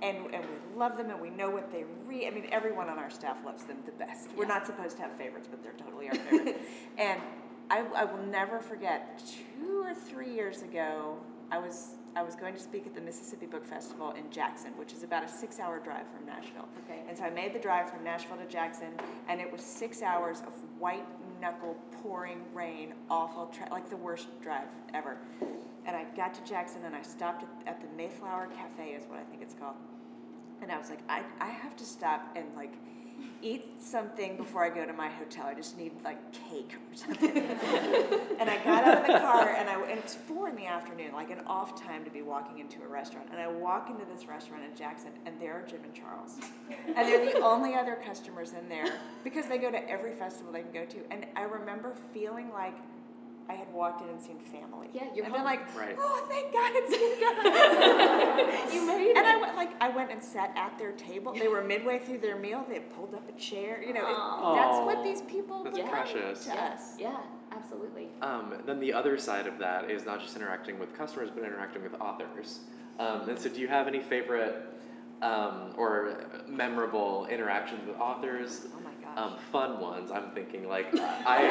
And, 0.00 0.34
and 0.34 0.44
we 0.44 0.76
love 0.76 0.96
them 0.96 1.10
and 1.10 1.20
we 1.20 1.30
know 1.30 1.48
what 1.48 1.70
they 1.70 1.84
read. 2.08 2.26
I 2.26 2.30
mean, 2.30 2.48
everyone 2.50 2.88
on 2.88 2.98
our 2.98 3.08
staff 3.08 3.36
loves 3.44 3.62
them 3.62 3.76
the 3.86 3.92
best. 3.92 4.30
We're 4.36 4.46
not 4.46 4.66
supposed 4.66 4.96
to 4.96 5.02
have 5.02 5.12
favorites, 5.12 5.46
but 5.48 5.62
they're 5.62 5.74
totally 5.74 6.08
our 6.08 6.16
favorites. 6.16 6.58
and 6.98 7.20
I, 7.70 7.84
I 7.94 8.04
will 8.04 8.24
never 8.24 8.58
forget, 8.58 9.22
two 9.60 9.80
or 9.84 9.94
three 9.94 10.34
years 10.34 10.62
ago, 10.62 11.18
I 11.52 11.58
was 11.58 11.94
I 12.14 12.22
was 12.22 12.34
going 12.36 12.54
to 12.54 12.60
speak 12.60 12.86
at 12.86 12.94
the 12.94 13.00
Mississippi 13.00 13.46
Book 13.46 13.64
Festival 13.64 14.10
in 14.12 14.30
Jackson, 14.30 14.72
which 14.76 14.92
is 14.92 15.02
about 15.02 15.24
a 15.24 15.28
six-hour 15.28 15.80
drive 15.80 16.04
from 16.14 16.26
Nashville. 16.26 16.68
Okay. 16.84 17.00
And 17.08 17.16
so 17.16 17.24
I 17.24 17.30
made 17.30 17.54
the 17.54 17.58
drive 17.58 17.90
from 17.90 18.04
Nashville 18.04 18.36
to 18.36 18.46
Jackson, 18.46 18.88
and 19.28 19.40
it 19.40 19.50
was 19.50 19.62
six 19.62 20.02
hours 20.02 20.40
of 20.40 20.52
white 20.78 21.06
knuckle 21.40 21.76
pouring 22.02 22.42
rain, 22.52 22.94
awful, 23.08 23.46
tra- 23.46 23.68
like 23.70 23.88
the 23.88 23.96
worst 23.96 24.28
drive 24.42 24.68
ever. 24.92 25.16
And 25.86 25.96
I 25.96 26.04
got 26.14 26.34
to 26.34 26.44
Jackson, 26.44 26.84
and 26.84 26.94
I 26.94 27.02
stopped 27.02 27.44
at, 27.44 27.74
at 27.74 27.80
the 27.80 27.88
Mayflower 27.96 28.48
Cafe, 28.54 28.90
is 28.90 29.04
what 29.06 29.18
I 29.18 29.24
think 29.24 29.42
it's 29.42 29.54
called. 29.54 29.76
And 30.60 30.70
I 30.70 30.78
was 30.78 30.90
like, 30.90 31.00
I, 31.08 31.22
I 31.40 31.48
have 31.48 31.76
to 31.76 31.84
stop 31.84 32.36
and 32.36 32.46
like 32.54 32.74
eat 33.42 33.82
something 33.82 34.36
before 34.36 34.64
I 34.64 34.70
go 34.70 34.86
to 34.86 34.92
my 34.92 35.08
hotel. 35.08 35.46
I 35.46 35.54
just 35.54 35.76
need 35.76 35.92
like 36.04 36.18
cake 36.32 36.74
or 36.74 36.96
something. 36.96 37.36
and 38.38 38.48
I 38.48 38.62
got 38.64 38.84
out 38.84 38.98
of 38.98 39.06
the 39.06 39.18
car 39.18 39.48
and 39.50 39.68
I 39.68 39.80
and 39.82 39.98
it's 39.98 40.14
four 40.14 40.48
in 40.48 40.56
the 40.56 40.66
afternoon, 40.66 41.12
like 41.12 41.30
an 41.30 41.40
off 41.46 41.80
time 41.80 42.04
to 42.04 42.10
be 42.10 42.22
walking 42.22 42.60
into 42.60 42.82
a 42.82 42.86
restaurant. 42.86 43.28
And 43.32 43.40
I 43.40 43.48
walk 43.48 43.90
into 43.90 44.04
this 44.04 44.26
restaurant 44.26 44.62
in 44.64 44.76
Jackson 44.76 45.10
and 45.26 45.40
there 45.40 45.54
are 45.54 45.66
Jim 45.66 45.80
and 45.84 45.94
Charles. 45.94 46.38
And 46.86 47.08
they're 47.08 47.32
the 47.32 47.40
only 47.40 47.74
other 47.74 47.98
customers 48.06 48.52
in 48.52 48.68
there 48.68 49.00
because 49.24 49.46
they 49.46 49.58
go 49.58 49.70
to 49.70 49.90
every 49.90 50.14
festival 50.14 50.52
they 50.52 50.62
can 50.62 50.72
go 50.72 50.84
to. 50.84 50.98
And 51.10 51.26
I 51.36 51.42
remember 51.42 51.94
feeling 52.12 52.50
like 52.52 52.74
I 53.52 53.54
had 53.54 53.70
walked 53.72 54.00
in 54.02 54.08
and 54.08 54.20
seen 54.20 54.38
family. 54.38 54.88
Yeah, 54.94 55.04
you're 55.14 55.24
and 55.24 55.32
been 55.34 55.42
home. 55.42 55.44
like, 55.44 55.76
Right. 55.76 55.94
oh, 55.98 56.24
thank 56.28 56.52
God 56.52 56.70
it's 56.74 56.90
you 56.90 58.64
guys. 58.64 58.74
You 58.74 58.86
made 58.86 59.14
And 59.16 59.26
I 59.26 59.36
went 59.36 59.56
like 59.56 59.70
I 59.82 59.90
went 59.90 60.10
and 60.10 60.22
sat 60.22 60.52
at 60.56 60.78
their 60.78 60.92
table. 60.92 61.34
They 61.34 61.48
were 61.48 61.62
midway 61.62 61.98
through 61.98 62.18
their 62.18 62.36
meal. 62.38 62.64
They 62.68 62.80
pulled 62.80 63.14
up 63.14 63.28
a 63.28 63.38
chair. 63.38 63.82
You 63.82 63.92
know, 63.92 64.00
it, 64.08 64.56
that's 64.56 64.78
what 64.86 65.04
these 65.04 65.20
people 65.22 65.64
That's 65.64 65.76
bring 65.76 65.88
precious. 65.90 66.44
to 66.46 66.54
yeah, 66.54 66.72
us. 66.74 66.94
yeah, 66.98 67.16
absolutely. 67.54 68.08
Um, 68.22 68.54
then 68.64 68.80
the 68.80 68.92
other 68.94 69.18
side 69.18 69.46
of 69.46 69.58
that 69.58 69.90
is 69.90 70.06
not 70.06 70.20
just 70.20 70.34
interacting 70.34 70.78
with 70.78 70.96
customers, 70.96 71.28
but 71.34 71.44
interacting 71.44 71.82
with 71.82 71.94
authors. 72.00 72.60
Um, 72.98 73.28
and 73.28 73.38
so, 73.38 73.50
do 73.50 73.60
you 73.60 73.68
have 73.68 73.86
any 73.86 74.00
favorite 74.00 74.64
um, 75.20 75.74
or 75.76 76.24
memorable 76.48 77.26
interactions 77.30 77.86
with 77.86 77.96
authors? 77.96 78.66
Um, 79.16 79.36
fun 79.50 79.78
ones. 79.78 80.10
I'm 80.10 80.30
thinking 80.30 80.68
like 80.68 80.86
I. 80.94 81.42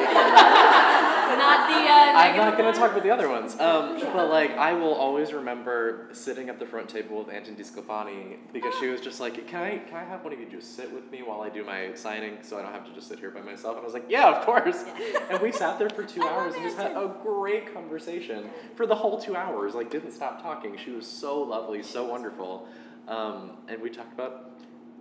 Not 1.38 1.68
the. 1.68 1.74
Uh, 1.74 2.12
I'm 2.18 2.36
not 2.36 2.58
going 2.58 2.72
to 2.72 2.78
talk 2.78 2.90
about 2.90 3.02
the 3.02 3.10
other 3.10 3.28
ones. 3.28 3.58
Um, 3.58 4.00
but 4.12 4.30
like, 4.30 4.52
I 4.52 4.72
will 4.72 4.94
always 4.94 5.32
remember 5.32 6.08
sitting 6.12 6.48
at 6.48 6.58
the 6.58 6.66
front 6.66 6.88
table 6.88 7.18
with 7.18 7.32
Anton 7.32 7.54
DiSclafani 7.54 8.38
because 8.52 8.74
she 8.80 8.88
was 8.88 9.00
just 9.00 9.20
like, 9.20 9.46
"Can 9.46 9.62
I, 9.62 9.78
can 9.78 9.96
I 9.96 10.04
have 10.04 10.24
one 10.24 10.32
of 10.32 10.40
you 10.40 10.46
just 10.50 10.76
sit 10.76 10.92
with 10.92 11.10
me 11.10 11.22
while 11.22 11.40
I 11.40 11.48
do 11.48 11.64
my 11.64 11.94
signing, 11.94 12.38
so 12.42 12.58
I 12.58 12.62
don't 12.62 12.72
have 12.72 12.86
to 12.86 12.94
just 12.94 13.08
sit 13.08 13.18
here 13.18 13.30
by 13.30 13.40
myself?" 13.40 13.76
And 13.76 13.82
I 13.82 13.84
was 13.84 13.94
like, 13.94 14.06
"Yeah, 14.08 14.30
of 14.30 14.44
course." 14.44 14.84
And 15.30 15.40
we 15.40 15.52
sat 15.52 15.78
there 15.78 15.88
for 15.88 16.02
two 16.02 16.22
hours 16.22 16.54
and 16.54 16.62
just 16.62 16.76
had 16.76 16.92
a 16.92 17.14
great 17.22 17.72
conversation 17.72 18.50
for 18.76 18.86
the 18.86 18.94
whole 18.94 19.18
two 19.18 19.34
hours. 19.34 19.74
Like, 19.74 19.90
didn't 19.90 20.12
stop 20.12 20.42
talking. 20.42 20.76
She 20.76 20.90
was 20.90 21.06
so 21.06 21.40
lovely, 21.40 21.82
so 21.82 22.04
wonderful, 22.04 22.66
um, 23.08 23.52
and 23.68 23.80
we 23.80 23.88
talked 23.88 24.12
about 24.12 24.50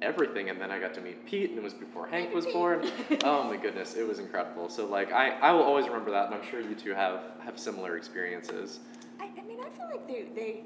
everything 0.02 0.49
and 0.49 0.60
then 0.60 0.72
I 0.72 0.80
got 0.80 0.93
to 0.95 1.02
meet 1.02 1.26
Pete 1.26 1.49
and 1.49 1.58
it 1.60 1.64
was 1.64 1.74
before 1.74 2.08
Hank 2.08 2.34
was 2.34 2.45
born. 2.54 2.89
oh 3.24 3.43
my 3.43 3.58
goodness, 3.58 3.95
it 3.95 4.08
was 4.08 4.20
incredible. 4.20 4.70
So 4.70 4.86
like 4.86 5.12
I, 5.12 5.32
I 5.39 5.52
will 5.52 5.64
always 5.64 5.88
remember 5.88 6.12
that 6.12 6.26
and 6.28 6.36
I'm 6.36 6.47
sure 6.49 6.60
you 6.60 6.76
two 6.76 6.93
have 6.93 7.22
have 7.43 7.58
similar 7.60 7.97
experiences. 7.97 8.80
I, 9.20 9.26
I 9.26 9.47
mean, 9.47 9.60
I 9.60 9.70
feel 9.70 9.88
like 9.91 10.08
they 10.08 10.26
they 10.36 10.62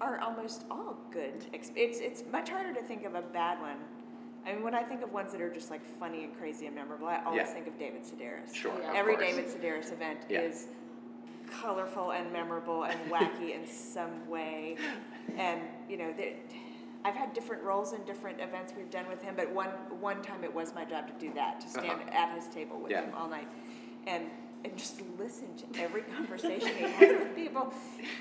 are 0.00 0.18
almost 0.20 0.64
all 0.70 0.96
good. 1.12 1.46
It's 1.52 1.70
it's 1.76 2.24
much 2.32 2.48
harder 2.50 2.72
to 2.74 2.82
think 2.82 3.04
of 3.04 3.14
a 3.14 3.22
bad 3.22 3.60
one. 3.60 3.76
I 4.44 4.54
mean, 4.54 4.64
when 4.64 4.74
I 4.74 4.82
think 4.82 5.02
of 5.02 5.12
ones 5.12 5.30
that 5.30 5.40
are 5.40 5.52
just 5.52 5.70
like 5.70 5.84
funny 6.00 6.24
and 6.24 6.36
crazy 6.36 6.66
and 6.66 6.74
memorable, 6.74 7.06
I 7.06 7.22
always 7.24 7.42
Yeah. 7.46 7.54
think 7.54 7.68
of 7.68 7.78
David 7.78 8.02
Sedaris. 8.02 8.52
Sure. 8.52 8.72
Yeah. 8.82 8.92
Every 8.92 9.14
course. 9.14 9.28
David 9.28 9.46
Sedaris 9.46 9.92
event 9.92 10.18
Yeah. 10.28 10.40
is 10.40 10.66
colorful 11.60 12.10
and 12.12 12.32
memorable 12.32 12.84
and 12.84 12.98
wacky 13.10 13.54
in 13.54 13.66
some 13.66 14.28
way. 14.28 14.76
And 15.38 15.60
you 15.88 15.96
know, 15.96 16.12
I've 17.04 17.14
had 17.14 17.32
different 17.32 17.62
roles 17.62 17.92
in 17.92 18.02
different 18.04 18.40
events 18.40 18.72
we've 18.76 18.90
done 18.90 19.08
with 19.08 19.22
him, 19.22 19.34
but 19.36 19.50
one 19.52 19.68
one 20.00 20.22
time 20.22 20.44
it 20.44 20.54
was 20.54 20.74
my 20.74 20.84
job 20.84 21.06
to 21.08 21.12
do 21.14 21.32
that, 21.34 21.60
to 21.60 21.68
stand 21.68 22.00
Uh-huh. 22.00 22.10
at 22.12 22.34
his 22.36 22.46
table 22.48 22.78
with 22.78 22.90
Yeah. 22.92 23.02
him 23.02 23.14
all 23.16 23.28
night, 23.28 23.48
and 24.06 24.30
and 24.64 24.76
just 24.78 25.02
listen 25.18 25.48
to 25.56 25.82
every 25.82 26.02
conversation 26.16 26.68
he 26.68 26.84
had 26.84 27.18
with 27.18 27.34
people. 27.34 27.74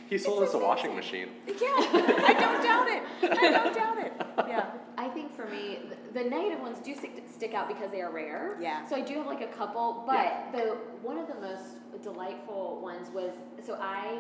He 0.10 0.18
sold 0.18 0.42
It's 0.42 0.56
us 0.56 0.56
a 0.56 0.66
washing 0.66 0.92
amazing. 0.92 1.28
machine. 1.46 1.58
Yeah, 1.62 2.26
I 2.32 2.34
don't 2.34 2.64
doubt 2.64 2.88
it. 2.88 3.04
I 3.32 3.52
don't 3.52 3.76
doubt 3.82 3.98
it. 4.00 4.14
Yeah. 4.48 4.72
I 4.98 5.08
think 5.10 5.32
for 5.36 5.46
me, 5.46 5.80
the, 6.14 6.24
the 6.24 6.30
negative 6.30 6.60
ones 6.60 6.80
do 6.80 6.96
stick, 6.96 7.24
stick 7.32 7.54
out 7.54 7.68
because 7.68 7.92
they 7.92 8.02
are 8.02 8.12
rare. 8.12 8.58
Yeah. 8.60 8.84
So 8.88 8.96
I 8.96 9.02
do 9.02 9.14
have 9.16 9.28
like 9.28 9.42
a 9.42 9.48
couple, 9.56 10.04
but 10.08 10.16
Yeah. 10.16 10.52
the 10.52 10.64
one 11.04 11.20
of 11.20 11.28
the 11.28 11.36
most 11.36 11.76
delightful 12.02 12.80
ones 12.82 13.10
was 13.14 13.34
so 13.64 13.78
I 13.80 14.20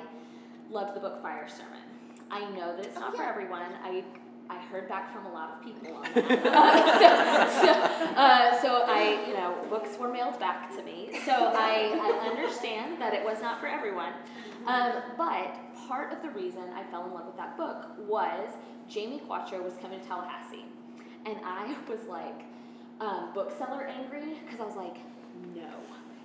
loved 0.70 0.95
the 0.95 0.99
book 0.99 1.24
Fire 1.24 1.47
Sermon. 1.49 1.82
I 2.30 2.41
know 2.51 2.76
that 2.76 2.86
it's 2.86 2.97
Oh, 2.97 3.01
not 3.01 3.16
for 3.16 3.24
everyone. 3.24 3.74
I 3.84 4.03
I 4.52 4.58
heard 4.66 4.89
back 4.89 5.14
from 5.14 5.26
a 5.28 5.32
lot 5.32 5.49
of 5.56 5.64
people 5.64 5.95
on 5.95 6.04
that. 6.04 6.14
so, 7.62 7.66
so, 7.66 7.72
uh, 8.20 8.62
so 8.62 8.84
I, 8.86 9.26
you 9.26 9.34
know, 9.34 9.56
books 9.70 9.97
were 9.97 10.12
mailed 10.12 10.38
back 10.41 10.76
to 10.76 10.84
me. 10.84 11.10
So 11.26 11.32
I, 11.32 11.97
I 12.02 12.28
understand 12.30 13.02
that 13.02 13.14
it 13.14 13.24
was 13.24 13.41
not 13.41 13.62
for 13.62 13.68
everyone. 13.68 14.12
Um, 14.68 14.91
but 15.18 15.56
part 15.88 16.12
of 16.12 16.22
the 16.22 16.30
reason 16.32 16.64
I 16.76 16.84
fell 16.91 17.06
in 17.06 17.14
love 17.14 17.28
with 17.28 17.38
that 17.38 17.56
book 17.56 17.88
was 17.99 18.49
Jamie 18.89 19.20
Quatro 19.20 19.64
was 19.64 19.74
coming 19.82 20.02
to 20.02 20.06
Tallahassee. 20.06 20.66
And 21.26 21.38
I 21.45 21.74
was 21.89 22.04
like, 22.10 22.43
um, 22.99 23.30
bookseller 23.34 23.88
angry 23.88 24.38
because 24.43 24.60
I 24.60 24.66
was 24.66 24.76
like, 24.76 24.97
no. 25.56 25.70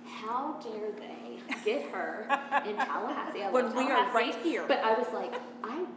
How 0.05 0.57
dare 0.61 0.91
they 0.91 1.39
get 1.65 1.89
her 1.91 2.27
in 2.65 2.75
Tallahassee? 2.75 3.43
I 3.43 3.51
When 3.51 3.75
we 3.75 3.91
are 3.91 4.11
right 4.13 4.35
here. 4.35 4.63
But 4.67 4.79
I 4.79 4.93
was 4.97 5.07
like, 5.13 5.33
I 5.63 5.77
read 5.79 5.85
that 5.85 5.96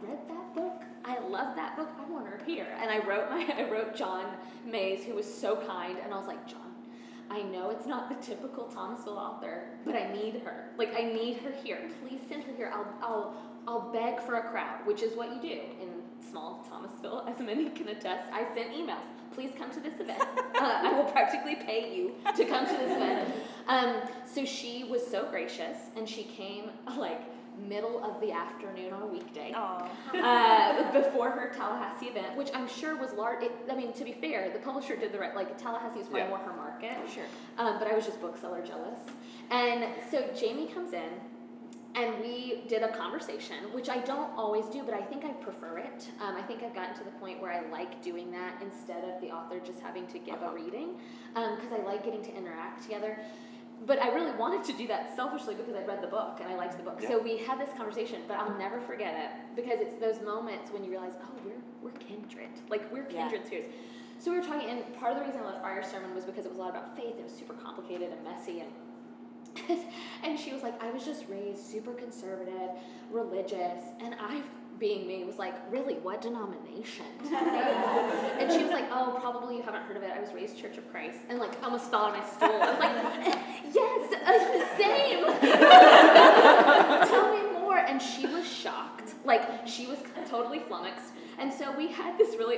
I 1.03 1.19
love 1.19 1.55
that 1.55 1.75
book. 1.75 1.89
I 1.99 2.11
want 2.11 2.27
her 2.27 2.41
here. 2.45 2.67
And 2.79 2.89
I 2.89 2.99
wrote 3.05 3.29
my 3.29 3.47
I 3.57 3.69
wrote 3.69 3.95
John 3.95 4.25
Mays, 4.65 5.03
who 5.03 5.15
was 5.15 5.31
so 5.31 5.55
kind, 5.67 5.97
and 6.03 6.13
I 6.13 6.17
was 6.17 6.27
like, 6.27 6.47
John, 6.47 6.71
I 7.29 7.41
know 7.43 7.69
it's 7.69 7.85
not 7.85 8.09
the 8.09 8.15
typical 8.25 8.65
Thomasville 8.65 9.17
author, 9.17 9.63
but 9.85 9.95
I 9.95 10.11
need 10.11 10.41
her. 10.45 10.65
Like 10.77 10.93
I 10.95 11.03
need 11.03 11.37
her 11.37 11.51
here. 11.63 11.79
Please 12.05 12.19
send 12.27 12.43
her 12.43 12.53
here. 12.55 12.71
I'll 12.73 12.93
I'll 13.01 13.35
I'll 13.67 13.91
beg 13.91 14.19
for 14.21 14.35
a 14.35 14.49
crowd, 14.49 14.85
which 14.85 15.01
is 15.01 15.15
what 15.15 15.29
you 15.33 15.41
do 15.41 15.61
in 15.81 15.89
small 16.29 16.65
Thomasville, 16.69 17.25
as 17.33 17.39
many 17.39 17.69
can 17.69 17.89
attest. 17.89 18.31
I 18.31 18.45
sent 18.53 18.71
emails. 18.71 19.05
Please 19.33 19.51
come 19.57 19.71
to 19.71 19.79
this 19.79 19.97
event. 19.99 20.21
Uh, 20.21 20.81
I 20.83 20.91
will 20.91 21.09
practically 21.09 21.55
pay 21.55 21.95
you 21.95 22.11
to 22.35 22.43
come 22.43 22.65
to 22.65 22.73
this 22.73 22.95
event. 22.97 23.33
Um, 23.67 23.95
so 24.25 24.43
she 24.43 24.83
was 24.83 25.05
so 25.07 25.25
gracious, 25.29 25.77
and 25.95 26.07
she 26.07 26.23
came 26.23 26.65
like 26.97 27.21
middle 27.59 28.03
of 28.03 28.19
the 28.21 28.31
afternoon 28.31 28.93
on 28.93 29.01
a 29.03 29.05
weekday 29.07 29.53
uh, 29.55 30.91
before 30.93 31.29
her 31.31 31.51
Tallahassee 31.55 32.07
event, 32.07 32.35
which 32.35 32.49
I'm 32.53 32.67
sure 32.67 32.95
was 32.95 33.13
large. 33.13 33.43
It, 33.43 33.51
I 33.69 33.75
mean, 33.75 33.93
to 33.93 34.03
be 34.03 34.13
fair, 34.13 34.49
the 34.51 34.59
publisher 34.59 34.95
did 34.95 35.11
the 35.11 35.19
right. 35.19 35.35
Like 35.35 35.57
Tallahassee 35.57 35.99
is 35.99 36.07
probably 36.07 36.21
Yeah. 36.21 36.29
more 36.29 36.37
her 36.39 36.53
market. 36.53 36.97
Sure. 37.13 37.23
Um, 37.57 37.77
but 37.79 37.87
I 37.87 37.95
was 37.95 38.05
just 38.05 38.19
bookseller 38.21 38.61
jealous. 38.65 38.99
And 39.49 39.85
so 40.09 40.23
Jamie 40.37 40.67
comes 40.67 40.93
in, 40.93 41.09
and 41.95 42.21
we 42.21 42.63
did 42.69 42.83
a 42.83 42.89
conversation, 42.95 43.57
which 43.73 43.89
I 43.89 43.99
don't 43.99 44.31
always 44.37 44.65
do, 44.67 44.81
but 44.83 44.93
I 44.93 45.01
think 45.01 45.25
I 45.25 45.31
prefer 45.33 45.77
it. 45.79 46.07
Um, 46.21 46.35
I 46.37 46.41
think 46.41 46.63
I've 46.63 46.73
gotten 46.73 46.95
to 46.95 47.03
the 47.03 47.11
point 47.11 47.41
where 47.41 47.51
I 47.51 47.69
like 47.69 48.01
doing 48.01 48.31
that 48.31 48.61
instead 48.61 49.03
of 49.03 49.19
the 49.21 49.27
author 49.29 49.59
just 49.59 49.81
having 49.81 50.07
to 50.07 50.19
give 50.19 50.41
a 50.41 50.51
reading, 50.53 50.91
because 51.33 51.71
I 51.73 51.83
like 51.85 52.05
getting 52.05 52.23
to 52.23 52.33
interact 52.35 52.83
together. 52.83 53.19
But 53.85 53.99
I 53.99 54.09
really 54.09 54.31
wanted 54.37 54.63
to 54.65 54.73
do 54.77 54.87
that 54.87 55.15
selfishly 55.15 55.55
because 55.55 55.73
I 55.75 55.83
read 55.83 56.03
the 56.03 56.07
book 56.07 56.39
and 56.39 56.51
I 56.51 56.55
liked 56.55 56.77
the 56.77 56.83
book. 56.83 57.01
So 57.01 57.19
we 57.19 57.37
had 57.37 57.59
this 57.59 57.69
conversation, 57.75 58.21
but 58.27 58.37
I'll 58.37 58.57
never 58.57 58.79
forget 58.79 59.15
it 59.17 59.55
because 59.55 59.79
it's 59.79 59.99
those 59.99 60.23
moments 60.23 60.71
when 60.71 60.83
you 60.83 60.91
realize, 60.91 61.13
oh, 61.23 61.31
we're 61.43 61.61
we're 61.81 61.97
kindred, 61.97 62.49
like 62.69 62.91
we're 62.93 63.07
Yeah. 63.09 63.27
kindred 63.27 63.47
spirits. 63.47 63.73
So 64.19 64.29
we 64.29 64.37
were 64.37 64.43
talking, 64.45 64.69
and 64.69 64.93
part 64.99 65.13
of 65.13 65.17
the 65.19 65.25
reason 65.25 65.41
I 65.41 65.45
loved 65.45 65.61
Fire 65.63 65.83
Sermon 65.83 66.13
was 66.13 66.25
because 66.25 66.45
it 66.45 66.49
was 66.49 66.59
a 66.59 66.61
lot 66.61 66.69
about 66.69 66.95
faith. 66.95 67.15
It 67.17 67.23
was 67.23 67.33
super 67.33 67.55
complicated 67.55 68.09
and 68.11 68.23
messy, 68.23 68.61
and 68.61 68.69
and 70.23 70.39
she 70.39 70.53
was 70.53 70.61
like, 70.61 70.81
I 70.81 70.91
was 70.91 71.03
just 71.03 71.25
raised 71.27 71.59
super 71.65 71.93
conservative, 71.93 72.69
religious, 73.09 73.83
and 73.99 74.15
I, 74.19 74.41
being 74.81 75.07
me, 75.07 75.23
was 75.23 75.37
like, 75.37 75.53
really, 75.71 75.93
what 75.93 76.21
denomination? 76.21 77.05
and 77.23 78.51
she 78.51 78.63
was 78.63 78.71
like, 78.71 78.85
oh, 78.91 79.15
probably 79.21 79.55
you 79.57 79.61
haven't 79.61 79.83
heard 79.83 79.95
of 79.95 80.01
it. 80.01 80.11
I 80.11 80.19
was 80.19 80.33
raised 80.33 80.57
Church 80.57 80.77
of 80.77 80.91
Christ, 80.91 81.19
and 81.29 81.39
like 81.39 81.51
almost 81.63 81.91
fell 81.91 82.01
on 82.01 82.13
my 82.13 82.25
stool. 82.25 82.49
I 82.51 82.71
was 82.71 82.79
like, 82.79 82.95
yes, 83.73 84.13
uh, 84.25 84.31
the 84.57 84.65
same. 84.81 85.23
Tell 87.07 87.31
me 87.31 87.59
more. 87.61 87.77
And 87.77 88.01
she 88.01 88.25
was 88.25 88.45
shocked. 88.45 89.13
Like 89.23 89.67
she 89.67 89.85
was 89.85 89.99
totally 90.27 90.59
flummoxed. 90.59 91.13
And 91.39 91.51
so 91.51 91.75
we 91.75 91.87
had 91.91 92.17
this 92.17 92.35
really, 92.37 92.57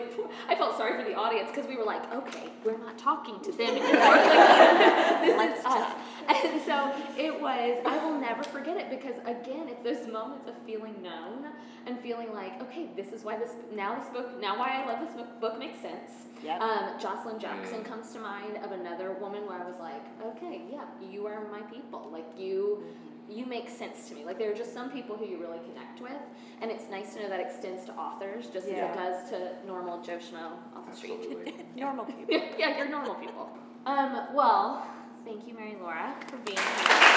I 0.50 0.56
felt 0.56 0.78
sorry 0.78 1.02
for 1.02 1.08
the 1.10 1.16
audience 1.16 1.50
because 1.54 1.68
we 1.68 1.78
were 1.78 1.86
like, 1.86 2.12
okay, 2.14 2.50
we're 2.66 2.78
not 2.78 2.98
talking 2.98 3.40
to 3.42 3.52
them 3.52 3.70
anymore. 3.70 3.94
Like, 5.38 5.50
this 5.52 5.60
is 5.60 5.66
us. 5.66 5.92
And 6.30 6.62
so 6.62 6.94
it 7.18 7.42
was, 7.42 7.82
I 7.86 7.98
will 7.98 8.18
never 8.18 8.44
forget 8.44 8.78
it 8.78 8.90
because 8.90 9.18
again, 9.26 9.68
it's 9.68 9.84
those 9.84 10.08
moments 10.12 10.48
of 10.48 10.54
feeling 10.66 10.96
known 11.02 11.48
and 11.86 12.00
feeling 12.00 12.34
like, 12.34 12.62
okay, 12.62 12.88
this 12.96 13.12
is 13.12 13.26
why 13.26 13.38
this, 13.38 13.52
now 13.76 14.00
this 14.00 14.08
book, 14.08 14.40
now 14.40 14.58
why 14.58 14.82
I 14.82 14.86
love 14.90 15.06
this 15.06 15.14
book, 15.16 15.42
book 15.42 15.60
makes 15.60 15.80
sense. 15.80 16.12
Yep. 16.42 16.62
Um, 16.62 16.98
Joshilyn 17.00 17.40
Jackson 17.40 17.82
Mm. 17.82 17.86
comes 17.86 18.12
to 18.14 18.20
mind 18.20 18.58
of 18.64 18.72
another 18.72 19.14
woman 19.20 19.46
where 19.48 19.60
I 19.62 19.66
was 19.66 19.78
like, 19.82 20.02
okay, 20.26 20.62
yeah, 20.72 20.86
you 21.12 21.28
are 21.28 21.46
my 21.52 21.62
people. 21.64 22.10
Like 22.12 22.28
you, 22.38 22.84
you 23.30 23.46
make 23.46 23.70
sense 23.70 24.10
to 24.10 24.16
me. 24.16 24.26
Like 24.26 24.38
there 24.38 24.52
are 24.52 24.56
just 24.56 24.74
some 24.74 24.90
people 24.90 25.16
who 25.16 25.26
you 25.26 25.38
really 25.38 25.60
connect 25.60 26.02
with, 26.02 26.22
and 26.62 26.70
it's 26.70 26.90
nice 26.90 27.14
to 27.16 27.24
know 27.24 27.30
that 27.30 27.40
extends 27.40 27.86
to 27.86 27.94
authors 27.94 28.48
just 28.48 28.68
as 28.68 28.78
it 28.78 28.94
does 28.94 29.30
to 29.30 29.52
normal 29.66 30.02
Joe 30.02 30.18
Schmo 30.18 30.52
off 30.76 30.90
the 30.90 30.96
street. 30.96 31.66
Normal 31.76 32.06
people. 32.06 32.26
yeah, 32.58 32.78
you're 32.78 32.90
normal 32.90 33.16
people. 33.16 33.50
Um, 33.86 34.28
well, 34.34 34.86
thank 35.26 35.48
you, 35.48 35.54
Mary 35.54 35.76
Laura, 35.82 36.16
for 36.28 36.38
being 36.38 36.58
here. 36.58 37.14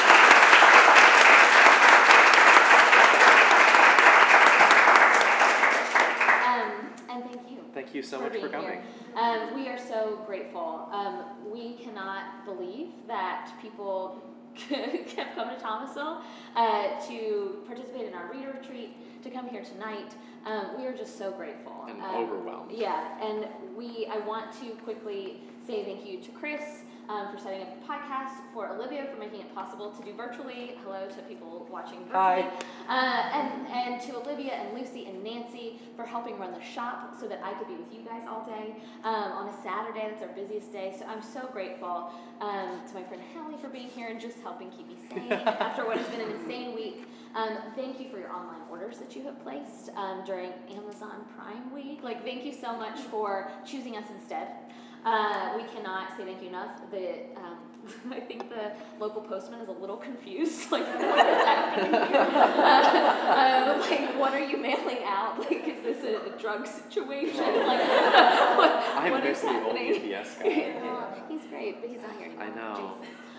Um, 6.47 6.73
and 7.11 7.25
thank 7.25 7.51
you. 7.51 7.59
Thank 7.75 7.95
you 7.95 8.03
so 8.03 8.19
for 8.19 8.31
much 8.31 8.41
for 8.41 8.49
coming. 8.49 8.81
Um, 9.15 9.55
we 9.55 9.69
are 9.69 9.79
so 9.79 10.21
grateful. 10.27 10.89
Um, 10.93 11.25
we 11.53 11.75
cannot 11.75 12.45
believe 12.45 12.89
that 13.07 13.53
people 13.61 14.23
have 15.17 15.35
come 15.35 15.49
to 15.51 15.57
Thomasville 15.61 16.23
uh, 16.55 17.01
to 17.09 17.57
participate 17.67 18.07
in 18.07 18.15
our 18.15 18.31
reader 18.33 18.53
retreat, 18.59 18.97
to 19.23 19.31
come 19.31 19.49
here 19.49 19.63
tonight. 19.63 20.15
Um, 20.45 20.79
we 20.79 20.87
are 20.87 20.97
just 20.97 21.19
so 21.19 21.33
grateful 21.33 21.87
And 21.89 22.01
Um, 22.01 22.17
overwhelmed. 22.17 22.71
Yeah, 22.71 23.21
and 23.25 23.49
we. 23.77 24.07
I 24.07 24.19
want 24.19 24.53
to 24.61 24.71
quickly 24.85 25.41
say 25.67 25.85
thank 25.85 26.07
you 26.07 26.21
to 26.21 26.31
Chris 26.33 26.83
um, 27.09 27.33
for 27.33 27.39
setting 27.39 27.63
up 27.63 27.81
the 27.81 27.87
podcast, 27.87 28.33
for 28.53 28.69
Olivia 28.69 29.07
for 29.07 29.19
making 29.19 29.41
it 29.41 29.55
possible 29.55 29.91
to 29.91 30.05
do 30.05 30.13
virtually. 30.15 30.73
Hello 30.83 31.07
to 31.09 31.23
people 31.23 31.67
watching 31.71 31.99
virtually. 32.07 32.13
Hi. 32.13 32.51
Uh, 32.89 33.31
and, 33.33 33.67
and 33.69 34.03
to 34.03 34.17
Olivia 34.17 34.53
and 34.53 34.79
Lucy 34.79 35.07
and 35.07 35.23
Nancy 35.23 35.81
for 35.95 36.05
helping 36.05 36.39
run 36.39 36.53
the 36.53 36.63
shop 36.63 37.15
so 37.19 37.29
that 37.29 37.41
I 37.43 37.55
could 37.55 37.69
be 37.69 37.75
with 37.75 37.93
you 37.93 38.03
guys 38.03 38.23
all 38.29 38.45
day 38.45 38.77
um, 39.05 39.33
on 39.33 39.49
a 39.49 39.63
Saturday. 39.63 40.09
That's 40.11 40.23
our 40.23 40.29
busiest 40.29 40.73
day. 40.73 40.95
So 40.99 41.07
I'm 41.07 41.23
so 41.23 41.49
grateful 41.53 42.11
um, 42.41 42.81
to 42.89 42.95
my 42.95 43.03
friend 43.05 43.23
Hallie 43.35 43.61
for 43.61 43.69
being 43.69 43.89
here 43.89 44.09
and 44.09 44.21
just 44.21 44.39
helping 44.41 44.71
keep 44.71 44.89
me 44.89 44.97
sane 45.09 45.33
after 45.33 45.87
what 45.87 45.99
has 45.99 46.07
been 46.09 46.21
an 46.21 46.31
insane 46.31 46.75
week. 46.75 47.07
Um, 47.35 47.59
thank 47.75 48.01
you 48.01 48.09
for 48.09 48.19
your 48.19 48.33
online 48.33 48.63
orders 48.71 48.99
that 48.99 49.15
you 49.15 49.23
have 49.25 49.43
placed 49.43 49.91
um, 49.95 50.23
during 50.25 50.53
Amazon 50.71 51.25
Prime 51.37 51.73
Week. 51.73 52.01
Like, 52.03 52.25
thank 52.25 52.45
you 52.45 52.53
so 52.53 52.75
much 52.75 52.99
for 52.99 53.51
choosing 53.67 53.97
us 53.97 54.07
instead. 54.11 54.49
Uh, 55.07 55.53
we 55.57 55.63
cannot 55.73 56.17
say 56.17 56.25
thank 56.25 56.43
you 56.43 56.49
enough. 56.49 56.81
The 56.91 57.11
um, 57.37 57.59
I 58.11 58.19
think 58.19 58.49
the 58.49 58.73
local 58.99 59.23
postman 59.23 59.61
is 59.61 59.69
a 59.69 59.73
little 59.73 59.97
confused. 59.97 60.67
Like, 60.73 60.85
what 60.85 61.27
is 61.27 61.45
happening 61.45 61.93
here? 61.93 62.27
Uh, 62.29 63.75
um, 63.75 63.81
like, 63.81 64.19
what 64.19 64.35
are 64.35 64.45
you 64.45 64.57
mailing 64.57 65.05
out? 65.05 65.39
Like, 65.49 65.69
is 65.69 65.83
this 65.85 66.05
a, 66.05 66.35
a 66.35 66.39
drug 66.39 66.67
situation? 66.67 67.39
Like, 67.39 67.87
what, 68.59 68.73
I 68.97 69.11
what 69.13 69.23
miss 69.23 69.39
is 69.39 69.43
the 69.45 69.49
old 69.49 69.77
happening? 69.77 70.13
UPS 70.13 70.39
guy. 70.43 70.75
Oh, 70.83 71.15
he's 71.29 71.47
great, 71.51 71.81
but 71.81 71.89
he's 71.89 72.03
not 72.03 72.11
here 72.19 72.27
anymore. 72.27 72.45
I 72.45 72.55
know. 72.57 72.95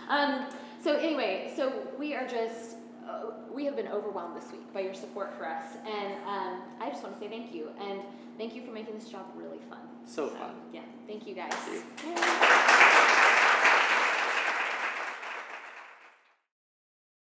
Um, 0.08 0.46
so 0.82 0.96
anyway, 0.96 1.52
so 1.54 1.74
we 2.00 2.16
are 2.16 2.26
just 2.26 2.78
uh, 3.06 3.32
we 3.54 3.66
have 3.66 3.76
been 3.76 3.90
overwhelmed 3.90 4.42
this 4.42 4.50
week 4.54 4.74
by 4.74 4.80
your 4.82 4.94
support 4.94 5.34
for 5.38 5.46
us, 5.46 5.76
and 5.86 6.14
um, 6.26 6.62
I 6.80 6.90
just 6.90 7.04
want 7.04 7.16
to 7.16 7.20
say 7.20 7.28
thank 7.28 7.54
you 7.54 7.72
and 7.82 8.00
thank 8.38 8.56
you 8.56 8.62
for 8.64 8.72
making 8.72 8.98
this 8.98 9.10
job 9.10 9.26
really 9.36 9.60
fun. 9.70 9.80
So 10.06 10.30
fun. 10.30 10.52
Yeah, 10.74 10.82
thank 11.08 11.28
you 11.28 11.36
guys. 11.36 11.54
Thank 11.54 12.18
Yay. 12.18 13.14